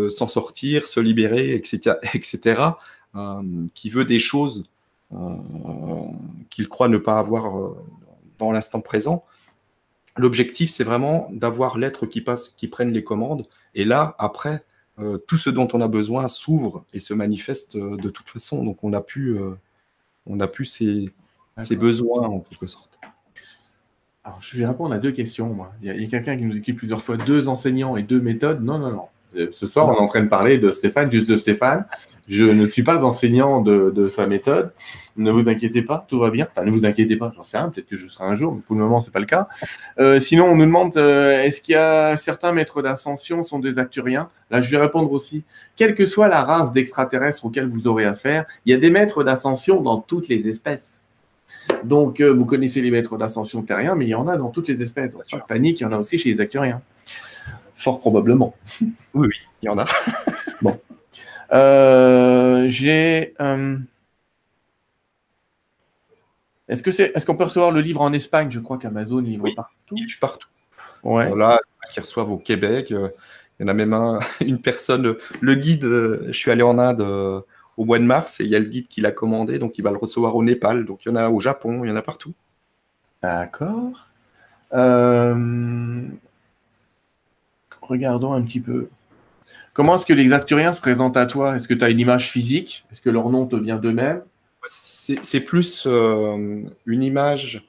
s'en 0.09 0.27
sortir, 0.27 0.89
se 0.89 0.99
libérer, 0.99 1.55
etc., 1.55 1.95
etc. 2.15 2.63
qui 3.75 3.91
veut 3.91 4.05
des 4.05 4.19
choses 4.19 4.65
qu'il 6.51 6.69
croit 6.69 6.89
ne 6.89 6.99
pas 6.99 7.19
avoir 7.19 7.75
dans 8.39 8.53
l'instant 8.53 8.81
présent. 8.81 9.25
L'objectif, 10.17 10.71
c'est 10.71 10.85
vraiment 10.85 11.29
d'avoir 11.31 11.79
l'être 11.79 12.07
qui 12.07 12.21
passe, 12.21 12.49
qui 12.51 12.69
prenne 12.69 12.93
les 12.93 13.05
commandes. 13.05 13.47
Et 13.75 13.85
là, 13.85 14.17
après, 14.19 14.65
euh, 14.99 15.19
tout 15.19 15.37
ce 15.37 15.49
dont 15.49 15.69
on 15.73 15.81
a 15.81 15.87
besoin 15.87 16.27
s'ouvre 16.27 16.85
et 16.93 16.99
se 16.99 17.15
manifeste 17.15 17.77
euh, 17.77 17.97
de 17.97 18.09
toute 18.09 18.29
façon. 18.29 18.65
Donc, 18.65 18.83
on 18.83 18.93
a 18.93 19.01
pu, 19.01 19.39
euh, 19.39 19.55
on 20.27 20.41
a 20.41 20.49
pu 20.49 20.65
ces, 20.65 21.13
besoins 21.77 22.27
en 22.27 22.41
quelque 22.41 22.67
sorte. 22.67 22.99
Alors, 24.25 24.41
je 24.41 24.59
vais 24.59 24.67
répondre 24.67 24.93
à 24.93 24.99
deux 24.99 25.13
questions. 25.13 25.57
Il 25.83 25.87
y 25.87 25.91
a, 25.91 25.95
a 25.95 26.09
quelqu'un 26.09 26.37
qui 26.37 26.43
nous 26.43 26.57
écrit 26.57 26.73
plusieurs 26.73 27.01
fois 27.01 27.17
deux 27.17 27.47
enseignants 27.47 27.97
et 27.97 28.03
deux 28.03 28.21
méthodes. 28.21 28.63
Non, 28.63 28.79
non, 28.79 28.91
non. 28.91 29.09
Euh, 29.37 29.49
ce 29.53 29.66
soir, 29.66 29.89
on 29.89 29.95
est 29.95 30.01
en 30.01 30.07
train 30.07 30.22
de 30.22 30.29
parler 30.29 30.59
de 30.59 30.70
Stéphane, 30.70 31.11
juste 31.11 31.29
de 31.29 31.37
Stéphane. 31.37 31.85
Je 32.29 32.45
ne 32.45 32.66
suis 32.66 32.83
pas 32.83 33.05
enseignant 33.05 33.61
de, 33.61 34.09
sa 34.09 34.26
méthode. 34.26 34.72
Ne 35.16 35.31
vous 35.31 35.49
inquiétez 35.49 35.83
pas, 35.83 36.05
tout 36.09 36.18
va 36.18 36.31
bien. 36.31 36.47
Enfin, 36.51 36.64
ne 36.64 36.70
vous 36.70 36.87
inquiétez 36.87 37.16
pas, 37.16 37.33
j'en 37.37 37.45
sais 37.45 37.59
rien, 37.59 37.68
peut-être 37.70 37.89
que 37.89 37.97
je 37.97 38.07
serai 38.07 38.24
un 38.24 38.35
jour, 38.35 38.55
mais 38.55 38.61
pour 38.61 38.76
le 38.76 38.83
moment, 38.83 39.01
c'est 39.01 39.11
pas 39.11 39.20
le 39.20 39.26
cas. 39.26 39.49
Euh, 39.99 40.18
sinon, 40.18 40.47
on 40.47 40.55
nous 40.55 40.64
demande 40.64 40.97
euh, 40.97 41.43
est-ce 41.43 41.61
qu'il 41.61 41.72
y 41.72 41.76
a 41.76 42.16
certains 42.16 42.53
maîtres 42.53 42.83
d'ascension 42.83 43.45
sont 43.45 43.59
des 43.59 43.79
acturiens? 43.79 44.29
Là, 44.51 44.61
je 44.61 44.70
vais 44.70 44.76
répondre 44.76 45.11
aussi. 45.12 45.43
Quelle 45.76 45.95
que 45.95 46.07
soit 46.07 46.29
la 46.29 46.45
race 46.45 46.72
d'extraterrestres 46.72 47.45
auxquels 47.45 47.68
vous 47.68 47.87
aurez 47.87 48.05
affaire, 48.05 48.45
il 48.66 48.72
y 48.72 48.74
a 48.74 48.79
des 48.79 48.91
maîtres 48.91 49.24
d'ascension 49.24 49.81
dans 49.81 49.99
toutes 49.99 50.29
les 50.29 50.49
espèces. 50.49 51.03
Donc, 51.85 52.20
vous 52.20 52.45
connaissez 52.45 52.81
les 52.81 52.91
maîtres 52.91 53.18
d'ascension 53.18 53.62
terriens, 53.62 53.95
mais 53.95 54.07
il 54.07 54.11
y 54.11 54.14
en 54.14 54.29
a 54.29 54.37
dans 54.37 54.49
toutes 54.49 54.68
les 54.68 54.81
espèces. 54.83 55.14
Pas 55.14 55.39
de 55.39 55.43
panique, 55.43 55.81
il 55.81 55.85
y 55.85 55.87
en 55.87 55.93
a 55.93 55.99
aussi 55.99 56.18
chez 56.18 56.31
les 56.31 56.41
acturiens. 56.41 56.81
Fort 57.79 58.01
probablement. 58.01 58.57
Oui, 58.81 59.29
oui, 59.29 59.35
il 59.62 59.66
y 59.66 59.68
en 59.68 59.79
a. 59.79 59.87
bon. 60.62 60.81
Euh, 61.53 62.68
j'ai. 62.68 63.35
Euh, 63.41 63.79
est-ce 66.68 66.83
que 66.83 66.91
c'est, 66.91 67.12
est-ce 67.14 67.24
qu'on 67.24 67.37
peut 67.37 67.45
recevoir 67.45 67.70
le 67.70 67.81
livre 67.81 68.01
en 68.01 68.12
Espagne? 68.12 68.51
Je 68.51 68.59
crois 68.59 68.79
qu'Amazon 68.79 69.20
livre 69.20 69.49
partout. 69.55 69.95
Il 69.97 70.07
livre 70.07 70.18
partout. 70.20 70.49
Ouais. 71.05 71.33
Là, 71.37 71.61
qui 71.93 72.01
reçoivent 72.01 72.33
au 72.33 72.39
Québec. 72.39 72.91
Euh, 72.91 73.11
il 73.61 73.62
y 73.62 73.64
en 73.66 73.68
a 73.68 73.74
même 73.74 73.93
un, 73.93 74.18
une 74.41 74.61
personne. 74.61 75.14
Le 75.41 75.55
guide, 75.55 75.85
je 75.85 76.33
suis 76.33 76.51
allé 76.51 76.62
en 76.62 76.79
Inde 76.79 77.45
au 77.76 77.85
mois 77.85 78.01
de 78.01 78.05
mars 78.05 78.41
et 78.41 78.45
il 78.45 78.51
y 78.51 78.57
a 78.57 78.59
le 78.59 78.64
guide 78.64 78.89
qui 78.89 79.01
l'a 79.01 79.12
commandé, 79.12 79.61
donc 79.61 79.79
il 79.79 79.83
va 79.83 79.93
le 79.93 79.99
recevoir 79.99 80.35
au 80.35 80.43
Népal. 80.43 80.85
Donc 80.85 81.05
il 81.05 81.11
y 81.11 81.12
en 81.12 81.16
a 81.16 81.31
au 81.31 81.39
Japon, 81.39 81.85
il 81.85 81.89
y 81.89 81.93
en 81.93 81.97
a 81.97 82.03
partout. 82.03 82.35
D'accord. 83.22 84.09
Euh, 84.72 86.09
regardons 87.89 88.32
un 88.32 88.43
petit 88.43 88.61
peu. 88.61 88.89
Comment 89.72 89.95
est-ce 89.95 90.07
que 90.07 90.12
les 90.12 90.32
acturiens 90.32 90.72
se 90.72 90.80
présentent 90.80 91.16
à 91.16 91.26
toi? 91.26 91.57
Est-ce 91.57 91.68
que 91.68 91.74
tu 91.74 91.84
as 91.84 91.91
une 91.91 92.01
image 92.01 92.30
physique? 92.30 92.84
Est-ce 92.91 93.01
que 93.01 93.11
leur 93.11 93.30
nom 93.30 93.47
te 93.47 93.57
vient 93.57 93.78
d'eux-mêmes? 93.78 94.22
C'est 94.66 95.41
plus 95.41 95.84
euh, 95.86 96.62
une 96.84 97.03
image, 97.03 97.64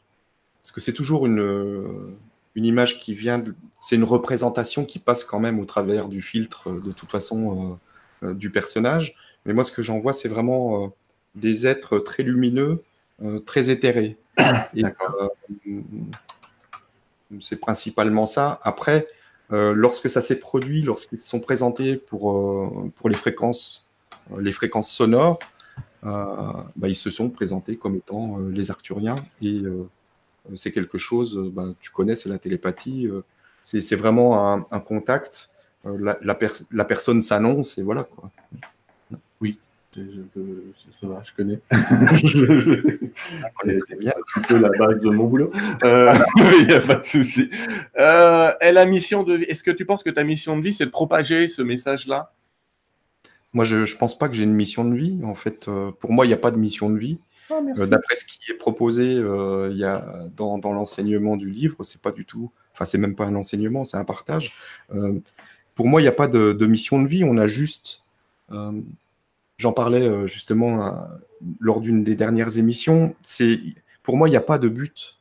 parce 0.62 0.72
que 0.72 0.82
c'est 0.82 0.94
toujours 0.94 1.28
une, 1.28 2.18
une 2.56 2.66
image 2.66 3.00
qui 3.00 3.14
vient, 3.14 3.44
c'est 3.80 3.96
une 3.96 4.04
représentation 4.04 4.86
qui 4.86 5.00
passe 5.00 5.24
quand 5.24 5.40
même 5.40 5.60
au 5.60 5.66
travers 5.66 6.10
du 6.10 6.22
filtre, 6.22 6.70
euh, 6.70 6.82
de 6.82 6.92
toute 6.92 7.10
façon, 7.10 7.80
euh, 8.24 8.34
du 8.34 8.50
personnage. 8.50 9.16
Mais 9.46 9.54
moi, 9.54 9.64
ce 9.64 9.72
que 9.72 9.82
j'en 9.82 10.00
vois, 10.00 10.12
c'est 10.12 10.28
vraiment 10.28 10.92
des 11.36 11.68
êtres 11.68 12.00
très 12.00 12.24
lumineux, 12.24 12.84
très 13.46 13.70
éthérés. 13.70 14.18
c'est 17.40 17.60
principalement 17.60 18.26
ça. 18.26 18.60
Après, 18.64 19.08
euh, 19.52 19.74
lorsque 19.74 20.10
ça 20.10 20.22
s'est 20.22 20.40
produit, 20.40 20.82
lorsqu'ils 20.82 21.20
sont 21.20 21.40
présentés 21.40 21.96
pour, 21.96 22.32
euh, 22.32 22.92
pour 22.96 23.10
les, 23.10 23.16
fréquences, 23.16 23.90
euh, 24.32 24.42
les 24.42 24.52
fréquences 24.52 24.92
sonores, 24.92 25.40
bah, 26.04 26.88
ils 26.88 26.96
se 26.96 27.10
sont 27.10 27.30
présentés 27.30 27.76
comme 27.76 27.96
étant 27.96 28.38
les 28.40 28.72
Arthuriens. 28.72 29.18
Et 29.42 29.62
c'est 30.56 30.72
quelque 30.72 30.98
chose, 30.98 31.52
bah, 31.54 31.66
tu 31.82 31.92
connais, 31.92 32.16
c'est 32.16 32.30
la 32.30 32.38
télépathie. 32.38 33.10
c'est 33.64 33.96
vraiment 33.98 34.66
un, 34.72 34.80
contact. 34.80 35.50
La, 35.84 36.18
la, 36.22 36.38
la, 36.72 36.86
personne 36.86 37.22
s'annonce 37.22 37.78
et 37.78 37.84
voilà. 37.84 38.04
Quoi. 38.06 38.32
Oui, 39.98 40.74
ça 40.92 41.08
va, 41.08 41.24
je 41.24 41.34
connais. 41.34 41.60
C'est 43.64 44.00
bien. 44.00 44.14
un 44.36 44.42
peu 44.42 44.60
la 44.60 44.70
base 44.70 45.02
de 45.02 45.10
mon 45.10 45.26
boulot. 45.26 45.52
Euh, 45.84 46.14
il 46.60 46.68
n'y 46.68 46.74
a 46.74 46.80
pas 46.80 46.96
de 46.96 47.04
souci. 47.04 47.50
Euh, 47.98 48.52
la 48.62 48.86
mission 48.86 49.24
de 49.24 49.34
vie, 49.36 49.44
est-ce 49.46 49.64
que 49.64 49.72
tu 49.72 49.86
penses 49.86 50.04
que 50.04 50.12
ta 50.12 50.24
mission 50.24 50.58
de 50.58 50.62
vie, 50.62 50.74
c'est 50.74 50.86
de 50.86 50.92
propager 50.92 51.48
ce 51.48 51.64
message-là? 51.64 52.34
Moi, 53.54 53.66
je 53.66 53.78
ne 53.78 53.98
pense 53.98 54.18
pas 54.18 54.30
que 54.30 54.36
j'ai 54.36 54.44
une 54.44 54.54
mission 54.54 54.86
de 54.86 54.96
vie. 54.96 55.18
En 55.24 55.34
fait, 55.34 55.68
euh, 55.68 55.92
pour 55.92 56.12
moi, 56.12 56.26
il 56.26 56.28
n'y 56.28 56.36
a 56.36 56.38
pas 56.38 56.52
de 56.52 56.58
mission 56.58 56.92
de 56.92 57.00
vie. 57.00 57.18
Ah, 57.52 57.60
d'après 57.88 58.14
ce 58.14 58.26
qui 58.26 58.52
est 58.52 58.58
proposé 58.58 59.14
il 59.14 59.78
y 59.78 59.84
a 59.84 60.28
dans, 60.38 60.60
dans 60.60 60.72
l'enseignement 60.72 61.36
du 61.36 61.50
livre, 61.50 61.84
c'est 61.84 62.00
pas 62.00 62.12
du 62.12 62.24
tout, 62.24 62.52
enfin 62.74 62.86
c'est 62.86 63.00
même 63.00 63.16
pas 63.16 63.26
un 63.26 63.34
enseignement, 63.34 63.84
c'est 63.84 63.98
un 63.98 64.06
partage. 64.06 64.54
pour 65.74 65.88
moi, 65.88 66.00
il 66.00 66.04
n'y 66.04 66.10
a 66.10 66.12
pas 66.12 66.28
de, 66.28 66.54
de, 66.54 66.68
mission 66.68 67.02
de 67.02 67.08
vie, 67.08 67.24
on 67.24 67.40
a 67.40 67.48
juste 67.48 68.04
J'en 69.60 69.74
parlais 69.74 70.02
euh, 70.02 70.26
justement 70.26 70.86
euh, 70.86 70.92
lors 71.60 71.82
d'une 71.82 72.04
des 72.06 72.16
dernières 72.16 72.58
émissions. 72.58 73.14
Pour 74.04 74.16
moi, 74.16 74.30
il 74.30 74.32
n'y 74.32 74.38
a 74.38 74.42
pas 74.42 74.58
de 74.58 74.70
but. 74.70 75.20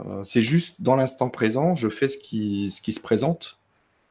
Euh, 0.00 0.24
c'est 0.24 0.42
juste 0.42 0.82
dans 0.82 0.96
l'instant 0.96 1.30
présent, 1.30 1.74
je 1.76 1.88
fais 1.88 2.08
ce 2.08 2.18
qui, 2.18 2.70
se 2.70 3.00
présente 3.00 3.60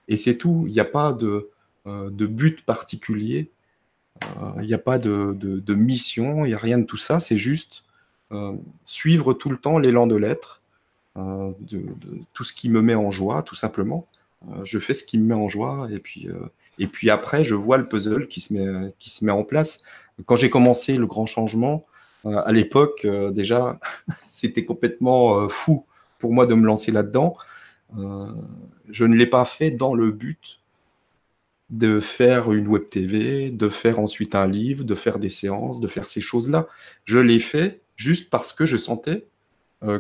et 0.08 0.16
c'est 0.16 0.38
tout. 0.38 0.64
Il 0.68 0.74
n'y 0.74 0.80
a 0.80 0.86
pas 0.86 1.12
de, 1.12 1.50
de 1.86 2.26
but 2.26 2.66
particulier. 2.66 3.52
Il 4.58 4.66
n'y 4.66 4.74
a 4.74 4.80
pas 4.80 4.98
de, 4.98 5.74
mission, 5.76 6.46
il 6.46 6.50
n'y 6.50 6.54
a 6.54 6.58
rien 6.58 6.80
de 6.80 6.86
tout 6.86 6.98
ça. 6.98 7.20
C'est 7.20 7.38
juste 7.38 7.84
suivre 8.86 9.34
tout 9.34 9.50
le 9.50 9.58
temps 9.58 9.78
l'élan 9.78 10.08
de 10.08 10.16
l'être, 10.16 10.62
tout 11.16 12.44
ce 12.44 12.54
qui 12.54 12.70
me 12.70 12.82
met 12.82 12.96
en 12.96 13.12
joie, 13.12 13.44
tout 13.44 13.56
simplement. 13.56 14.08
je 14.64 14.80
fais 14.80 14.94
ce 14.94 15.04
qui 15.04 15.18
me 15.18 15.26
met 15.26 15.36
en 15.36 15.50
joie 15.50 15.88
et 15.92 16.00
puis, 16.00 16.28
et 16.80 16.88
puis 16.88 17.10
après, 17.10 17.44
je 17.44 17.56
vois 17.56 17.78
le 17.78 17.88
puzzle 17.88 18.28
qui 18.28 18.42
se 18.42 18.54
met, 18.54 18.94
qui 19.00 19.10
se 19.10 19.26
met 19.26 19.32
en 19.32 19.44
place. 19.44 19.82
Quand 20.26 20.36
j'ai 20.36 20.50
commencé 20.50 20.98
le 20.98 21.06
grand 21.06 21.26
changement, 21.26 21.86
euh, 22.26 22.42
à 22.46 22.52
l'époque, 22.52 23.02
euh, 23.06 23.32
déjà, 23.32 23.80
c'était 24.28 24.66
complètement 24.66 25.40
euh, 25.40 25.50
fou 25.50 25.86
pour 26.20 26.34
moi 26.34 26.46
de 26.46 26.56
me 26.56 26.66
lancer 26.66 26.92
là-dedans. 26.92 27.38
je 28.90 29.06
ne 29.06 29.16
l'ai 29.16 29.28
pas 29.28 29.46
fait 29.46 29.72
dans 29.72 29.94
le 29.94 30.12
but 30.12 30.60
de 31.70 32.00
faire 32.00 32.52
une 32.52 32.68
web 32.68 32.90
TV, 32.90 33.52
de 33.52 33.70
faire 33.70 34.00
ensuite 34.00 34.36
un 34.36 34.48
livre, 34.48 34.84
de 34.84 34.96
faire 34.96 35.20
des 35.20 35.30
séances, 35.30 35.80
de 35.80 35.88
faire 35.88 36.08
ces 36.10 36.22
choses-là. 36.22 36.68
Je 37.06 37.20
l'ai 37.20 37.40
fait 37.40 37.82
juste 37.96 38.30
parce 38.30 38.52
que 38.52 38.66
je 38.66 38.78
sentais 38.78 39.28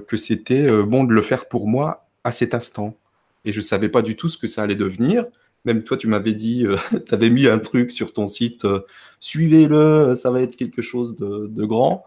que 0.07 0.17
c'était 0.17 0.67
bon 0.83 1.03
de 1.03 1.13
le 1.13 1.21
faire 1.21 1.47
pour 1.47 1.67
moi 1.67 2.07
à 2.23 2.31
cet 2.31 2.53
instant. 2.55 2.97
Et 3.45 3.53
je 3.53 3.59
ne 3.59 3.65
savais 3.65 3.89
pas 3.89 4.01
du 4.01 4.15
tout 4.15 4.27
ce 4.27 4.37
que 4.37 4.47
ça 4.47 4.63
allait 4.63 4.75
devenir. 4.75 5.25
Même 5.67 5.83
toi, 5.83 5.97
tu 5.97 6.07
m'avais 6.07 6.33
dit, 6.33 6.65
euh, 6.65 6.77
tu 7.07 7.13
avais 7.13 7.29
mis 7.29 7.45
un 7.45 7.59
truc 7.59 7.91
sur 7.91 8.13
ton 8.13 8.29
site, 8.29 8.63
euh, 8.63 8.79
suivez-le, 9.19 10.15
ça 10.15 10.31
va 10.31 10.41
être 10.41 10.55
quelque 10.55 10.81
chose 10.81 11.17
de, 11.17 11.65
grand. 11.65 12.05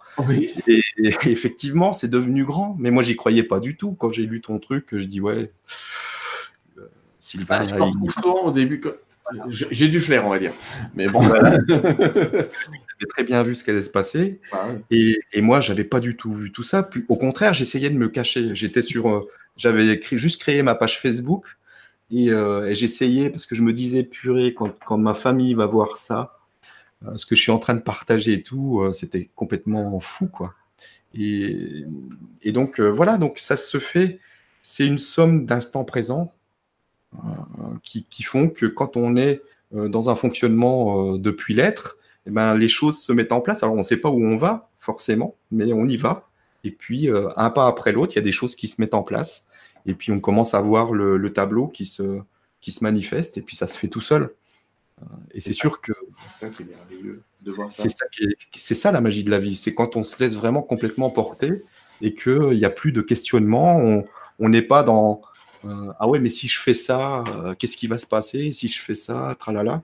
Et, 0.66 0.82
effectivement, 0.96 1.92
c'est 1.92 2.08
devenu 2.08 2.46
grand. 2.46 2.74
Mais 2.78 2.90
moi, 2.90 3.02
j'y 3.02 3.16
croyais 3.16 3.42
pas 3.42 3.60
du 3.60 3.76
tout. 3.76 3.92
Quand 3.92 4.10
j'ai 4.10 4.24
lu 4.24 4.40
ton 4.40 4.58
truc, 4.58 4.88
je 4.92 5.04
dis, 5.04 5.20
ouais, 5.20 5.52
euh, 6.78 6.88
Sylvain. 7.18 7.64
Bah, 7.64 7.64
je 7.68 8.28
au 8.28 8.50
début. 8.50 8.80
J'ai 9.50 9.88
du 9.88 10.00
flair, 10.00 10.24
on 10.24 10.30
va 10.30 10.38
dire. 10.38 10.54
Mais 10.94 11.06
bon. 11.06 11.22
J'ai 13.00 13.06
très 13.06 13.24
bien 13.24 13.42
vu 13.42 13.54
ce 13.54 13.64
qui 13.64 13.70
allait 13.70 13.80
se 13.80 13.88
passer. 13.88 14.40
Ah 14.52 14.68
et, 14.90 15.18
et, 15.32 15.40
moi, 15.40 15.62
j'avais 15.62 15.84
pas 15.84 16.00
du 16.00 16.18
tout 16.18 16.32
vu 16.32 16.52
tout 16.52 16.62
ça. 16.62 16.90
au 17.08 17.16
contraire, 17.16 17.54
j'essayais 17.54 17.88
de 17.88 17.94
me 17.94 18.08
cacher. 18.08 18.54
J'étais 18.54 18.82
sur. 18.82 19.26
J'avais 19.56 20.00
juste 20.02 20.40
créé 20.40 20.62
ma 20.62 20.74
page 20.74 20.98
Facebook 21.00 21.46
euh, 22.12 22.66
et, 22.66 22.74
j'essayais, 22.74 23.30
parce 23.30 23.46
que 23.46 23.54
je 23.54 23.62
me 23.62 23.72
disais, 23.72 24.02
purée, 24.02 24.54
quand, 24.54 24.72
quand, 24.84 24.98
ma 24.98 25.14
famille 25.14 25.54
va 25.54 25.66
voir 25.66 25.96
ça, 25.96 26.38
euh, 27.06 27.14
ce 27.16 27.26
que 27.26 27.34
je 27.34 27.40
suis 27.40 27.52
en 27.52 27.58
train 27.58 27.74
de 27.74 27.80
partager 27.80 28.34
et 28.34 28.42
tout, 28.42 28.80
euh, 28.80 28.92
c'était 28.92 29.30
complètement 29.34 30.00
fou, 30.00 30.28
quoi. 30.28 30.54
Et, 31.14 31.84
et 32.42 32.52
donc, 32.52 32.80
voilà, 32.80 33.18
donc 33.18 33.38
ça 33.38 33.56
se 33.56 33.78
fait, 33.80 34.20
c'est 34.62 34.86
une 34.86 34.98
somme 34.98 35.44
d'instants 35.44 35.84
présents 35.84 36.32
qui, 37.82 38.04
qui, 38.04 38.22
font 38.22 38.48
que 38.48 38.66
quand 38.66 38.96
on 38.96 39.16
est 39.16 39.42
dans 39.72 40.08
un 40.08 40.14
fonctionnement 40.14 41.16
depuis 41.18 41.52
l'être, 41.52 41.96
eh 42.26 42.30
ben, 42.30 42.54
les 42.54 42.68
choses 42.68 43.00
se 43.00 43.12
mettent 43.12 43.32
en 43.32 43.40
place. 43.40 43.64
Alors, 43.64 43.74
on 43.74 43.78
ne 43.78 43.82
sait 43.82 43.96
pas 43.96 44.08
où 44.08 44.22
on 44.22 44.36
va, 44.36 44.70
forcément, 44.78 45.34
mais 45.50 45.72
on 45.72 45.86
y 45.86 45.96
va. 45.96 46.28
Et 46.62 46.70
puis, 46.70 47.08
un 47.36 47.50
pas 47.50 47.66
après 47.66 47.90
l'autre, 47.90 48.12
il 48.14 48.18
y 48.18 48.20
a 48.20 48.24
des 48.24 48.30
choses 48.30 48.54
qui 48.54 48.68
se 48.68 48.80
mettent 48.80 48.94
en 48.94 49.02
place. 49.02 49.48
Et 49.86 49.94
puis 49.94 50.12
on 50.12 50.20
commence 50.20 50.54
à 50.54 50.60
voir 50.60 50.92
le, 50.92 51.32
tableau 51.32 51.68
qui 51.68 51.86
se, 51.86 52.20
qui 52.60 52.72
se 52.72 52.84
manifeste, 52.84 53.38
et 53.38 53.42
puis 53.42 53.56
ça 53.56 53.66
se 53.66 53.76
fait 53.76 53.88
tout 53.88 54.00
seul. 54.00 54.34
Euh, 55.00 55.04
et 55.32 55.40
c'est 55.40 55.52
sûr 55.52 55.80
que. 55.80 55.92
C'est 55.92 56.46
ça 56.46 56.50
qui 56.50 56.62
est 56.62 56.66
merveilleux 56.66 57.22
de 57.42 57.50
voir 57.50 57.72
ça. 57.72 57.84
C'est 58.54 58.74
ça, 58.74 58.92
la 58.92 59.00
magie 59.00 59.24
de 59.24 59.30
la 59.30 59.38
vie. 59.38 59.56
C'est 59.56 59.74
quand 59.74 59.96
on 59.96 60.04
se 60.04 60.22
laisse 60.22 60.34
vraiment 60.34 60.62
complètement 60.62 61.10
porter 61.10 61.64
et 62.02 62.14
qu'il 62.14 62.50
n'y 62.50 62.64
a 62.64 62.70
plus 62.70 62.92
de 62.92 63.00
questionnement. 63.00 64.04
On 64.38 64.48
n'est 64.48 64.62
pas 64.62 64.82
dans 64.82 65.22
euh, 65.64 65.92
Ah 65.98 66.08
ouais, 66.08 66.18
mais 66.18 66.30
si 66.30 66.48
je 66.48 66.60
fais 66.60 66.74
ça, 66.74 67.24
euh, 67.28 67.54
qu'est-ce 67.54 67.76
qui 67.76 67.86
va 67.86 67.98
se 67.98 68.06
passer? 68.06 68.52
Si 68.52 68.68
je 68.68 68.80
fais 68.80 68.94
ça, 68.94 69.34
tralala. 69.38 69.82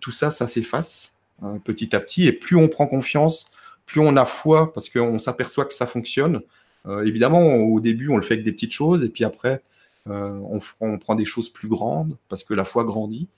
tout 0.00 0.12
ça, 0.12 0.30
ça 0.30 0.46
s'efface 0.48 1.16
petit 1.64 1.94
à 1.94 2.00
petit. 2.00 2.26
Et 2.26 2.32
plus 2.32 2.56
on 2.56 2.68
prend 2.68 2.86
confiance, 2.86 3.46
plus 3.86 4.00
on 4.00 4.16
a 4.16 4.24
foi 4.24 4.72
parce 4.72 4.88
qu'on 4.88 5.18
s'aperçoit 5.18 5.64
que 5.64 5.74
ça 5.74 5.86
fonctionne. 5.86 6.42
Euh, 6.86 7.02
évidemment, 7.04 7.40
au 7.40 7.80
début, 7.80 8.08
on 8.08 8.16
le 8.16 8.22
fait 8.22 8.34
avec 8.34 8.44
des 8.44 8.52
petites 8.52 8.72
choses, 8.72 9.04
et 9.04 9.08
puis 9.08 9.24
après, 9.24 9.62
euh, 10.08 10.60
on, 10.80 10.98
prend 10.98 11.14
des 11.14 11.24
choses 11.24 11.48
plus 11.48 11.68
grandes 11.68 12.18
parce 12.28 12.44
que 12.44 12.54
la 12.54 12.64
foi 12.64 12.84
grandit. 12.84 13.28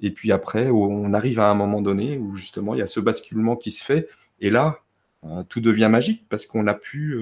Et 0.00 0.10
puis 0.10 0.32
après, 0.32 0.70
on 0.70 1.12
arrive 1.14 1.38
à 1.38 1.50
un 1.50 1.54
moment 1.54 1.82
donné 1.82 2.18
où 2.18 2.34
justement, 2.34 2.74
il 2.74 2.78
y 2.78 2.82
a 2.82 2.86
ce 2.86 3.00
basculement 3.00 3.56
qui 3.56 3.70
se 3.70 3.84
fait, 3.84 4.08
et 4.40 4.50
là, 4.50 4.80
euh, 5.24 5.42
tout 5.48 5.60
devient 5.60 5.88
magique 5.90 6.26
parce 6.28 6.46
qu'on 6.46 6.66
a 6.66 6.74
pu. 6.74 7.16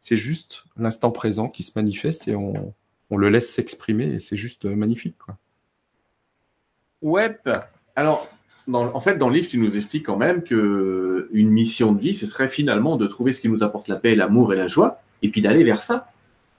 c'est 0.00 0.16
juste 0.16 0.64
l'instant 0.76 1.10
présent 1.10 1.48
qui 1.48 1.62
se 1.62 1.72
manifeste 1.76 2.28
et 2.28 2.34
on, 2.36 2.74
le 3.10 3.30
laisse 3.30 3.52
s'exprimer, 3.52 4.04
et 4.04 4.18
c'est 4.18 4.36
juste 4.36 4.66
magnifique. 4.66 5.16
Ouais, 7.00 7.36
alors 7.96 8.28
en 8.74 9.00
fait, 9.00 9.16
dans 9.16 9.28
le 9.28 9.36
livre, 9.36 9.48
tu 9.48 9.58
nous 9.58 9.76
expliques 9.76 10.04
quand 10.04 10.16
même 10.16 10.42
que 10.42 11.28
une 11.32 11.50
mission 11.50 11.92
de 11.92 12.00
vie, 12.00 12.14
ce 12.14 12.26
serait 12.26 12.48
finalement 12.48 12.96
de 12.96 13.06
trouver 13.06 13.32
ce 13.32 13.40
qui 13.40 13.48
nous 13.48 13.62
apporte 13.62 13.88
la 13.88 13.96
paix, 13.96 14.14
l'amour 14.14 14.52
et 14.52 14.56
la 14.56 14.68
joie, 14.68 15.00
et 15.22 15.28
puis 15.28 15.40
d'aller 15.40 15.64
vers 15.64 15.80
ça. 15.80 16.10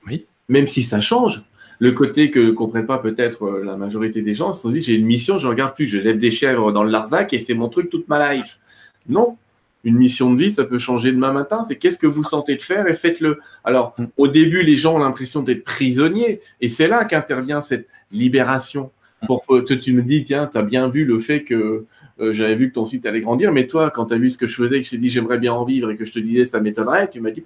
Oui. 0.07 0.25
Même 0.47 0.67
si 0.67 0.83
ça 0.83 0.99
change. 0.99 1.43
Le 1.79 1.93
côté 1.93 2.29
que 2.29 2.39
ne 2.39 2.51
comprennent 2.51 2.85
pas 2.85 2.97
peut-être 2.97 3.45
euh, 3.45 3.63
la 3.63 3.77
majorité 3.77 4.21
des 4.21 4.33
gens, 4.33 4.51
ils 4.51 4.55
se 4.55 4.67
disent 4.67 4.85
j'ai 4.85 4.95
une 4.95 5.05
mission, 5.05 5.37
je 5.37 5.45
ne 5.45 5.51
regarde 5.51 5.75
plus, 5.75 5.87
je 5.87 5.97
lève 5.97 6.17
des 6.17 6.31
chèvres 6.31 6.71
dans 6.73 6.83
le 6.83 6.91
Larzac 6.91 7.31
et 7.33 7.39
c'est 7.39 7.53
mon 7.53 7.69
truc 7.69 7.89
toute 7.89 8.07
ma 8.09 8.33
life. 8.33 8.59
Non, 9.07 9.37
une 9.85 9.95
mission 9.95 10.33
de 10.33 10.41
vie, 10.41 10.51
ça 10.51 10.65
peut 10.65 10.79
changer 10.79 11.11
demain 11.11 11.31
matin. 11.31 11.63
C'est 11.63 11.77
qu'est-ce 11.77 11.97
que 11.97 12.07
vous 12.07 12.23
sentez 12.23 12.55
de 12.55 12.61
faire 12.61 12.87
et 12.87 12.93
faites-le. 12.93 13.39
Alors, 13.63 13.95
mm. 13.97 14.05
au 14.17 14.27
début, 14.27 14.61
les 14.61 14.75
gens 14.75 14.95
ont 14.95 14.99
l'impression 14.99 15.41
d'être 15.41 15.63
prisonniers 15.63 16.41
et 16.59 16.67
c'est 16.67 16.87
là 16.87 17.05
qu'intervient 17.05 17.61
cette 17.61 17.87
libération. 18.11 18.91
Mm. 19.21 19.27
Pour 19.27 19.45
que 19.45 19.73
tu 19.73 19.93
me 19.93 20.01
dis, 20.01 20.23
tiens, 20.25 20.49
tu 20.51 20.57
as 20.57 20.63
bien 20.63 20.89
vu 20.89 21.05
le 21.05 21.17
fait 21.19 21.43
que 21.43 21.85
euh, 22.19 22.33
j'avais 22.33 22.55
vu 22.55 22.69
que 22.69 22.73
ton 22.73 22.85
site 22.85 23.05
allait 23.05 23.21
grandir, 23.21 23.53
mais 23.53 23.67
toi, 23.67 23.89
quand 23.91 24.07
tu 24.07 24.13
as 24.13 24.17
vu 24.17 24.29
ce 24.29 24.37
que 24.37 24.47
je 24.47 24.55
faisais, 24.55 24.81
que 24.81 24.85
je 24.85 24.91
t'ai 24.91 24.97
dit 24.97 25.09
j'aimerais 25.09 25.37
bien 25.37 25.53
en 25.53 25.63
vivre 25.63 25.89
et 25.89 25.95
que 25.95 26.03
je 26.03 26.11
te 26.11 26.19
disais 26.19 26.43
ça 26.43 26.59
m'étonnerait, 26.59 27.09
tu 27.09 27.21
m'as 27.21 27.31
dit 27.31 27.41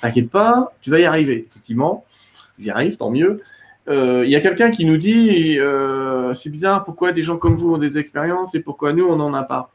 T'inquiète 0.00 0.30
pas, 0.30 0.72
tu 0.80 0.90
vas 0.90 1.00
y 1.00 1.04
arriver. 1.04 1.46
Effectivement, 1.48 2.04
y 2.58 2.70
arrive, 2.70 2.96
tant 2.96 3.10
mieux. 3.10 3.36
Euh, 3.88 4.24
il 4.24 4.30
y 4.30 4.36
a 4.36 4.40
quelqu'un 4.40 4.70
qui 4.70 4.84
nous 4.84 4.96
dit 4.96 5.58
euh, 5.58 6.34
c'est 6.34 6.50
bizarre, 6.50 6.84
pourquoi 6.84 7.12
des 7.12 7.22
gens 7.22 7.36
comme 7.36 7.54
vous 7.54 7.72
ont 7.72 7.78
des 7.78 7.98
expériences 7.98 8.54
et 8.54 8.60
pourquoi 8.60 8.92
nous, 8.92 9.06
on 9.06 9.16
n'en 9.16 9.32
a 9.32 9.42
pas? 9.42 9.70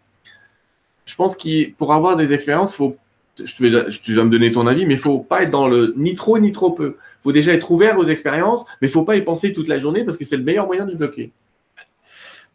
Je 1.05 1.15
pense 1.15 1.35
que 1.35 1.71
pour 1.71 1.93
avoir 1.93 2.15
des 2.15 2.33
expériences, 2.33 2.75
faut, 2.75 2.97
je 3.43 3.63
vais, 3.63 3.89
tu 3.89 4.13
vas 4.13 4.23
me 4.23 4.29
donner 4.29 4.51
ton 4.51 4.67
avis, 4.67 4.85
mais 4.85 4.95
il 4.95 4.99
faut 4.99 5.19
pas 5.19 5.43
être 5.43 5.51
dans 5.51 5.67
le 5.67 5.93
ni 5.97 6.15
trop 6.15 6.39
ni 6.39 6.51
trop 6.51 6.71
peu. 6.71 6.97
Il 6.97 7.23
faut 7.23 7.31
déjà 7.31 7.53
être 7.53 7.71
ouvert 7.71 7.97
aux 7.97 8.05
expériences, 8.05 8.65
mais 8.81 8.87
il 8.87 8.91
faut 8.91 9.03
pas 9.03 9.15
y 9.15 9.21
penser 9.21 9.53
toute 9.53 9.67
la 9.67 9.79
journée 9.79 10.03
parce 10.03 10.17
que 10.17 10.25
c'est 10.25 10.37
le 10.37 10.43
meilleur 10.43 10.67
moyen 10.67 10.85
de 10.85 10.93
bloquer. 10.93 11.31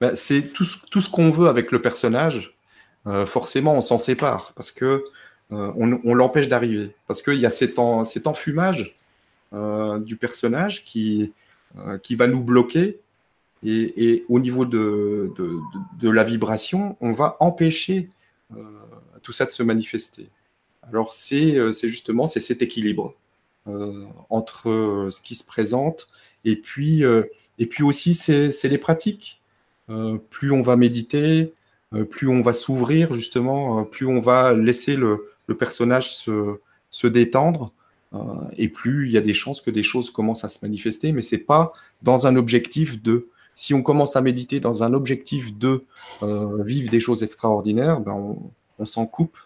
Ben, 0.00 0.14
c'est 0.14 0.42
tout, 0.52 0.66
tout 0.90 1.00
ce 1.00 1.08
qu'on 1.08 1.30
veut 1.30 1.48
avec 1.48 1.72
le 1.72 1.80
personnage. 1.80 2.54
Euh, 3.06 3.24
forcément, 3.24 3.76
on 3.76 3.80
s'en 3.80 3.98
sépare 3.98 4.52
parce 4.56 4.72
que 4.72 5.04
euh, 5.52 5.72
on, 5.76 6.14
l'empêche 6.14 6.48
d'arriver. 6.48 6.94
Parce 7.06 7.22
qu'il 7.22 7.38
y 7.38 7.46
a 7.46 7.50
cet, 7.50 7.78
enfumage 7.78 8.96
euh, 9.52 9.98
du 9.98 10.16
personnage 10.16 10.84
qui, 10.84 11.32
euh, 11.78 11.98
qui 11.98 12.16
va 12.16 12.26
nous 12.26 12.42
bloquer. 12.42 12.98
Et, 13.62 14.24
au 14.28 14.38
niveau 14.38 14.64
de, 14.64 15.32
de, 15.98 16.10
la 16.10 16.24
vibration, 16.24 16.96
on 17.00 17.12
va 17.12 17.36
empêcher 17.40 18.08
tout 19.22 19.32
ça 19.32 19.44
de 19.44 19.50
se 19.50 19.62
manifester. 19.64 20.28
Alors 20.86 21.12
c'est 21.12 21.72
justement 21.88 22.28
c'est 22.28 22.38
cet 22.38 22.62
équilibre 22.62 23.14
entre 24.30 25.08
ce 25.10 25.20
qui 25.20 25.34
se 25.34 25.42
présente 25.42 26.06
et 26.44 26.54
puis, 26.54 27.02
et 27.58 27.66
puis 27.66 27.82
aussi 27.82 28.14
c'est 28.14 28.68
les 28.68 28.78
pratiques. 28.78 29.40
plus 30.30 30.52
on 30.52 30.62
va 30.62 30.76
méditer, 30.76 31.52
plus 32.08 32.28
on 32.28 32.42
va 32.42 32.52
s'ouvrir 32.52 33.14
justement, 33.14 33.82
plus 33.84 34.06
on 34.06 34.20
va 34.20 34.54
laisser 34.54 34.94
le, 34.94 35.35
le 35.46 35.56
personnage 35.56 36.16
se, 36.16 37.06
détendre, 37.06 37.72
euh, 38.14 38.18
et 38.56 38.68
plus 38.68 39.06
il 39.06 39.12
y 39.12 39.18
a 39.18 39.20
des 39.20 39.34
chances 39.34 39.60
que 39.60 39.70
des 39.70 39.82
choses 39.82 40.10
commencent 40.10 40.44
à 40.44 40.48
se 40.48 40.58
manifester, 40.62 41.12
mais 41.12 41.22
c'est 41.22 41.38
pas 41.38 41.72
dans 42.02 42.26
un 42.26 42.36
objectif 42.36 43.02
de. 43.02 43.28
Si 43.54 43.72
on 43.72 43.82
commence 43.82 44.16
à 44.16 44.20
méditer 44.20 44.60
dans 44.60 44.82
un 44.82 44.92
objectif 44.92 45.56
de 45.56 45.84
euh, 46.22 46.62
vivre 46.62 46.90
des 46.90 47.00
choses 47.00 47.22
extraordinaires, 47.22 48.00
ben 48.00 48.38
on, 48.78 48.86
s'en 48.86 49.06
coupe. 49.06 49.38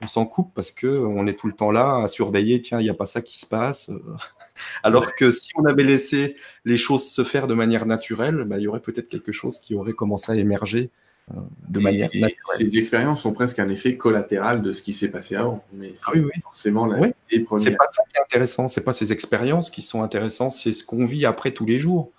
On 0.00 0.08
s'en 0.08 0.26
coupe 0.26 0.50
parce 0.54 0.72
que 0.72 0.88
on 0.88 1.28
est 1.28 1.38
tout 1.38 1.46
le 1.46 1.52
temps 1.52 1.70
là 1.70 2.02
à 2.02 2.08
surveiller. 2.08 2.60
Tiens, 2.60 2.80
il 2.80 2.82
n'y 2.82 2.90
a 2.90 2.94
pas 2.94 3.06
ça 3.06 3.22
qui 3.22 3.38
se 3.38 3.46
passe. 3.46 3.90
Alors 4.82 5.14
que 5.14 5.30
si 5.30 5.50
on 5.54 5.64
avait 5.66 5.84
laissé 5.84 6.34
les 6.64 6.76
choses 6.76 7.08
se 7.08 7.22
faire 7.22 7.46
de 7.46 7.54
manière 7.54 7.86
naturelle, 7.86 8.42
ben, 8.44 8.58
il 8.58 8.62
y 8.62 8.66
aurait 8.66 8.80
peut-être 8.80 9.08
quelque 9.08 9.30
chose 9.30 9.60
qui 9.60 9.76
aurait 9.76 9.92
commencé 9.92 10.32
à 10.32 10.34
émerger 10.34 10.90
euh, 11.32 11.40
de 11.68 11.80
manière 11.80 12.10
Ces 12.58 12.76
expériences 12.76 13.22
sont 13.22 13.32
presque 13.32 13.58
un 13.58 13.68
effet 13.68 13.96
collatéral 13.96 14.60
de 14.62 14.72
ce 14.72 14.82
qui 14.82 14.92
s'est 14.92 15.08
passé 15.08 15.36
avant. 15.36 15.64
Mais 15.72 15.94
ah 16.06 16.10
oui, 16.14 16.20
oui. 16.20 16.40
forcément 16.42 16.86
la 16.86 17.08
C'est 17.18 17.40
pas 17.40 17.58
ça 17.58 18.02
qui 18.10 18.16
est 18.16 18.22
intéressant, 18.22 18.68
c'est 18.68 18.82
pas 18.82 18.92
ces 18.92 19.12
expériences 19.12 19.70
qui 19.70 19.80
sont 19.80 20.02
intéressantes, 20.02 20.52
c'est 20.52 20.72
ce 20.72 20.84
qu'on 20.84 21.06
vit 21.06 21.24
après 21.24 21.52
tous 21.52 21.64
les 21.64 21.78
jours. 21.78 22.12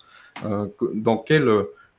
Euh, 0.44 0.66
dans 0.94 1.16
quel 1.18 1.48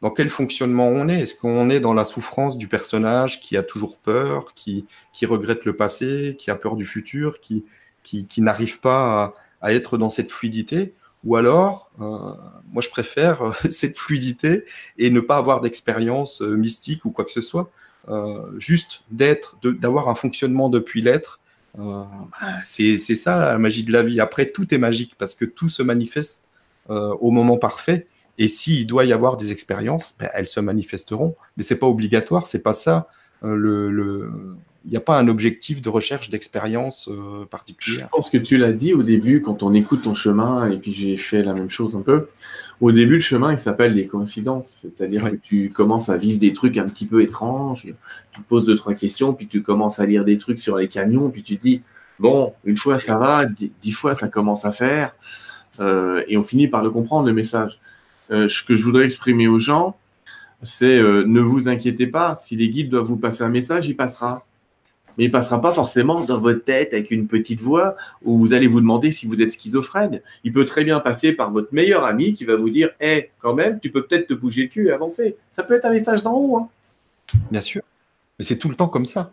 dans 0.02 0.12
quel 0.12 0.30
fonctionnement 0.30 0.88
on 0.88 1.08
est? 1.08 1.22
Est-ce 1.22 1.36
qu'on 1.36 1.70
est 1.70 1.80
dans 1.80 1.94
la 1.94 2.06
souffrance 2.06 2.58
du 2.58 2.68
personnage 2.68 3.40
qui 3.40 3.58
a 3.58 3.64
toujours 3.64 3.98
peur, 3.98 4.54
qui, 4.54 4.86
qui 5.12 5.26
regrette 5.26 5.66
le 5.66 5.76
passé, 5.76 6.36
qui 6.38 6.52
a 6.52 6.56
peur 6.56 6.76
du 6.76 6.86
futur, 6.86 7.40
qui, 7.40 7.66
qui, 8.04 8.28
qui 8.28 8.42
n'arrive 8.42 8.80
pas 8.80 9.34
à, 9.62 9.68
à, 9.68 9.74
être 9.74 9.98
dans 9.98 10.12
cette 10.12 10.32
fluidité? 10.32 10.94
Ou 11.28 11.36
alors, 11.36 11.92
moi 12.00 12.82
je 12.82 12.90
préfère 12.90 13.54
cette 13.70 13.98
fluidité 13.98 14.66
et 14.98 15.10
ne 15.10 15.20
pas 15.20 15.38
avoir 15.38 15.62
d'expérience 15.62 16.42
mystique 16.42 17.06
ou 17.06 17.12
quoi 17.12 17.26
que 17.26 17.32
ce 17.32 17.42
soit. 17.42 17.70
juste 18.58 19.02
d'être, 19.12 19.58
d'avoir 19.62 20.08
un 20.10 20.16
fonctionnement 20.16 20.70
depuis 20.70 21.02
l'être, 21.02 21.40
bah, 21.78 22.10
c'est 22.64 22.98
ça 22.98 23.38
la 23.38 23.58
magie 23.60 23.84
de 23.84 23.92
la 23.92 24.04
vie. 24.04 24.20
Après, 24.20 24.48
tout 24.48 24.74
est 24.74 24.80
magique 24.80 25.16
parce 25.18 25.36
que 25.36 25.46
tout 25.46 25.70
se 25.70 25.84
manifeste 25.84 26.44
au 26.88 27.30
moment 27.30 27.58
parfait. 27.58 28.08
Et 28.38 28.48
s'il 28.48 28.86
doit 28.88 29.06
y 29.06 29.14
avoir 29.14 29.36
des 29.38 29.52
expériences, 29.52 30.16
ben, 30.20 30.30
elles 30.34 30.48
se 30.48 30.60
manifesteront. 30.60 31.36
Mais 31.58 31.64
c'est 31.64 31.78
pas 31.78 31.88
obligatoire, 31.88 32.48
c'est 32.48 32.62
pas 32.62 32.74
ça. 32.74 33.08
Euh, 33.44 33.56
le, 33.56 34.32
il 34.88 34.92
n'y 34.92 34.98
a 34.98 35.02
pas 35.02 35.20
un 35.20 35.28
objectif 35.28 35.82
de 35.82 35.90
recherche 35.90 36.30
d'expérience 36.30 37.10
euh, 37.10 37.44
particulière. 37.46 38.08
Je 38.10 38.16
pense 38.16 38.30
que 38.30 38.38
tu 38.38 38.58
l'as 38.58 38.72
dit 38.72 38.94
au 38.94 39.04
début, 39.04 39.42
quand 39.42 39.62
on 39.62 39.74
écoute 39.74 40.04
ton 40.04 40.14
chemin, 40.14 40.70
et 40.70 40.78
puis 40.78 40.94
j'ai 40.94 41.18
fait 41.18 41.44
la 41.44 41.54
même 41.54 41.70
chose 41.70 41.94
un 41.96 42.02
peu. 42.02 42.30
Au 42.80 42.94
début, 42.94 43.16
le 43.16 43.20
chemin, 43.20 43.52
il 43.52 43.60
s'appelle 43.60 43.94
les 43.94 44.08
coïncidences. 44.08 44.78
C'est-à-dire 44.82 45.30
que 45.30 45.36
tu 45.36 45.70
commences 45.72 46.08
à 46.08 46.16
vivre 46.16 46.40
des 46.40 46.54
trucs 46.54 46.78
un 46.78 46.86
petit 46.86 47.06
peu 47.06 47.22
étranges, 47.22 47.84
tu 47.84 48.42
te 48.42 48.48
poses 48.48 48.66
deux, 48.66 48.76
trois 48.76 48.94
questions, 48.94 49.34
puis 49.34 49.48
tu 49.48 49.62
commences 49.62 50.00
à 50.00 50.06
lire 50.06 50.24
des 50.24 50.38
trucs 50.38 50.60
sur 50.60 50.78
les 50.78 50.88
camions, 50.88 51.30
puis 51.30 51.44
tu 51.44 51.58
te 51.58 51.64
dis, 51.64 51.82
bon, 52.18 52.54
une 52.64 52.78
fois 52.78 52.98
ça 52.98 53.18
va, 53.18 53.46
dix 53.46 53.92
fois 53.92 54.14
ça 54.14 54.30
commence 54.30 54.64
à 54.64 54.72
faire, 54.72 55.16
euh, 55.82 56.24
et 56.30 56.38
on 56.38 56.44
finit 56.44 56.70
par 56.70 56.82
le 56.82 56.92
comprendre, 56.92 57.28
le 57.28 57.34
message. 57.34 57.78
Euh, 58.32 58.48
ce 58.48 58.64
que 58.64 58.76
je 58.76 58.84
voudrais 58.84 59.06
exprimer 59.06 59.48
aux 59.50 59.60
gens, 59.60 59.98
c'est 60.64 60.98
euh, 60.98 61.24
ne 61.26 61.42
vous 61.42 61.68
inquiétez 61.68 62.08
pas, 62.08 62.34
si 62.36 62.56
les 62.56 62.70
guides 62.70 62.90
doivent 62.90 63.06
vous 63.06 63.18
passer 63.18 63.44
un 63.44 63.50
message, 63.50 63.88
il 63.88 63.96
passera. 63.96 64.46
Mais 65.18 65.26
il 65.26 65.32
passera 65.32 65.60
pas 65.60 65.74
forcément 65.74 66.22
dans 66.22 66.40
votre 66.40 66.64
tête 66.64 66.94
avec 66.94 67.10
une 67.10 67.28
petite 67.28 67.60
voix 67.60 67.96
où 68.24 68.38
vous 68.38 68.54
allez 68.54 68.68
vous 68.68 68.82
demander 68.82 69.10
si 69.10 69.26
vous 69.26 69.42
êtes 69.42 69.50
schizophrène. 69.50 70.22
Il 70.44 70.54
peut 70.54 70.66
très 70.66 70.84
bien 70.84 71.00
passer 71.00 71.34
par 71.34 71.52
votre 71.52 71.74
meilleur 71.74 72.06
ami 72.06 72.34
qui 72.34 72.46
va 72.46 72.56
vous 72.56 72.70
dire 72.70 72.92
Eh, 73.00 73.32
quand 73.40 73.56
même, 73.56 73.80
tu 73.80 73.90
peux 73.90 74.06
peut-être 74.06 74.28
te 74.28 74.36
bouger 74.36 74.64
le 74.64 74.68
cul 74.68 74.88
et 74.88 74.92
avancer. 74.92 75.36
Ça 75.50 75.64
peut 75.64 75.76
être 75.76 75.86
un 75.86 75.92
message 75.92 76.22
d'en 76.22 76.34
haut. 76.34 76.58
Hein. 76.58 76.70
Bien 77.50 77.62
sûr. 77.62 77.82
Mais 78.38 78.46
c'est 78.46 78.60
tout 78.60 78.70
le 78.70 78.76
temps 78.76 78.90
comme 78.90 79.08
ça. 79.08 79.32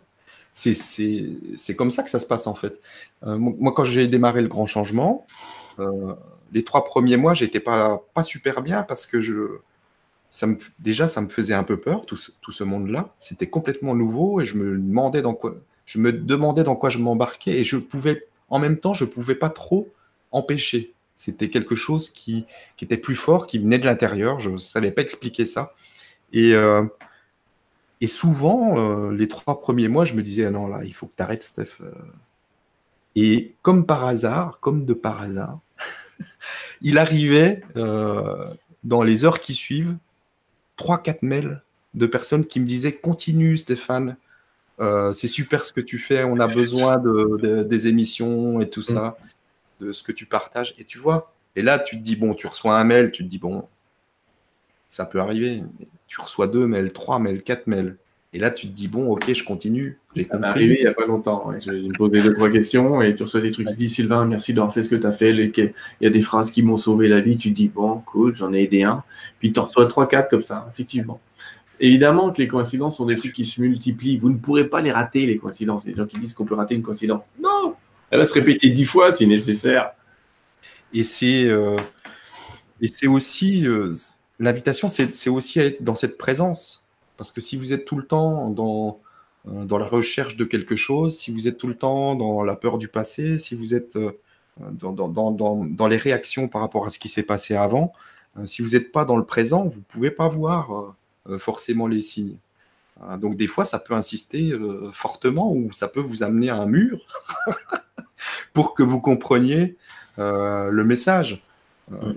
C'est 0.53 1.75
comme 1.75 1.91
ça 1.91 2.01
que 2.01 2.09
ça 2.09 2.19
se 2.19 2.25
passe 2.25 2.47
en 2.47 2.55
fait. 2.55 2.81
Euh, 3.23 3.37
moi, 3.37 3.73
quand 3.75 3.85
j'ai 3.85 4.07
démarré 4.07 4.41
le 4.41 4.47
grand 4.47 4.65
changement, 4.65 5.27
les 6.51 6.63
trois 6.63 6.83
premiers 6.83 7.17
mois, 7.17 7.33
j'étais 7.33 7.59
pas, 7.59 8.01
pas 8.13 8.23
super 8.23 8.61
bien 8.61 8.81
parce 8.81 9.05
que 9.05 9.19
je, 9.19 9.59
déjà, 10.79 11.07
ça 11.07 11.21
me 11.21 11.29
faisait 11.29 11.53
un 11.53 11.63
peu 11.63 11.79
peur, 11.79 12.05
tout 12.05 12.17
ce, 12.17 12.31
tout 12.41 12.51
ce 12.51 12.63
monde-là. 12.63 13.13
C'était 13.19 13.47
complètement 13.47 13.95
nouveau 13.95 14.41
et 14.41 14.45
je 14.45 14.55
me 14.55 14.77
demandais 14.77 15.21
dans 15.21 15.33
quoi, 15.33 15.55
je 15.85 15.99
me 15.99 16.11
demandais 16.11 16.63
dans 16.63 16.75
quoi 16.75 16.89
je 16.89 16.97
m'embarquais 16.97 17.59
et 17.59 17.63
je 17.63 17.77
pouvais, 17.77 18.27
en 18.49 18.59
même 18.59 18.77
temps, 18.77 18.93
je 18.93 19.05
pouvais 19.05 19.35
pas 19.35 19.49
trop 19.49 19.91
empêcher. 20.31 20.93
C'était 21.15 21.49
quelque 21.49 21.75
chose 21.75 22.09
qui, 22.09 22.45
qui, 22.75 22.83
était 22.85 22.97
plus 22.97 23.15
fort, 23.15 23.47
qui 23.47 23.59
venait 23.59 23.79
de 23.79 23.85
l'intérieur. 23.85 24.39
Je 24.39 24.49
ne 24.49 24.57
savais 24.57 24.91
pas 24.91 25.01
expliquer 25.01 25.45
ça. 25.45 25.73
Et, 26.33 26.53
euh, 26.53 26.83
et 28.01 28.07
souvent, 28.07 28.77
euh, 28.77 29.15
les 29.15 29.27
trois 29.29 29.61
premiers 29.61 29.87
mois, 29.87 30.03
je 30.03 30.13
me 30.13 30.21
disais, 30.21 30.45
ah 30.45 30.51
non, 30.51 30.67
là, 30.67 30.83
il 30.83 30.93
faut 30.93 31.07
que 31.07 31.15
tu 31.15 31.23
arrêtes, 31.23 31.43
Steph. 31.43 31.77
Euh. 31.81 31.91
Et 33.15 33.55
comme 33.61 33.85
par 33.85 34.03
hasard, 34.03 34.59
comme 34.59 34.83
de 34.83 34.93
par 34.93 35.21
hasard, 35.21 35.59
il 36.81 36.97
arrivait 36.97 37.61
dans 38.83 39.03
les 39.03 39.23
heures 39.23 39.39
qui 39.39 39.53
suivent 39.53 39.95
3-4 40.77 41.19
mails 41.21 41.61
de 41.93 42.05
personnes 42.05 42.45
qui 42.45 42.59
me 42.59 42.65
disaient 42.65 42.91
continue 42.91 43.57
Stéphane, 43.57 44.17
euh, 44.79 45.13
c'est 45.13 45.27
super 45.27 45.65
ce 45.65 45.71
que 45.71 45.81
tu 45.81 45.99
fais, 45.99 46.23
on 46.23 46.39
a 46.39 46.47
besoin 46.47 46.97
de, 46.97 47.63
des 47.63 47.87
émissions 47.87 48.59
et 48.59 48.69
tout 48.69 48.81
ça, 48.81 49.17
de 49.79 49.91
ce 49.91 50.03
que 50.03 50.11
tu 50.11 50.25
partages. 50.25 50.75
Et 50.77 50.83
tu 50.83 50.97
vois, 50.97 51.33
et 51.55 51.61
là 51.61 51.79
tu 51.79 51.97
te 51.97 52.01
dis, 52.01 52.15
bon, 52.15 52.33
tu 52.33 52.47
reçois 52.47 52.77
un 52.77 52.83
mail, 52.83 53.11
tu 53.11 53.23
te 53.23 53.29
dis, 53.29 53.39
bon, 53.39 53.67
ça 54.95 55.05
peut 55.05 55.19
arriver. 55.19 55.61
Tu 56.07 56.21
reçois 56.21 56.47
deux 56.47 56.67
mails, 56.67 56.93
trois 56.93 57.19
mails, 57.19 57.43
quatre 57.43 57.67
mails. 57.67 57.97
Et 58.33 58.39
là, 58.39 58.51
tu 58.51 58.67
te 58.67 58.71
dis, 58.71 58.87
bon, 58.87 59.07
ok, 59.11 59.33
je 59.33 59.43
continue. 59.43 59.99
Ça 60.23 60.39
m'est 60.39 60.47
arrivé 60.47 60.75
il 60.79 60.83
n'y 60.83 60.87
a 60.87 60.93
pas 60.93 61.05
longtemps. 61.05 61.51
Je 61.59 61.71
me 61.71 61.97
posais 61.97 62.21
deux, 62.21 62.33
trois 62.33 62.49
questions 62.49 63.01
et 63.01 63.15
tu 63.15 63.23
reçois 63.23 63.41
des 63.41 63.51
trucs. 63.51 63.67
Tu 63.67 63.73
dis, 63.73 63.89
Sylvain, 63.89 64.25
merci 64.25 64.53
d'avoir 64.53 64.73
fait 64.73 64.81
ce 64.81 64.89
que 64.89 64.95
tu 64.95 65.05
as 65.05 65.11
fait. 65.11 65.31
Il 65.31 65.73
y 66.01 66.07
a 66.07 66.09
des 66.09 66.21
phrases 66.21 66.51
qui 66.51 66.63
m'ont 66.63 66.77
sauvé 66.77 67.07
la 67.07 67.21
vie. 67.21 67.37
Tu 67.37 67.49
te 67.49 67.55
dis, 67.55 67.67
bon, 67.67 68.01
cool, 68.05 68.35
j'en 68.35 68.53
ai 68.53 68.63
aidé 68.63 68.83
un. 68.83 69.03
Puis 69.39 69.51
tu 69.51 69.59
reçois 69.59 69.85
trois, 69.87 70.07
quatre 70.07 70.29
comme 70.29 70.41
ça, 70.41 70.67
effectivement. 70.71 71.19
Évidemment 71.79 72.31
que 72.31 72.41
les 72.41 72.47
coïncidences 72.47 72.97
sont 72.97 73.05
des 73.05 73.15
trucs 73.15 73.33
qui 73.33 73.45
se 73.45 73.59
multiplient. 73.59 74.17
Vous 74.17 74.29
ne 74.29 74.37
pourrez 74.37 74.65
pas 74.65 74.81
les 74.81 74.91
rater, 74.91 75.25
les 75.25 75.37
coïncidences. 75.37 75.85
Les 75.85 75.93
gens 75.93 76.05
qui 76.05 76.19
disent 76.19 76.33
qu'on 76.33 76.45
peut 76.45 76.55
rater 76.55 76.75
une 76.75 76.83
coïncidence. 76.83 77.25
Non 77.41 77.75
Elle 78.09 78.19
va 78.19 78.25
se 78.25 78.33
répéter 78.33 78.69
dix 78.69 78.85
fois 78.85 79.11
si 79.11 79.27
nécessaire. 79.27 79.91
Et 80.93 81.03
c'est 81.03 81.45
euh, 81.45 81.75
aussi. 83.07 83.67
Euh, 83.67 83.93
l'invitation, 84.39 84.87
c'est 84.87 85.29
aussi 85.29 85.59
à 85.59 85.65
être 85.65 85.83
dans 85.83 85.95
cette 85.95 86.17
présence 86.17 86.85
parce 87.17 87.31
que 87.31 87.41
si 87.41 87.57
vous 87.57 87.73
êtes 87.73 87.85
tout 87.85 87.97
le 87.97 88.05
temps 88.05 88.49
dans, 88.49 88.99
dans 89.47 89.77
la 89.77 89.85
recherche 89.85 90.37
de 90.37 90.45
quelque 90.45 90.75
chose, 90.75 91.17
si 91.17 91.31
vous 91.31 91.47
êtes 91.47 91.57
tout 91.57 91.67
le 91.67 91.75
temps 91.75 92.15
dans 92.15 92.43
la 92.43 92.55
peur 92.55 92.77
du 92.77 92.87
passé, 92.87 93.37
si 93.37 93.55
vous 93.55 93.75
êtes 93.75 93.95
euh, 93.95 94.11
dans, 94.71 94.91
dans, 94.91 95.31
dans, 95.31 95.65
dans 95.65 95.87
les 95.87 95.97
réactions 95.97 96.47
par 96.47 96.61
rapport 96.61 96.85
à 96.85 96.89
ce 96.89 96.99
qui 96.99 97.09
s'est 97.09 97.23
passé 97.23 97.55
avant, 97.55 97.93
euh, 98.37 98.45
si 98.45 98.61
vous 98.61 98.69
n'êtes 98.69 98.91
pas 98.91 99.05
dans 99.05 99.17
le 99.17 99.25
présent, 99.25 99.65
vous 99.65 99.79
ne 99.79 99.85
pouvez 99.85 100.11
pas 100.11 100.27
voir 100.27 100.95
forcément 101.39 101.87
les 101.87 102.01
signes. 102.01 102.37
Donc 103.17 103.35
des 103.35 103.47
fois, 103.47 103.65
ça 103.65 103.79
peut 103.79 103.95
insister 103.95 104.53
fortement 104.93 105.51
ou 105.51 105.71
ça 105.71 105.87
peut 105.87 105.99
vous 105.99 106.21
amener 106.21 106.49
à 106.49 106.57
un 106.57 106.67
mur 106.67 106.99
pour 108.53 108.75
que 108.75 108.83
vous 108.83 109.01
compreniez 109.01 109.75
le 110.17 110.83
message. 110.83 111.43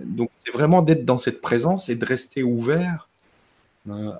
Donc 0.04 0.28
c'est 0.34 0.52
vraiment 0.52 0.82
d'être 0.82 1.06
dans 1.06 1.16
cette 1.16 1.40
présence 1.40 1.88
et 1.88 1.94
de 1.94 2.04
rester 2.04 2.42
ouvert 2.42 3.08
euh, 3.08 3.17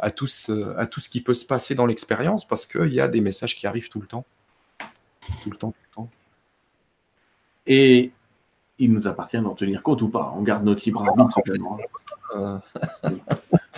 à, 0.00 0.10
tout 0.10 0.26
ce, 0.26 0.76
à 0.76 0.86
tout 0.86 1.00
ce 1.00 1.08
qui 1.08 1.20
peut 1.20 1.34
se 1.34 1.44
passer 1.44 1.74
dans 1.74 1.86
l'expérience 1.86 2.46
parce 2.46 2.66
qu'il 2.66 2.92
y 2.92 3.00
a 3.00 3.08
des 3.08 3.20
messages 3.20 3.56
qui 3.56 3.66
arrivent 3.66 3.88
tout 3.88 4.00
le 4.00 4.06
temps. 4.06 4.24
Tout 5.42 5.50
le 5.50 5.56
temps, 5.56 5.70
tout 5.70 5.82
le 5.90 5.94
temps. 5.94 6.10
Et 7.66 8.12
il 8.78 8.92
nous 8.92 9.06
appartient 9.08 9.38
d'en 9.38 9.54
tenir 9.54 9.82
compte 9.82 10.02
ou 10.02 10.08
pas. 10.08 10.32
On 10.36 10.42
garde 10.42 10.64
notre 10.64 10.82
libre 10.84 11.06
arbitre. 11.06 11.40
Euh... 12.34 12.58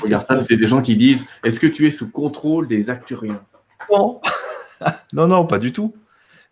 Regarde 0.01 0.25
ça, 0.27 0.43
c'est 0.43 0.57
des 0.57 0.67
gens 0.67 0.83
qui 0.83 0.97
disent 0.97 1.27
Est-ce 1.45 1.61
que 1.61 1.67
tu 1.67 1.87
es 1.87 1.91
sous 1.91 2.11
contrôle 2.11 2.69
des 2.69 2.91
acturiens 2.91 3.43
Non. 3.91 4.21
non, 5.13 5.27
non, 5.27 5.47
pas 5.47 5.59
du 5.59 5.73
tout. 5.73 5.95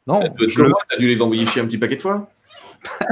Non. 0.07 0.21
Tu 0.37 0.63
as 0.93 0.97
dû 0.99 1.09
les 1.09 1.21
envoyer 1.21 1.47
chier 1.47 1.63
un 1.63 1.67
petit 1.67 1.79
paquet 1.79 1.97
de 1.97 2.03
fois 2.03 2.31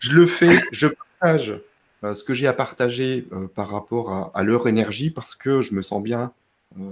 Je 0.00 0.12
le 0.12 0.26
fais, 0.26 0.60
je 0.72 0.88
partage 0.88 1.50
euh, 1.50 1.64
ce 2.12 2.24
que 2.24 2.34
j'ai 2.34 2.46
à 2.46 2.52
partager 2.52 3.26
euh, 3.32 3.46
par 3.46 3.70
rapport 3.70 4.30
à, 4.34 4.42
leur 4.42 4.68
énergie, 4.68 5.10
parce 5.10 5.34
que 5.34 5.62
je 5.62 5.74
me 5.74 5.80
sens 5.80 6.02
bien 6.02 6.32
euh, 6.78 6.90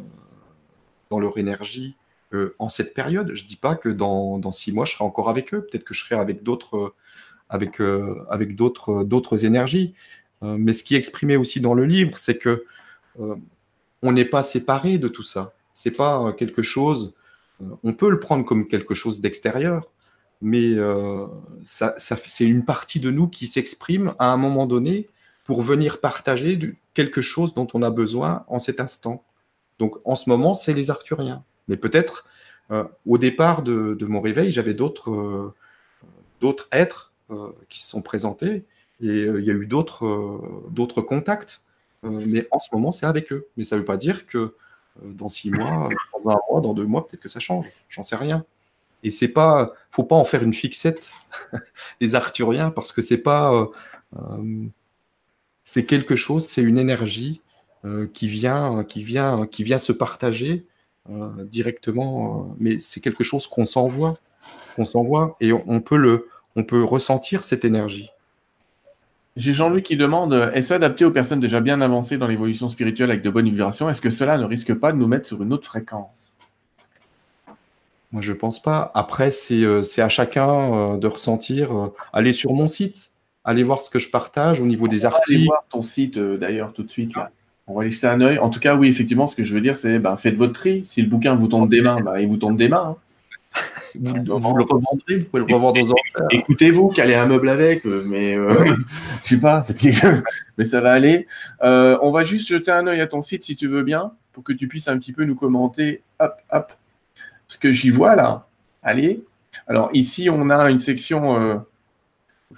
dans 1.11 1.19
leur 1.19 1.39
énergie 1.39 1.97
en 2.59 2.71
cette 2.71 2.95
période. 2.95 3.33
Je 3.35 3.43
ne 3.43 3.49
dis 3.49 3.57
pas 3.57 3.75
que 3.75 3.91
dans, 3.91 4.53
six 4.53 4.73
mois, 4.73 4.87
je 4.87 4.93
serai 4.93 5.05
encore 5.05 5.29
avec 5.29 5.53
eux. 5.53 5.67
Peut-être 5.71 5.85
que 5.85 5.93
je 5.93 6.03
serai 6.03 6.15
avec 6.15 6.43
d'autres 6.43 6.95
avec 7.51 7.77
d'autres, 8.57 9.05
d'autres 9.05 9.45
énergies. 9.45 9.93
mais 10.41 10.73
ce 10.73 10.83
qui 10.83 10.95
est 10.95 10.99
exprimé 10.99 11.37
aussi 11.37 11.61
dans 11.61 11.75
le 11.75 11.85
livre, 11.85 12.17
c'est 12.17 12.39
que 12.39 12.65
on 13.19 14.13
n'est 14.13 14.25
pas 14.25 14.43
séparé 14.43 14.97
de 14.97 15.09
tout 15.09 15.23
ça. 15.23 15.53
C'est 15.75 15.91
pas 15.91 16.33
quelque 16.33 16.63
chose. 16.63 17.13
on 17.83 17.93
peut 17.93 18.09
le 18.09 18.19
prendre 18.19 18.47
comme 18.47 18.67
quelque 18.67 18.95
chose 18.95 19.21
d'extérieur, 19.21 19.91
mais 20.43 20.75
euh, 20.75 21.27
ça, 21.63 21.95
c'est 21.97 22.45
une 22.45 22.65
partie 22.65 22.99
de 22.99 23.11
nous 23.13 23.29
qui 23.29 23.47
s'exprime 23.47 24.13
à 24.19 24.33
un 24.33 24.37
moment 24.37 24.67
donné 24.67 25.09
pour 25.45 25.63
venir 25.63 26.01
partager 26.01 26.77
quelque 26.95 27.23
chose 27.23 27.55
dont 27.55 27.69
on 27.75 27.83
a 27.83 27.91
besoin 27.91 28.45
en 28.49 28.59
cet 28.59 28.81
instant. 28.81 29.25
Donc 29.79 29.97
en 30.05 30.17
ce 30.17 30.29
moment, 30.29 30.55
c'est 30.55 30.75
les 30.75 30.91
Arthuriens. 30.91 31.45
Mais 31.69 31.77
peut-être 31.77 32.27
euh, 32.73 32.83
au 33.07 33.19
départ 33.19 33.63
de, 33.63 33.97
mon 34.05 34.21
réveil, 34.21 34.51
j'avais 34.51 34.75
d'autres 34.75 35.13
euh, 35.13 35.55
d'autres 36.41 36.69
êtres 36.73 37.13
qui 37.71 37.81
se 37.81 37.89
sont 37.89 38.03
présentés 38.03 38.65
et 39.01 39.23
il 39.23 39.45
y 39.45 39.51
a 39.51 39.55
eu 39.55 39.67
d'autres 39.67 40.43
d'autres 40.71 41.01
contacts. 41.01 41.63
mais 42.03 42.47
en 42.51 42.59
ce 42.59 42.69
moment, 42.75 42.93
c'est 42.93 43.07
avec 43.07 43.33
eux. 43.33 43.47
Mais 43.57 43.65
ça 43.65 43.77
ne 43.77 43.81
veut 43.81 43.87
pas 43.87 43.97
dire 43.97 44.27
que 44.27 44.55
dans 45.03 45.31
six 45.31 45.51
mois, 45.51 45.89
dans 46.13 46.31
un 46.31 46.39
mois, 46.51 46.61
dans 46.61 46.75
deux 46.75 46.85
mois, 46.85 47.07
peut-être 47.07 47.23
que 47.23 47.31
ça 47.31 47.41
change. 47.41 47.67
J'en 47.89 48.03
sais 48.03 48.17
rien. 48.17 48.45
Et 49.03 49.11
c'est 49.11 49.29
pas, 49.29 49.73
faut 49.91 50.05
pas 50.05 50.17
en 50.17 50.25
faire 50.25 50.43
une 50.43 50.55
fixette, 50.55 51.13
les 52.01 52.15
Arthuriens, 52.15 52.71
parce 52.71 52.93
que 52.93 53.03
c'est 53.03 53.19
pas, 53.19 53.53
euh, 53.53 53.67
euh, 54.17 54.67
c'est 55.65 55.85
quelque 55.85 56.17
chose, 56.17 56.47
c'est 56.47 56.63
une 56.63 56.79
énergie 56.79 57.41
euh, 57.85 58.07
qui 58.13 58.29
vient, 58.29 58.85
qui 58.85 59.03
vient, 59.03 59.47
qui 59.47 59.65
vient 59.65 59.79
se 59.79 59.93
partager 59.93 60.67
directement. 61.51 62.55
mais 62.61 62.79
c'est 62.79 63.01
quelque 63.01 63.25
chose 63.25 63.49
qu'on 63.49 63.67
s'envoie, 63.67 64.19
qu'on 64.77 64.85
s'envoie, 64.85 65.37
et 65.41 65.53
on, 65.53 65.81
peut 65.81 65.97
le, 65.97 66.29
on 66.55 66.63
peut 66.63 66.85
ressentir 66.85 67.43
cette 67.43 67.65
énergie. 67.65 68.11
J'ai 69.35 69.53
Jean-Louis 69.53 69.83
qui 69.83 69.97
demande 69.97 70.53
est-ce 70.55 70.73
adapté 70.73 71.05
aux 71.05 71.11
personnes 71.11 71.41
déjà 71.41 71.61
bien 71.61 71.81
avancées 71.81 72.19
dans 72.19 72.29
l'évolution 72.29 72.69
spirituelle 72.69 73.11
avec 73.11 73.23
de 73.23 73.31
bonnes 73.31 73.51
vibrations? 73.51 73.91
Est-ce 73.91 74.01
que 74.01 74.11
cela 74.11 74.39
ne 74.39 74.45
risque 74.45 74.75
pas 74.75 74.93
de 74.93 74.99
nous 74.99 75.09
mettre 75.09 75.27
sur 75.27 75.43
une 75.43 75.53
autre 75.53 75.67
fréquence? 75.67 76.32
Moi, 78.13 78.21
je 78.21 78.35
pense 78.35 78.61
pas. 78.61 78.91
Après, 78.95 79.31
c'est 79.31 79.65
euh, 79.65 79.83
à 79.99 80.09
chacun 80.11 80.93
euh, 80.93 80.99
de 80.99 81.07
ressentir. 81.07 81.73
Euh, 81.73 81.87
allez 82.13 82.35
sur 82.35 82.53
mon 82.53 82.69
site. 82.69 83.15
allez 83.43 83.63
voir 83.63 83.81
ce 83.81 83.89
que 83.89 83.99
je 83.99 84.11
partage 84.11 84.61
au 84.61 84.67
niveau 84.67 84.87
des 84.87 85.07
articles. 85.07 85.35
Allez 85.35 85.47
voir 85.47 85.65
ton 85.71 85.83
site 85.83 86.19
d'ailleurs 86.19 86.73
tout 86.75 86.83
de 86.83 86.91
suite 86.91 87.17
là. 87.17 87.31
On 87.69 87.75
va 87.75 87.83
aller 87.83 87.91
jeter 87.91 88.09
un 88.09 88.21
œil. 88.21 88.39
En 88.39 88.51
tout 88.51 88.61
cas, 88.61 88.75
oui, 88.75 88.89
effectivement, 88.89 89.27
ce 89.27 89.37
que 89.37 89.45
je 89.45 89.55
veux 89.55 89.61
dire, 89.61 89.77
c'est 89.77 89.99
ben, 89.99 90.17
faites 90.17 90.35
votre 90.35 90.53
tri. 90.53 90.83
Si 90.85 91.01
le 91.01 91.09
bouquin 91.09 91.35
vous 91.35 91.47
tombe 91.47 91.71
des 91.71 91.81
mains, 91.81 92.01
ben, 92.01 92.19
il 92.19 92.27
vous 92.27 92.37
tombe 92.37 92.57
des 92.57 92.69
mains. 92.69 92.97
Hein. 92.97 92.97
Vous, 93.95 94.15
le 94.15 94.65
revendrez, 94.65 95.19
vous 95.19 95.25
pouvez 95.27 95.45
le 95.47 95.55
revendre 95.55 95.79
aux 95.79 95.93
enchères. 95.93 96.27
Écoutez-vous, 96.31 96.89
calez 96.89 97.15
un 97.15 97.27
meuble 97.27 97.51
avec, 97.51 97.85
mais 97.85 98.35
euh, 98.35 98.75
je 99.25 99.35
sais 99.35 99.41
pas, 99.41 99.67
mais 100.57 100.65
ça 100.65 100.81
va 100.81 100.93
aller. 100.93 101.27
Euh, 101.63 101.99
on 102.01 102.11
va 102.11 102.25
juste 102.25 102.49
jeter 102.49 102.71
un 102.71 102.87
œil 102.87 103.03
à 103.03 103.07
ton 103.07 103.21
site 103.21 103.43
si 103.43 103.55
tu 103.55 103.69
veux 103.69 103.83
bien, 103.83 104.13
pour 104.33 104.45
que 104.45 104.55
tu 104.55 104.67
puisses 104.67 104.89
un 104.89 104.97
petit 104.97 105.13
peu 105.13 105.27
nous 105.27 105.35
commenter. 105.35 106.01
Hop, 106.21 106.37
hop, 106.51 106.73
ce 107.53 107.59
que 107.59 107.71
j'y 107.71 107.91
vois 107.91 108.17
là. 108.17 108.47
Allez. 108.83 109.23
Alors 109.67 109.91
ici, 109.93 110.31
on 110.31 110.51
a 110.51 110.71
une 110.71 110.79
section 110.79 111.65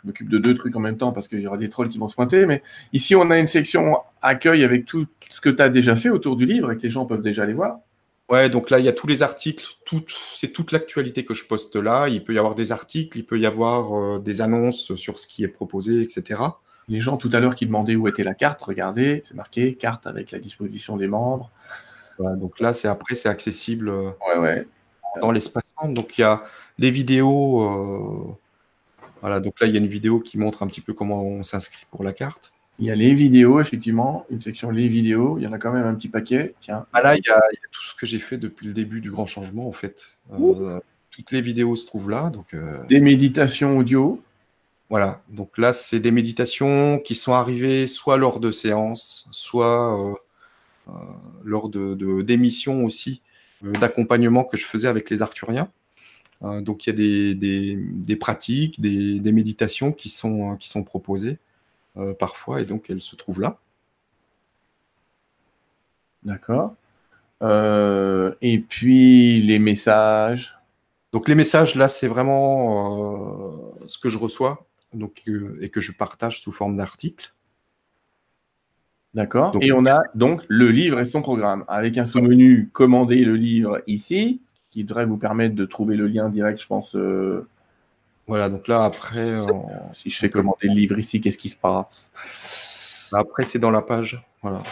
je 0.02 0.06
m'occupe 0.06 0.28
de 0.28 0.38
deux 0.38 0.54
trucs 0.54 0.74
en 0.76 0.80
même 0.80 0.96
temps 0.96 1.12
parce 1.12 1.28
qu'il 1.28 1.40
y 1.40 1.46
aura 1.46 1.56
des 1.56 1.68
trolls 1.68 1.88
qui 1.88 1.98
vont 1.98 2.08
se 2.08 2.14
pointer. 2.14 2.46
Mais 2.46 2.62
ici, 2.92 3.14
on 3.14 3.30
a 3.30 3.38
une 3.38 3.46
section 3.46 3.98
accueil 4.22 4.64
avec 4.64 4.86
tout 4.86 5.06
ce 5.28 5.40
que 5.40 5.50
tu 5.50 5.62
as 5.62 5.68
déjà 5.68 5.96
fait 5.96 6.10
autour 6.10 6.36
du 6.36 6.46
livre 6.46 6.72
et 6.72 6.76
que 6.76 6.82
les 6.82 6.90
gens 6.90 7.06
peuvent 7.06 7.22
déjà 7.22 7.42
aller 7.42 7.52
voir. 7.52 7.78
Ouais, 8.30 8.48
donc 8.48 8.70
là, 8.70 8.78
il 8.78 8.84
y 8.86 8.88
a 8.88 8.92
tous 8.92 9.06
les 9.06 9.22
articles, 9.22 9.66
c'est 10.32 10.48
toute 10.48 10.72
l'actualité 10.72 11.24
que 11.24 11.34
je 11.34 11.46
poste 11.46 11.76
là. 11.76 12.08
Il 12.08 12.24
peut 12.24 12.32
y 12.32 12.38
avoir 12.38 12.54
des 12.54 12.72
articles, 12.72 13.18
il 13.18 13.26
peut 13.26 13.38
y 13.38 13.44
avoir 13.44 13.94
euh, 13.94 14.18
des 14.18 14.40
annonces 14.40 14.94
sur 14.94 15.18
ce 15.18 15.26
qui 15.26 15.44
est 15.44 15.48
proposé, 15.48 16.00
etc. 16.00 16.40
Les 16.88 17.00
gens 17.00 17.18
tout 17.18 17.30
à 17.32 17.40
l'heure 17.40 17.54
qui 17.54 17.66
demandaient 17.66 17.96
où 17.96 18.08
était 18.08 18.24
la 18.24 18.34
carte, 18.34 18.62
regardez, 18.62 19.20
c'est 19.24 19.34
marqué 19.34 19.74
carte 19.74 20.06
avec 20.06 20.30
la 20.30 20.38
disposition 20.38 20.96
des 20.96 21.06
membres. 21.06 21.50
donc 22.18 22.60
là, 22.60 22.72
c'est 22.72 22.88
après, 22.88 23.14
c'est 23.14 23.28
accessible 23.28 23.90
euh, 23.90 24.10
ouais, 24.28 24.38
ouais. 24.38 24.66
Dans 25.20 25.32
l'espace 25.32 25.74
Donc 25.84 26.18
il 26.18 26.22
y 26.22 26.24
a 26.24 26.44
les 26.78 26.90
vidéos. 26.90 27.62
Euh, 27.62 28.36
voilà, 29.20 29.40
donc 29.40 29.58
là, 29.60 29.66
il 29.66 29.72
y 29.72 29.76
a 29.76 29.80
une 29.80 29.86
vidéo 29.86 30.20
qui 30.20 30.36
montre 30.38 30.62
un 30.62 30.66
petit 30.66 30.82
peu 30.82 30.92
comment 30.92 31.22
on 31.22 31.42
s'inscrit 31.44 31.86
pour 31.90 32.04
la 32.04 32.12
carte. 32.12 32.52
Il 32.78 32.86
y 32.86 32.90
a 32.90 32.94
les 32.94 33.14
vidéos, 33.14 33.60
effectivement, 33.60 34.26
une 34.30 34.40
section 34.40 34.70
les 34.70 34.88
vidéos. 34.88 35.38
Il 35.38 35.44
y 35.44 35.46
en 35.46 35.52
a 35.52 35.58
quand 35.58 35.72
même 35.72 35.86
un 35.86 35.94
petit 35.94 36.08
paquet. 36.08 36.54
Tiens. 36.60 36.86
Ah 36.92 37.02
là, 37.02 37.16
il 37.16 37.22
y, 37.24 37.30
a, 37.30 37.40
tout 37.70 37.84
ce 37.84 37.94
que 37.94 38.04
j'ai 38.04 38.18
fait 38.18 38.36
depuis 38.36 38.66
le 38.66 38.72
début 38.72 39.00
du 39.00 39.10
grand 39.10 39.26
changement, 39.26 39.68
en 39.68 39.72
fait. 39.72 40.16
Euh, 40.32 40.80
toutes 41.10 41.30
les 41.30 41.40
vidéos 41.40 41.76
se 41.76 41.86
trouvent 41.86 42.10
là. 42.10 42.30
Donc, 42.30 42.52
euh, 42.52 42.84
Des 42.88 43.00
méditations 43.00 43.78
audio. 43.78 44.20
Voilà. 44.90 45.22
Donc 45.28 45.56
là, 45.56 45.72
c'est 45.72 46.00
des 46.00 46.10
méditations 46.10 46.98
qui 46.98 47.14
sont 47.14 47.32
arrivées 47.32 47.86
soit 47.86 48.18
lors 48.18 48.40
de 48.40 48.50
séances, 48.50 49.26
soit 49.30 50.16
euh, 50.88 50.92
lors 51.44 51.68
de 51.68 52.22
d'émissions 52.22 52.84
aussi 52.84 53.22
d'accompagnement 53.72 54.44
que 54.44 54.56
je 54.56 54.66
faisais 54.66 54.88
avec 54.88 55.10
les 55.10 55.22
Arthuriens. 55.22 55.70
Euh, 56.42 56.60
donc 56.60 56.86
il 56.86 56.90
y 56.90 56.92
a 56.92 57.34
des, 57.34 58.16
pratiques, 58.16 58.80
des, 58.80 59.32
méditations 59.32 59.92
qui 59.92 60.08
sont, 60.08 60.56
qui 60.56 60.68
sont 60.68 60.84
proposées 60.84 61.38
euh, 61.96 62.12
parfois, 62.14 62.60
et 62.60 62.64
donc 62.64 62.90
elles 62.90 63.02
se 63.02 63.16
trouvent 63.16 63.40
là. 63.40 63.58
D'accord. 66.22 66.74
Euh, 67.42 68.34
et 68.40 68.58
puis 68.58 69.42
les 69.42 69.58
messages? 69.58 70.56
Donc 71.12 71.28
les 71.28 71.34
messages, 71.34 71.74
là, 71.76 71.88
c'est 71.88 72.08
vraiment 72.08 73.72
ce 73.86 73.98
que 73.98 74.08
je 74.08 74.18
reçois 74.18 74.66
donc, 74.92 75.22
et 75.60 75.68
que 75.68 75.80
je 75.80 75.92
partage 75.92 76.40
sous 76.40 76.52
forme 76.52 76.76
d'articles. 76.76 77.32
D'accord. 79.14 79.56
Et 79.60 79.72
on 79.72 79.86
a 79.86 80.02
donc 80.14 80.42
le 80.48 80.70
livre 80.70 80.98
et 80.98 81.04
son 81.04 81.22
programme, 81.22 81.64
avec 81.68 81.98
un 81.98 82.04
sous-menu 82.04 82.68
commander 82.72 83.24
le 83.24 83.36
livre 83.36 83.80
ici, 83.86 84.40
qui 84.70 84.82
devrait 84.82 85.06
vous 85.06 85.16
permettre 85.16 85.54
de 85.54 85.64
trouver 85.64 85.96
le 85.96 86.08
lien 86.08 86.28
direct, 86.28 86.60
je 86.60 86.66
pense. 86.66 86.96
Euh, 86.96 87.46
voilà, 88.26 88.48
donc 88.48 88.66
là, 88.66 88.84
après. 88.84 89.34
Si 89.92 90.10
je 90.10 90.18
fais 90.18 90.30
commander 90.30 90.66
le 90.66 90.74
livre 90.74 90.98
ici, 90.98 91.20
qu'est-ce 91.20 91.38
qui 91.38 91.48
se 91.48 91.56
passe? 91.56 92.10
Après, 93.12 93.44
c'est 93.44 93.60
dans 93.60 93.70
la 93.70 93.82
page. 93.82 94.20
Voilà. 94.42 94.62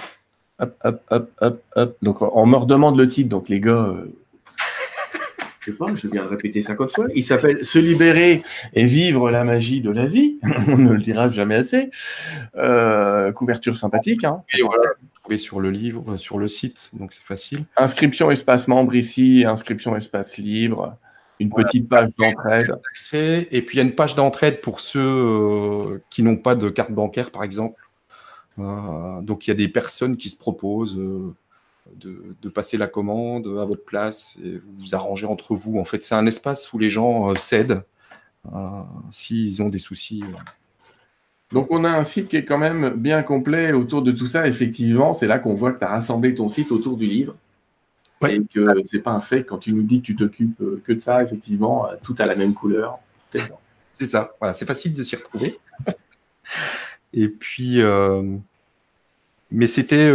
Hop, 0.58 0.76
hop, 0.82 1.02
hop, 1.10 1.30
hop, 1.40 1.62
hop. 1.76 1.96
Donc, 2.02 2.22
on 2.22 2.46
me 2.46 2.56
redemande 2.56 2.96
le 2.98 3.06
titre. 3.06 3.28
Donc, 3.28 3.48
les 3.48 3.60
gars, 3.60 3.86
euh, 3.88 4.12
je 5.62 5.70
sais 5.70 5.76
pas, 5.76 5.94
je 5.94 6.08
viens 6.08 6.24
de 6.24 6.28
répéter 6.28 6.60
50 6.60 6.90
fois. 6.90 7.06
Il 7.14 7.22
s'appelle 7.22 7.64
Se 7.64 7.78
libérer 7.78 8.42
et 8.74 8.84
vivre 8.84 9.30
la 9.30 9.44
magie 9.44 9.80
de 9.80 9.90
la 9.90 10.06
vie. 10.06 10.38
on 10.68 10.76
ne 10.76 10.92
le 10.92 10.98
dira 10.98 11.30
jamais 11.30 11.54
assez. 11.54 11.90
Euh, 12.56 13.30
couverture 13.32 13.76
sympathique. 13.76 14.24
Hein. 14.24 14.42
Et 14.58 14.62
voilà, 14.62 14.90
trouver 15.22 15.38
sur 15.38 15.60
le 15.60 15.70
livre, 15.70 16.04
euh, 16.08 16.16
sur 16.16 16.38
le 16.38 16.48
site, 16.48 16.90
donc 16.94 17.12
c'est 17.12 17.22
facile. 17.22 17.64
Inscription 17.76 18.30
espace 18.30 18.66
membre 18.66 18.96
ici, 18.96 19.44
inscription 19.46 19.94
espace 19.94 20.36
libre, 20.38 20.96
une 21.38 21.50
petite 21.50 21.88
page 21.88 22.10
d'entraide. 22.18 22.74
Et 23.14 23.62
puis 23.62 23.76
il 23.76 23.78
y 23.78 23.80
a 23.80 23.84
une 23.84 23.94
page 23.94 24.16
d'entraide 24.16 24.60
pour 24.60 24.80
ceux 24.80 25.00
euh, 25.00 26.02
qui 26.10 26.24
n'ont 26.24 26.36
pas 26.36 26.56
de 26.56 26.68
carte 26.70 26.90
bancaire, 26.90 27.30
par 27.30 27.44
exemple. 27.44 27.88
Euh, 28.58 29.22
donc 29.22 29.46
il 29.46 29.50
y 29.50 29.52
a 29.52 29.56
des 29.56 29.68
personnes 29.68 30.16
qui 30.16 30.28
se 30.28 30.36
proposent 30.36 30.98
de, 31.94 32.48
passer 32.48 32.76
la 32.76 32.86
commande 32.86 33.46
à 33.46 33.64
votre 33.64 33.84
place 33.84 34.36
et 34.44 34.58
vous 34.58 34.72
vous 34.72 34.94
arrangez 34.94 35.26
entre 35.26 35.54
vous. 35.54 35.78
En 35.78 35.84
fait, 35.84 36.04
c'est 36.04 36.14
un 36.14 36.26
espace 36.26 36.72
où 36.72 36.78
les 36.78 36.90
gens 36.90 37.34
cèdent 37.34 37.82
s'ils 39.10 39.62
ont 39.62 39.68
des 39.68 39.78
soucis. 39.78 40.22
Donc, 41.52 41.66
on 41.70 41.84
a 41.84 41.90
un 41.90 42.02
site 42.02 42.28
qui 42.28 42.36
est 42.36 42.44
quand 42.44 42.58
même 42.58 42.90
bien 42.90 43.22
complet 43.22 43.72
autour 43.72 44.02
de 44.02 44.10
tout 44.10 44.26
ça. 44.26 44.46
Effectivement, 44.46 45.14
c'est 45.14 45.26
là 45.26 45.38
qu'on 45.38 45.54
voit 45.54 45.72
que 45.72 45.78
tu 45.78 45.84
as 45.84 45.88
rassemblé 45.88 46.34
ton 46.34 46.48
site 46.48 46.72
autour 46.72 46.96
du 46.96 47.06
livre. 47.06 47.34
Et 48.28 48.40
que 48.40 48.66
ce 48.86 48.96
n'est 48.96 49.02
pas 49.02 49.10
un 49.10 49.20
fait 49.20 49.44
quand 49.44 49.58
tu 49.58 49.72
nous 49.72 49.82
dis 49.82 50.00
que 50.00 50.06
tu 50.06 50.16
t'occupes 50.16 50.60
euh, 50.60 50.80
que 50.84 50.92
de 50.92 51.00
ça, 51.00 51.24
effectivement, 51.24 51.88
euh, 51.88 51.96
tout 52.02 52.14
a 52.20 52.26
la 52.26 52.36
même 52.36 52.54
couleur. 52.54 52.98
C'est 53.92 54.06
ça. 54.06 54.34
Voilà, 54.38 54.54
c'est 54.54 54.64
facile 54.64 54.92
de 54.92 55.02
s'y 55.02 55.16
retrouver. 55.16 55.58
Et 57.12 57.28
puis, 57.28 57.80
euh, 57.80 58.36
mais 59.52 59.66
c'était 59.66 60.10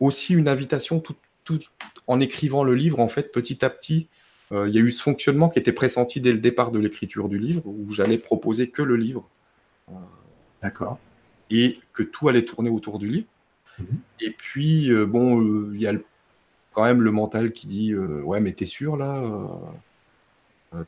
aussi 0.00 0.34
une 0.34 0.48
invitation, 0.48 1.00
tout, 1.00 1.60
en 2.06 2.20
écrivant 2.20 2.64
le 2.64 2.74
livre, 2.74 3.00
en 3.00 3.08
fait, 3.08 3.32
petit 3.32 3.64
à 3.64 3.70
petit, 3.70 4.08
il 4.52 4.70
y 4.70 4.78
a 4.78 4.80
eu 4.80 4.90
ce 4.90 5.02
fonctionnement 5.02 5.48
qui 5.48 5.58
était 5.58 5.72
pressenti 5.72 6.20
dès 6.20 6.32
le 6.32 6.38
départ 6.38 6.72
de 6.72 6.78
l'écriture 6.78 7.28
du 7.28 7.38
livre, 7.38 7.62
où 7.66 7.92
j'allais 7.92 8.18
proposer 8.18 8.68
que 8.70 8.82
le 8.82 8.96
livre. 8.96 9.28
D'accord. 10.62 10.98
Et 11.50 11.80
que 11.92 12.02
tout 12.02 12.28
allait 12.28 12.44
tourner 12.44 12.70
autour 12.70 12.98
du 12.98 13.08
livre. 13.08 13.26
Mhm. 13.78 13.86
Et 14.20 14.30
puis, 14.30 14.90
euh, 14.92 15.06
bon, 15.06 15.40
euh, 15.40 15.70
il 15.74 15.80
y 15.80 15.86
a 15.86 15.94
quand 16.72 16.84
même 16.84 17.02
le 17.02 17.10
mental 17.10 17.52
qui 17.52 17.66
dit 17.66 17.92
euh, 17.92 18.22
Ouais, 18.22 18.40
mais 18.40 18.52
t'es 18.52 18.66
sûr 18.66 18.96
là 18.96 19.22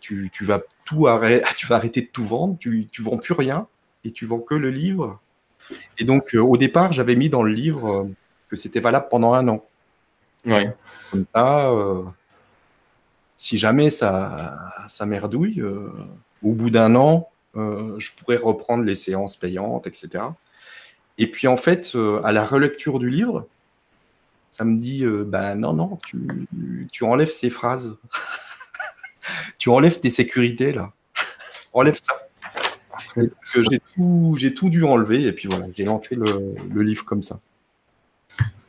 tu, 0.01 0.31
vas 0.43 0.63
tout 0.85 1.09
arrêter, 1.09 1.45
tu 1.57 1.67
vas 1.67 1.77
arrêter 1.77 2.03
de 2.03 2.07
tout 2.07 2.25
vendre, 2.25 2.57
tu, 2.59 2.87
tu 2.93 3.03
vends 3.03 3.17
plus 3.17 3.35
rien 3.35 3.67
et 4.05 4.13
tu 4.13 4.27
vends 4.27 4.41
que 4.41 4.55
le 4.55 4.71
livre. 4.71 5.21
Et 5.99 6.05
donc, 6.05 6.35
au 6.35 6.57
départ, 6.57 6.93
j'avais 6.93 7.17
mis 7.17 7.29
dans 7.29 7.43
le 7.43 7.53
livre 7.53 8.09
que 8.49 8.57
c'était 8.57 8.81
valable 8.81 9.07
pendant 9.11 9.33
un 9.35 9.49
an. 9.49 9.65
Ouais. 10.45 10.75
Comme 11.11 11.25
ça, 11.35 11.73
si 13.37 13.59
jamais 13.59 13.91
ça, 13.91 14.73
ça 14.89 15.07
merdouille, 15.07 15.63
au 16.43 16.53
bout 16.53 16.71
d'un 16.71 16.95
an, 16.97 17.29
euh, 17.57 17.99
je 17.99 18.11
pourrais 18.13 18.37
reprendre 18.37 18.85
les 18.85 18.95
séances 18.95 19.37
payantes, 19.37 19.87
etc. 19.87 20.25
Et 21.19 21.31
puis 21.31 21.49
en 21.49 21.57
fait, 21.57 21.93
euh, 21.95 22.23
à 22.25 22.33
la 22.33 22.47
relecture 22.47 22.99
du 22.99 23.11
livre, 23.11 23.47
ça 24.51 24.65
me 24.65 24.79
dit, 24.79 25.05
euh, 25.05 25.25
bah 25.27 25.55
non, 25.55 25.75
non, 25.75 25.99
tu, 26.07 26.47
tu 26.91 27.05
enlèves 27.05 27.33
ces 27.33 27.51
phrases. 27.51 27.97
tu 29.59 29.69
enlèves 29.69 30.01
tes 30.01 30.11
sécurités 30.11 30.73
là. 30.73 30.93
Enlève 31.73 31.99
ça. 32.03 32.29
J'ai 33.55 33.81
tout, 33.95 34.37
tout, 34.57 34.69
dû 34.69 34.85
enlever 34.85 35.27
et 35.27 35.33
puis 35.33 35.49
voilà, 35.49 35.67
j'ai 35.75 35.85
lancé 35.85 36.15
le, 36.15 36.55
le, 36.73 36.83
livre 36.83 37.05
comme 37.05 37.23
ça. 37.23 37.41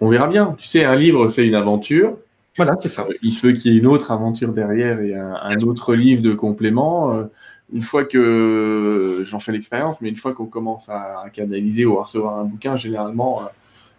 On 0.02 0.10
verra 0.10 0.28
bien. 0.28 0.56
Tu 0.58 0.68
sais, 0.68 0.84
un 0.84 0.96
livre, 0.96 1.30
c'est 1.30 1.48
une 1.48 1.56
aventure. 1.56 2.18
Voilà, 2.58 2.76
c'est 2.78 2.90
ça. 2.90 3.08
Il 3.22 3.34
se 3.34 3.42
peut 3.42 3.54
qu'il 3.54 3.74
y 3.74 3.76
ait 3.76 3.80
une 3.80 3.88
autre 3.88 4.12
aventure 4.12 4.54
derrière 4.54 5.00
et 5.00 5.16
un, 5.16 5.34
un 5.42 5.58
autre 5.60 5.96
livre 5.96 6.22
de 6.22 6.34
complément 6.34 7.28
une 7.74 7.82
fois 7.82 8.04
que 8.06 9.24
j'en 9.26 9.40
fais 9.40 9.52
l'expérience, 9.52 10.00
mais 10.00 10.10
une 10.10 10.16
fois 10.16 10.34
qu'on 10.34 10.46
commence 10.46 10.90
à, 10.90 11.26
canaliser 11.34 11.86
ou 11.86 12.00
à 12.00 12.04
recevoir 12.04 12.40
un 12.40 12.44
bouquin, 12.44 12.78
généralement, 12.78 13.42
euh, 13.42 13.46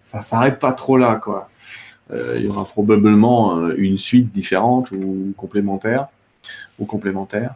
ça 0.02 0.20
s'arrête 0.22 0.58
pas 0.58 0.72
trop 0.72 0.96
là, 0.96 1.16
quoi. 1.16 1.50
Euh, 2.12 2.34
il 2.36 2.44
y 2.44 2.48
aura 2.48 2.64
probablement 2.64 3.56
euh, 3.56 3.74
une 3.78 3.96
suite 3.96 4.30
différente 4.30 4.90
ou 4.92 5.32
complémentaire 5.36 6.08
ou 6.78 6.84
complémentaire. 6.84 7.54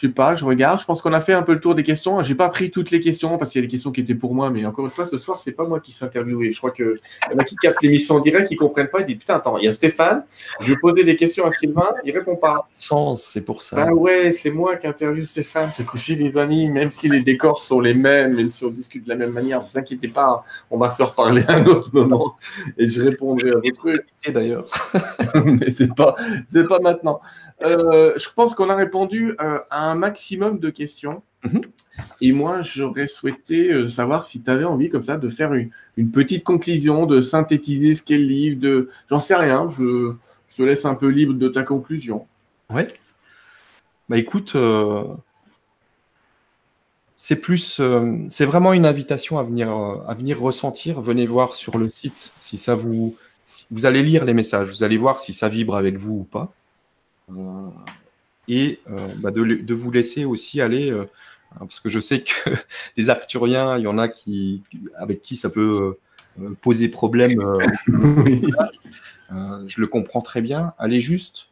Sais 0.00 0.08
pas, 0.08 0.34
je 0.34 0.44
regarde. 0.44 0.80
Je 0.80 0.84
pense 0.84 1.02
qu'on 1.02 1.12
a 1.12 1.20
fait 1.20 1.32
un 1.32 1.42
peu 1.42 1.52
le 1.52 1.60
tour 1.60 1.74
des 1.74 1.82
questions. 1.82 2.22
J'ai 2.22 2.34
pas 2.34 2.48
pris 2.48 2.70
toutes 2.70 2.90
les 2.90 3.00
questions 3.00 3.38
parce 3.38 3.50
qu'il 3.50 3.60
y 3.60 3.64
a 3.64 3.66
des 3.66 3.70
questions 3.70 3.92
qui 3.92 4.00
étaient 4.00 4.14
pour 4.14 4.34
moi, 4.34 4.50
mais 4.50 4.64
encore 4.64 4.84
une 4.84 4.90
fois, 4.90 5.06
ce 5.06 5.18
soir, 5.18 5.38
c'est 5.38 5.52
pas 5.52 5.64
moi 5.64 5.80
qui 5.80 5.92
suis 5.92 6.04
interviewé. 6.04 6.52
Je 6.52 6.58
crois 6.58 6.70
que 6.70 6.96
y 7.30 7.34
en 7.34 7.38
a 7.38 7.44
qui 7.44 7.56
captent 7.56 7.82
l'émission 7.82 8.16
en 8.16 8.20
direct, 8.20 8.48
qui 8.48 8.56
comprennent 8.56 8.88
pas. 8.88 9.00
Ils 9.00 9.06
disent 9.06 9.18
putain, 9.18 9.36
attends, 9.36 9.58
il 9.58 9.64
y 9.64 9.68
a 9.68 9.72
Stéphane. 9.72 10.24
Je 10.60 10.72
vais 10.72 10.78
poser 10.80 11.04
des 11.04 11.16
questions 11.16 11.44
à 11.44 11.50
Sylvain, 11.50 11.90
il 12.04 12.12
répond 12.12 12.36
pas. 12.36 12.68
Sens, 12.72 13.22
c'est 13.22 13.44
pour 13.44 13.62
ça. 13.62 13.86
Ah 13.88 13.94
ouais, 13.94 14.32
c'est 14.32 14.50
moi 14.50 14.76
qui 14.76 14.86
interviewe 14.86 15.24
Stéphane. 15.24 15.70
Ce 15.74 15.82
coup 15.82 15.98
les 16.08 16.38
amis, 16.38 16.68
même 16.68 16.90
si 16.90 17.08
les 17.08 17.20
décors 17.20 17.62
sont 17.62 17.80
les 17.80 17.94
mêmes, 17.94 18.36
même 18.36 18.50
si 18.50 18.64
on 18.64 18.70
discute 18.70 19.04
de 19.04 19.08
la 19.08 19.16
même 19.16 19.32
manière, 19.32 19.60
vous 19.60 19.78
inquiétez 19.78 20.08
pas, 20.08 20.44
on 20.70 20.78
va 20.78 20.90
se 20.90 21.02
reparler 21.02 21.42
à 21.48 21.54
un 21.54 21.66
autre 21.66 21.90
moment 21.92 22.36
et 22.78 22.88
je 22.88 23.02
répondrai 23.02 23.50
à 23.50 23.54
vos 23.56 23.70
trucs. 23.74 24.06
D'ailleurs, 24.28 24.66
mais 25.44 25.70
c'est 25.70 25.94
pas, 25.94 26.16
c'est 26.52 26.66
pas 26.66 26.80
maintenant. 26.80 26.96
maintenant. 26.96 27.20
Euh, 27.62 28.12
je 28.16 28.28
pense 28.34 28.54
qu'on 28.54 28.70
a 28.70 28.74
répondu 28.74 29.34
euh, 29.40 29.58
à 29.70 29.85
un 29.86 29.94
maximum 29.94 30.58
de 30.58 30.70
questions. 30.70 31.22
Mhm. 31.44 31.60
Et 32.20 32.32
moi, 32.32 32.62
j'aurais 32.62 33.08
souhaité 33.08 33.72
euh, 33.72 33.88
savoir 33.88 34.24
si 34.24 34.42
tu 34.42 34.50
avais 34.50 34.64
envie, 34.64 34.90
comme 34.90 35.04
ça, 35.04 35.16
de 35.16 35.30
faire 35.30 35.52
une, 35.54 35.70
petite 36.10 36.44
conclusion, 36.44 37.06
de 37.06 37.20
synthétiser 37.20 37.94
ce 37.94 38.02
qu'est 38.02 38.18
le 38.18 38.24
livre, 38.24 38.60
de... 38.60 38.88
J'en 39.10 39.20
sais 39.20 39.36
rien, 39.36 39.68
je, 39.78 40.12
te 40.56 40.62
laisse 40.62 40.84
un 40.86 40.94
peu 40.94 41.08
libre 41.08 41.34
de 41.34 41.48
ta 41.48 41.62
conclusion. 41.62 42.26
Ouais. 42.70 42.88
Bah 44.08 44.16
écoute, 44.16 44.56
c'est 47.14 47.36
plus, 47.36 47.80
c'est 48.30 48.44
vraiment 48.44 48.72
une 48.72 48.86
invitation 48.86 49.38
à 49.38 49.42
venir, 49.42 49.68
à 49.68 50.14
venir 50.14 50.40
ressentir. 50.40 51.00
Venez 51.00 51.26
voir 51.26 51.54
sur 51.54 51.76
le 51.76 51.90
site 51.90 52.32
si 52.38 52.56
ça 52.56 52.74
vous, 52.74 53.16
vous 53.70 53.86
allez 53.86 54.02
lire 54.02 54.24
les 54.24 54.34
messages, 54.34 54.68
vous 54.68 54.84
allez 54.84 54.98
voir 54.98 55.20
si 55.20 55.32
ça 55.32 55.48
vibre 55.48 55.76
avec 55.76 55.96
vous 55.96 56.20
ou 56.20 56.24
pas. 56.24 56.52
Euh, 58.48 58.52
et 58.52 58.80
euh, 58.90 59.08
bah, 59.18 59.30
de, 59.30 59.74
vous 59.74 59.90
laisser 59.90 60.24
aussi 60.24 60.60
aller, 60.60 60.90
euh, 60.90 61.06
parce 61.58 61.80
que 61.80 61.90
je 61.90 62.00
sais 62.00 62.22
que 62.22 62.50
les 62.96 63.10
Arcturiens, 63.10 63.78
il 63.78 63.84
y 63.84 63.86
en 63.86 63.98
a 63.98 64.08
qui, 64.08 64.62
avec 64.96 65.22
qui 65.22 65.36
ça 65.36 65.50
peut 65.50 65.96
poser 66.60 66.88
problème. 66.88 67.40
je 69.30 69.80
le 69.80 69.86
comprends 69.86 70.22
très 70.22 70.42
bien. 70.42 70.72
Allez 70.78 71.00
juste 71.00 71.48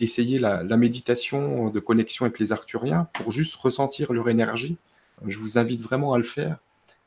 essayer 0.00 0.40
la, 0.40 0.62
méditation 0.76 1.70
de 1.70 1.78
connexion 1.78 2.24
avec 2.24 2.40
les 2.40 2.52
Arcturiens 2.52 3.08
pour 3.12 3.30
juste 3.30 3.54
ressentir 3.54 4.12
leur 4.12 4.28
énergie. 4.28 4.76
Je 5.26 5.38
vous 5.38 5.56
invite 5.58 5.80
vraiment 5.80 6.14
à 6.14 6.18
le 6.18 6.24
faire. 6.24 6.58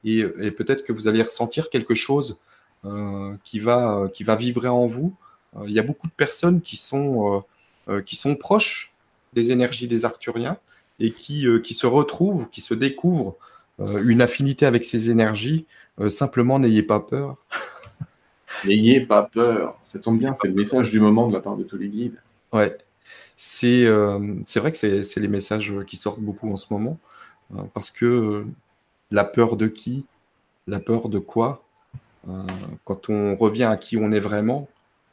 et 0.06 0.24
peut-être 0.52 0.84
que 0.86 0.94
vous 0.94 1.08
allez 1.08 1.22
ressentir 1.22 1.70
quelque 1.70 1.96
chose 1.96 2.40
euh, 2.86 3.38
qui, 3.46 3.60
va, 3.60 3.96
euh, 3.96 4.08
qui 4.10 4.26
va 4.26 4.36
vibrer 4.36 4.68
en 4.68 4.88
vous. 4.88 5.16
Euh, 5.56 5.64
il 5.68 5.72
y 5.72 5.80
a 5.80 5.84
beaucoup 5.84 6.08
de 6.08 6.12
personnes 6.12 6.60
qui 6.60 6.76
sont, 6.76 7.42
qui 8.06 8.16
sont 8.16 8.36
proches 8.36 8.94
des 9.34 9.52
énergies 9.52 9.88
des 9.88 10.06
Arcturiens 10.06 10.58
et 11.00 11.12
qui, 11.12 11.48
qui 11.64 11.74
se 11.74 11.86
retrouvent, 11.86 12.50
qui 12.50 12.62
se 12.62 12.74
découvrent 12.74 13.36
une 13.80 14.22
affinité 14.22 14.66
avec 14.66 14.86
ces 14.86 15.10
énergies. 15.10 15.66
simplement, 16.08 16.60
n'ayez 16.60 16.84
pas 16.84 17.00
peur. 17.00 17.38
N'ayez 18.66 19.02
pas 19.02 19.24
peur. 19.24 19.78
Ça 19.82 20.00
tombe 20.00 20.20
bien, 20.20 20.34
c'est 20.34 20.48
le 20.48 20.54
message 20.54 20.92
du 20.92 21.00
moment 21.00 21.28
de 21.28 21.34
la 21.34 21.42
part 21.42 21.58
de 21.58 21.64
tous 21.64 21.78
les 21.78 21.90
guides. 21.90 22.22
Ouais. 22.54 22.78
C'est 23.36 23.86
c'est 24.46 24.60
vrai 24.60 24.72
que 24.72 24.78
c'est 24.78 25.20
les 25.20 25.28
messages 25.28 25.74
qui 25.88 25.98
sortent 25.98 26.22
beaucoup 26.22 26.50
en 26.52 26.58
ce 26.58 26.68
moment. 26.72 26.98
parce 27.74 27.92
que 27.92 28.46
la 29.12 29.24
peur 29.24 29.58
de 29.58 29.68
qui? 29.68 30.06
La 30.68 30.80
peur 30.80 31.10
de 31.10 31.20
quoi? 31.20 31.64
Euh, 32.28 32.42
quand 32.86 33.10
on 33.10 33.36
revient 33.36 33.66
à 33.66 33.78
qui 33.78 33.98
on 33.98 34.12
est 34.12 34.20
vraiment, 34.20 34.70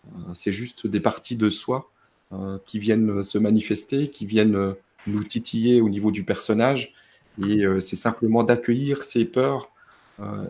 euh, 0.07 0.35
c'est 0.35 0.53
juste 0.53 0.87
des 0.87 1.01
parties 1.01 1.37
de 1.37 1.51
soi 1.51 1.77
euh, 1.77 2.00
qui 2.65 2.79
viennent 2.79 3.23
se 3.23 3.39
manifester, 3.39 4.09
qui 4.09 4.25
viennent 4.27 4.75
nous 5.07 5.25
titiller 5.25 5.81
au 5.81 5.89
niveau 5.89 6.13
du 6.13 6.23
personnage. 6.23 6.95
Et 7.45 7.65
c'est 7.81 7.97
simplement 7.97 8.45
d'accueillir 8.45 9.03
ces 9.03 9.25
peurs 9.25 9.71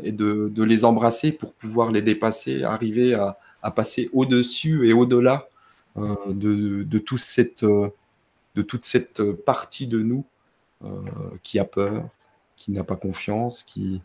et 0.03 0.13
de, 0.13 0.63
les 0.63 0.85
embrasser 0.85 1.33
pour 1.33 1.55
pouvoir 1.55 1.91
les 1.91 2.03
dépasser, 2.03 2.65
arriver 2.65 3.15
à, 3.15 3.39
passer 3.71 4.11
au-dessus 4.13 4.89
et 4.89 4.93
au-delà 4.93 5.49
de, 5.97 6.99
toute 6.99 7.21
cette, 8.83 9.23
partie 9.47 9.87
de 9.87 10.01
nous 10.01 10.25
qui 11.43 11.59
a 11.59 11.65
peur, 11.65 12.11
qui 12.61 12.71
n'a 12.73 12.85
pas 12.85 12.97
confiance, 12.97 13.65
qui, 13.65 14.03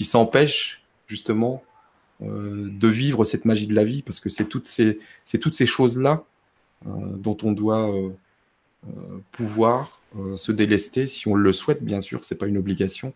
s'empêche 0.00 0.82
justement 1.06 1.62
euh, 2.22 2.68
de 2.70 2.88
vivre 2.88 3.22
cette 3.24 3.44
magie 3.44 3.66
de 3.66 3.74
la 3.74 3.84
vie, 3.84 4.02
parce 4.02 4.18
que 4.18 4.28
c'est 4.28 4.46
toutes 4.46 4.66
ces, 4.66 4.98
choses-là 5.66 6.10
euh, 6.12 6.24
dont 6.84 7.36
on 7.42 7.52
doit 7.52 7.90
euh, 7.90 8.10
pouvoir 9.32 10.00
se 10.36 10.52
délester, 10.52 11.06
si 11.06 11.28
on 11.28 11.34
le 11.34 11.52
souhaite, 11.52 11.82
bien 11.82 12.00
sûr, 12.00 12.24
c'est 12.24 12.36
pas 12.36 12.46
une 12.46 12.56
obligation. 12.56 13.12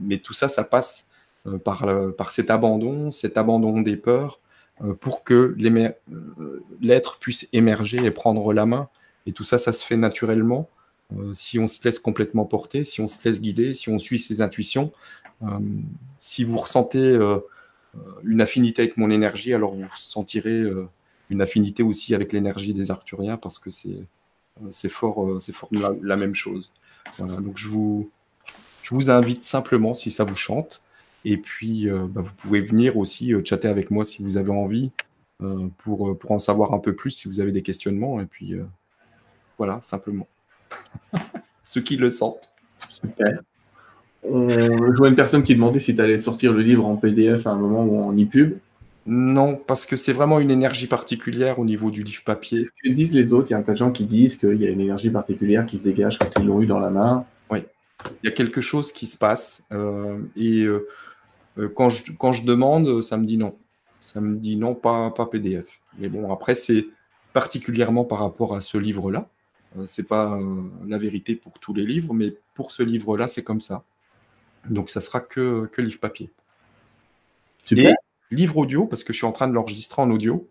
mais 0.00 0.18
tout 0.18 0.32
ça, 0.32 0.48
ça 0.48 0.62
passe 0.62 1.08
par, 1.64 1.86
par 2.16 2.30
cet 2.30 2.50
abandon, 2.50 3.10
cet 3.10 3.36
abandon 3.36 3.80
des 3.80 3.96
peurs, 3.96 4.38
pour 5.00 5.24
que 5.24 5.56
l'être 6.80 7.18
puisse 7.18 7.48
émerger 7.52 8.04
et 8.04 8.12
prendre 8.12 8.52
la 8.52 8.64
main. 8.64 8.88
Et 9.26 9.32
tout 9.32 9.42
ça, 9.42 9.58
ça 9.58 9.72
se 9.72 9.84
fait 9.84 9.96
naturellement. 9.96 10.68
si 11.32 11.58
on 11.58 11.66
se 11.66 11.82
laisse 11.82 11.98
complètement 11.98 12.44
porter, 12.44 12.84
si 12.84 13.00
on 13.00 13.08
se 13.08 13.18
laisse 13.24 13.40
guider, 13.40 13.74
si 13.74 13.88
on 13.88 13.98
suit 13.98 14.20
ses 14.20 14.40
intuitions, 14.40 14.92
euh, 15.42 15.58
si 16.18 16.44
vous 16.44 16.58
ressentez 16.58 16.98
euh, 16.98 17.38
une 18.24 18.40
affinité 18.40 18.82
avec 18.82 18.96
mon 18.96 19.10
énergie, 19.10 19.54
alors 19.54 19.74
vous 19.74 19.88
sentirez 19.96 20.60
euh, 20.60 20.88
une 21.30 21.42
affinité 21.42 21.82
aussi 21.82 22.14
avec 22.14 22.32
l'énergie 22.32 22.72
des 22.72 22.90
Arthuriens 22.90 23.36
parce 23.36 23.58
que 23.58 23.70
c'est 23.70 24.88
fort, 24.88 25.40
c'est 25.40 25.54
fort 25.54 25.68
la, 25.72 26.16
même 26.16 26.34
chose. 26.34 26.72
donc 27.18 27.56
je 27.56 27.68
vous, 27.68 28.10
je 28.82 28.94
vous 28.94 29.10
invite 29.10 29.42
simplement 29.42 29.94
si 29.94 30.10
ça 30.10 30.24
vous 30.24 30.36
chante. 30.36 30.82
Et 31.26 31.38
puis, 31.38 31.88
bah, 31.88 32.20
vous 32.20 32.34
pouvez 32.34 32.60
venir 32.60 32.98
aussi 32.98 33.32
chatter 33.44 33.68
avec 33.68 33.90
moi 33.90 34.04
si 34.04 34.22
vous 34.22 34.36
avez 34.36 34.50
envie 34.50 34.90
pour, 35.78 36.18
pour 36.18 36.32
en 36.32 36.38
savoir 36.38 36.74
un 36.74 36.78
peu 36.78 36.94
plus 36.94 37.10
si 37.10 37.28
vous 37.28 37.40
avez 37.40 37.52
des 37.52 37.62
questionnements. 37.62 38.20
Et 38.20 38.26
puis, 38.26 38.54
voilà, 39.56 39.80
simplement. 39.82 40.28
Ceux 41.64 41.80
qui 41.80 41.96
le 41.96 42.10
sentent. 42.10 42.50
Super 42.90 43.40
je 44.24 44.96
vois 44.96 45.08
une 45.08 45.14
personne 45.14 45.42
qui 45.42 45.54
demandait 45.54 45.80
si 45.80 45.94
tu 45.94 46.00
allais 46.00 46.18
sortir 46.18 46.52
le 46.52 46.62
livre 46.62 46.86
en 46.86 46.96
PDF 46.96 47.46
à 47.46 47.50
un 47.50 47.56
moment 47.56 47.84
ou 47.84 48.02
en 48.02 48.12
e-pub. 48.16 48.58
Non, 49.06 49.56
parce 49.56 49.84
que 49.84 49.96
c'est 49.96 50.14
vraiment 50.14 50.40
une 50.40 50.50
énergie 50.50 50.86
particulière 50.86 51.58
au 51.58 51.64
niveau 51.64 51.90
du 51.90 52.02
livre 52.02 52.22
papier. 52.24 52.64
Ce 52.64 52.70
que 52.70 52.88
disent 52.88 53.14
les 53.14 53.34
autres, 53.34 53.48
il 53.50 53.52
y 53.52 53.54
a 53.54 53.58
un 53.58 53.62
tas 53.62 53.72
de 53.72 53.76
gens 53.76 53.92
qui 53.92 54.06
disent 54.06 54.36
qu'il 54.36 54.60
y 54.60 54.66
a 54.66 54.70
une 54.70 54.80
énergie 54.80 55.10
particulière 55.10 55.66
qui 55.66 55.78
se 55.78 55.84
dégage 55.84 56.18
quand 56.18 56.30
ils 56.40 56.46
l'ont 56.46 56.62
eu 56.62 56.66
dans 56.66 56.78
la 56.78 56.88
main. 56.88 57.26
Oui, 57.50 57.64
il 58.22 58.26
y 58.26 58.28
a 58.28 58.32
quelque 58.32 58.62
chose 58.62 58.92
qui 58.92 59.06
se 59.06 59.18
passe. 59.18 59.62
Euh, 59.72 60.20
et 60.36 60.62
euh, 60.62 60.88
euh, 61.58 61.68
quand, 61.68 61.90
je, 61.90 62.12
quand 62.12 62.32
je 62.32 62.44
demande, 62.44 63.02
ça 63.02 63.18
me 63.18 63.26
dit 63.26 63.36
non. 63.36 63.56
Ça 64.00 64.20
me 64.22 64.36
dit 64.36 64.56
non, 64.56 64.74
pas, 64.74 65.10
pas 65.10 65.26
PDF. 65.26 65.66
Mais 65.98 66.08
bon, 66.08 66.32
après, 66.32 66.54
c'est 66.54 66.86
particulièrement 67.34 68.04
par 68.04 68.20
rapport 68.20 68.56
à 68.56 68.60
ce 68.62 68.78
livre-là. 68.78 69.28
c'est 69.86 70.06
pas 70.06 70.38
la 70.86 70.98
vérité 70.98 71.34
pour 71.34 71.58
tous 71.58 71.74
les 71.74 71.84
livres, 71.84 72.14
mais 72.14 72.36
pour 72.54 72.70
ce 72.70 72.82
livre-là, 72.82 73.28
c'est 73.28 73.42
comme 73.42 73.60
ça. 73.60 73.82
Donc 74.70 74.88
ça 74.88 75.00
sera 75.00 75.20
que, 75.20 75.66
que 75.66 75.82
livre 75.82 75.98
papier. 75.98 76.30
Super. 77.64 77.90
Et 77.90 77.94
livre 78.34 78.56
audio, 78.56 78.86
parce 78.86 79.04
que 79.04 79.12
je 79.12 79.18
suis 79.18 79.26
en 79.26 79.32
train 79.32 79.48
de 79.48 79.52
l'enregistrer 79.52 80.02
en 80.02 80.10
audio. 80.10 80.48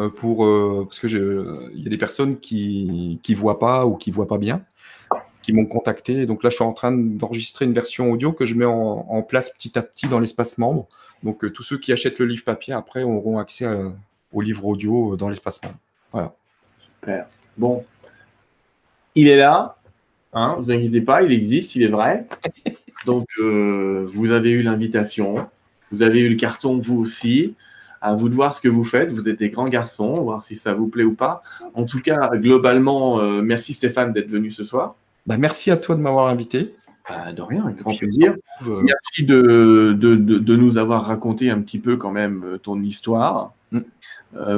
Euh, 0.00 0.08
pour, 0.08 0.46
euh, 0.46 0.84
parce 0.86 0.98
que 0.98 1.70
il 1.74 1.82
y 1.82 1.86
a 1.86 1.90
des 1.90 1.98
personnes 1.98 2.40
qui 2.40 3.20
ne 3.28 3.34
voient 3.36 3.58
pas 3.58 3.84
ou 3.84 3.96
qui 3.96 4.10
voient 4.10 4.26
pas 4.26 4.38
bien, 4.38 4.64
qui 5.42 5.52
m'ont 5.52 5.66
contacté. 5.66 6.24
Donc 6.24 6.42
là, 6.42 6.50
je 6.50 6.54
suis 6.56 6.64
en 6.64 6.72
train 6.72 6.92
d'enregistrer 6.92 7.66
une 7.66 7.74
version 7.74 8.10
audio 8.10 8.32
que 8.32 8.46
je 8.46 8.54
mets 8.54 8.64
en, 8.64 9.22
place 9.22 9.50
petit 9.50 9.78
à 9.78 9.82
petit 9.82 10.06
dans 10.08 10.18
l'espace 10.18 10.56
membre. 10.56 10.88
Donc 11.22 11.44
euh, 11.44 11.50
tous 11.50 11.62
ceux 11.62 11.78
qui 11.78 11.92
achètent 11.92 12.18
le 12.18 12.26
livre 12.26 12.44
papier, 12.44 12.72
après, 12.72 13.02
auront 13.02 13.38
accès 13.38 13.66
au 14.32 14.40
livre 14.40 14.64
audio 14.64 15.16
dans 15.16 15.28
l'espace 15.28 15.62
membre. 15.62 15.76
Voilà. 16.10 16.34
Super. 17.00 17.26
Bon. 17.58 17.84
Il 19.14 19.28
est 19.28 19.36
là. 19.36 19.76
Hein, 20.34 20.56
vous 20.58 20.70
inquiétez 20.70 21.02
pas, 21.02 21.22
il 21.22 21.32
existe, 21.32 21.74
il 21.76 21.82
est 21.82 21.88
vrai. 21.88 22.26
Donc, 23.06 23.26
euh, 23.38 24.08
vous 24.12 24.30
avez 24.30 24.50
eu 24.50 24.62
l'invitation, 24.62 25.46
vous 25.92 26.02
avez 26.02 26.20
eu 26.20 26.28
le 26.28 26.36
carton, 26.36 26.78
vous 26.78 26.98
aussi. 26.98 27.54
À 28.00 28.14
vous 28.14 28.28
de 28.28 28.34
voir 28.34 28.52
ce 28.52 28.60
que 28.60 28.68
vous 28.68 28.82
faites. 28.82 29.12
Vous 29.12 29.28
êtes 29.28 29.38
des 29.38 29.48
grands 29.48 29.64
garçons, 29.66 30.12
voir 30.12 30.42
si 30.42 30.56
ça 30.56 30.74
vous 30.74 30.88
plaît 30.88 31.04
ou 31.04 31.14
pas. 31.14 31.44
En 31.74 31.86
tout 31.86 32.00
cas, 32.00 32.30
globalement, 32.34 33.20
euh, 33.20 33.42
merci 33.42 33.74
Stéphane 33.74 34.12
d'être 34.12 34.28
venu 34.28 34.50
ce 34.50 34.64
soir. 34.64 34.96
Bah, 35.26 35.36
merci 35.38 35.70
à 35.70 35.76
toi 35.76 35.94
de 35.94 36.00
m'avoir 36.00 36.26
invité. 36.26 36.74
Bah, 37.08 37.32
de 37.32 37.42
rien, 37.42 37.64
un 37.64 37.70
grand 37.70 37.96
plaisir. 37.96 38.34
Euh, 38.66 38.80
merci 38.82 39.22
de, 39.22 39.96
de, 39.96 40.16
de, 40.16 40.56
nous 40.56 40.78
avoir 40.78 41.04
raconté 41.04 41.50
un 41.50 41.60
petit 41.60 41.78
peu 41.78 41.96
quand 41.96 42.10
même 42.10 42.58
ton 42.62 42.80
histoire. 42.82 43.52
Mm. 43.70 43.80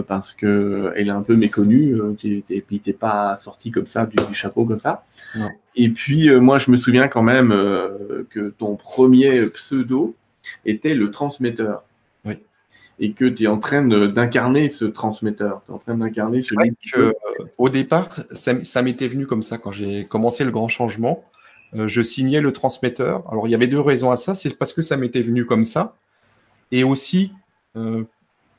parce 0.08 0.34
que 0.34 0.92
elle 0.96 1.08
est 1.08 1.12
un 1.12 1.22
peu 1.22 1.36
méconnue, 1.36 1.96
et 2.24 2.60
puis 2.60 2.80
t'es 2.80 2.92
pas 2.92 3.36
sorti 3.36 3.70
comme 3.70 3.86
ça 3.86 4.06
du, 4.06 4.16
du 4.24 4.34
chapeau 4.34 4.64
comme 4.64 4.80
ça. 4.80 5.04
Non. 5.36 5.50
Et 5.76 5.88
puis, 5.88 6.28
euh, 6.28 6.40
moi, 6.40 6.58
je 6.58 6.70
me 6.70 6.76
souviens 6.76 7.08
quand 7.08 7.22
même 7.22 7.52
euh, 7.52 8.26
que 8.30 8.50
ton 8.50 8.76
premier 8.76 9.46
pseudo 9.46 10.14
était 10.64 10.94
le 10.94 11.10
transmetteur. 11.10 11.84
Oui. 12.24 12.38
Et 12.98 13.12
que 13.12 13.24
tu 13.24 13.44
es 13.44 13.46
en 13.46 13.58
train 13.58 13.82
d'incarner 13.82 14.68
ce 14.68 14.84
transmetteur. 14.84 15.62
Tu 15.66 15.72
es 15.72 15.74
en 15.74 15.78
train 15.78 15.94
d'incarner 15.96 16.40
que, 16.40 16.98
euh, 16.98 17.12
Au 17.58 17.68
départ, 17.68 18.10
ça, 18.32 18.82
m'était 18.82 19.08
venu 19.08 19.26
comme 19.26 19.42
ça 19.42 19.58
quand 19.58 19.72
j'ai 19.72 20.06
commencé 20.06 20.44
le 20.44 20.50
grand 20.50 20.68
changement. 20.68 21.24
je 21.74 22.02
signais 22.02 22.40
le 22.40 22.52
transmetteur. 22.52 23.24
Alors, 23.30 23.48
il 23.48 23.50
y 23.50 23.54
avait 23.54 23.66
deux 23.66 23.80
raisons 23.80 24.10
à 24.10 24.16
ça. 24.16 24.34
C'est 24.34 24.56
parce 24.56 24.72
que 24.72 24.82
ça 24.82 24.96
m'était 24.96 25.22
venu 25.22 25.44
comme 25.44 25.64
ça. 25.64 25.96
Et 26.70 26.84
aussi, 26.84 27.32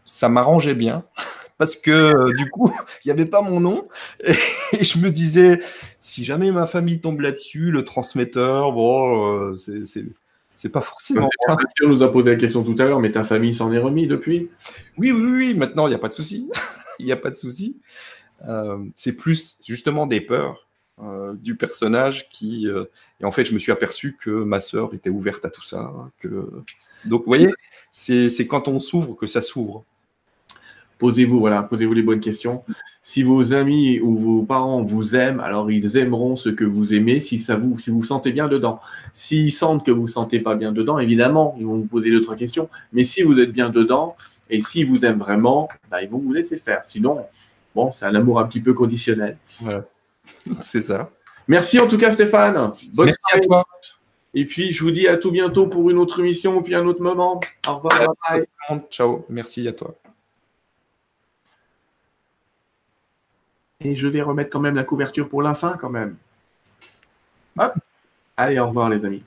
ça 0.05 0.29
m'arrangeait 0.29 0.75
bien 0.75 1.03
parce 1.57 1.75
que 1.75 1.91
euh, 1.91 2.33
du 2.37 2.49
coup, 2.49 2.71
il 3.03 3.07
n'y 3.07 3.11
avait 3.11 3.25
pas 3.25 3.41
mon 3.41 3.59
nom. 3.59 3.87
Et, 4.71 4.83
je 4.83 4.99
me 4.99 5.09
disais, 5.09 5.59
si 5.99 6.23
jamais 6.23 6.51
ma 6.51 6.67
famille 6.67 7.01
tombe 7.01 7.19
là-dessus, 7.19 7.71
le 7.71 7.83
transmetteur, 7.83 8.71
bon, 8.71 9.51
euh, 9.51 9.57
c'est 10.55 10.69
pas 10.69 10.81
forcément. 10.81 11.29
On 11.83 11.87
nous 11.87 12.03
a 12.03 12.11
posé 12.11 12.31
la 12.31 12.35
question 12.37 12.63
tout 12.63 12.75
à 12.79 12.85
l'heure, 12.85 12.99
mais 12.99 13.11
ta 13.11 13.23
famille 13.23 13.53
s'en 13.53 13.71
est 13.71 13.77
remis 13.77 14.07
depuis? 14.07 14.49
Oui, 14.97 15.11
oui, 15.11 15.21
oui, 15.21 15.53
maintenant, 15.53 15.87
il 15.87 15.91
n'y 15.91 15.95
a 15.95 15.99
pas 15.99 16.07
de 16.07 16.13
souci. 16.13 16.49
il 16.99 17.05
n'y 17.05 17.11
a 17.11 17.17
pas 17.17 17.29
de 17.29 17.35
souci. 17.35 17.77
c'est 18.95 19.13
plus 19.13 19.57
justement 19.65 20.07
des 20.07 20.21
peurs 20.21 20.67
du 21.35 21.55
personnage 21.55 22.29
qui. 22.29 22.67
et 22.67 23.25
en 23.25 23.31
fait, 23.31 23.45
je 23.45 23.53
me 23.53 23.59
suis 23.59 23.71
aperçu 23.71 24.17
que 24.19 24.29
ma 24.29 24.59
sœur 24.59 24.93
était 24.93 25.09
ouverte 25.09 25.45
à 25.45 25.49
tout 25.49 25.63
ça. 25.63 25.91
Que... 26.19 26.49
Donc, 27.05 27.21
vous 27.21 27.27
voyez, 27.27 27.49
c'est 27.91 28.47
quand 28.47 28.67
on 28.67 28.79
s'ouvre 28.79 29.15
que 29.15 29.27
ça 29.27 29.41
s'ouvre. 29.41 29.85
Posez-vous, 30.97 31.39
voilà, 31.39 31.61
posez-vous 31.63 31.93
les 31.93 32.01
bonnes 32.01 32.21
questions. 32.21 32.63
Si 33.01 33.21
vos 33.21 33.53
amis 33.53 33.99
ou 33.99 34.15
vos 34.15 34.43
parents 34.43 34.81
vous 34.81 35.15
aiment, 35.15 35.41
alors 35.41 35.69
ils 35.69 35.97
aimeront 35.97 36.35
ce 36.35 36.49
que 36.49 36.63
vous 36.63 36.93
aimez 36.93 37.19
si 37.19 37.37
ça 37.37 37.57
vous, 37.57 37.77
si 37.77 37.89
vous 37.89 38.03
sentez 38.03 38.31
bien 38.31 38.47
dedans. 38.47 38.79
S'ils 39.11 39.51
sentent 39.51 39.85
que 39.85 39.91
vous 39.91 40.03
ne 40.03 40.07
sentez 40.07 40.39
pas 40.39 40.55
bien 40.55 40.71
dedans, 40.71 40.97
évidemment, 40.97 41.55
ils 41.59 41.65
vont 41.65 41.75
vous 41.75 41.85
poser 41.85 42.11
d'autres 42.11 42.35
questions. 42.35 42.69
Mais 42.93 43.03
si 43.03 43.23
vous 43.23 43.39
êtes 43.39 43.51
bien 43.51 43.69
dedans 43.69 44.15
et 44.49 44.61
s'ils 44.61 44.87
vous 44.87 45.03
aiment 45.05 45.19
vraiment, 45.19 45.67
bah, 45.91 46.01
ils 46.01 46.09
vont 46.09 46.19
vous 46.19 46.31
laisser 46.31 46.57
faire. 46.57 46.81
Sinon, 46.85 47.25
bon, 47.75 47.91
c'est 47.91 48.05
un 48.05 48.15
amour 48.15 48.39
un 48.39 48.45
petit 48.45 48.61
peu 48.61 48.73
conditionnel. 48.73 49.37
Voilà. 49.59 49.85
c'est 50.61 50.81
ça. 50.81 51.11
Merci 51.47 51.79
en 51.79 51.87
tout 51.87 51.97
cas, 51.97 52.11
Stéphane. 52.11 52.71
Bonne 52.93 53.07
Merci 53.07 53.19
à 53.33 53.39
toi. 53.39 53.65
Et 54.33 54.45
puis, 54.45 54.73
je 54.73 54.83
vous 54.83 54.91
dis 54.91 55.07
à 55.07 55.17
tout 55.17 55.31
bientôt 55.31 55.67
pour 55.67 55.89
une 55.89 55.97
autre 55.97 56.19
émission 56.19 56.57
ou 56.57 56.61
puis 56.61 56.75
un 56.75 56.85
autre 56.85 57.01
moment. 57.01 57.39
Au 57.67 57.75
revoir. 57.75 58.15
Ciao. 58.91 59.25
Merci 59.29 59.67
à 59.67 59.73
toi. 59.73 59.95
Et 63.85 63.95
je 63.95 64.07
vais 64.07 64.23
remettre 64.23 64.49
quand 64.49 64.59
même 64.59 64.73
la 64.73 64.83
couverture 64.83 65.29
pour 65.29 65.43
la 65.43 65.53
fin, 65.53 65.77
quand 65.79 65.91
même. 65.91 66.15
Hop. 67.59 67.75
Allez, 68.35 68.57
au 68.57 68.67
revoir, 68.67 68.89
les 68.89 69.05
amis. 69.05 69.21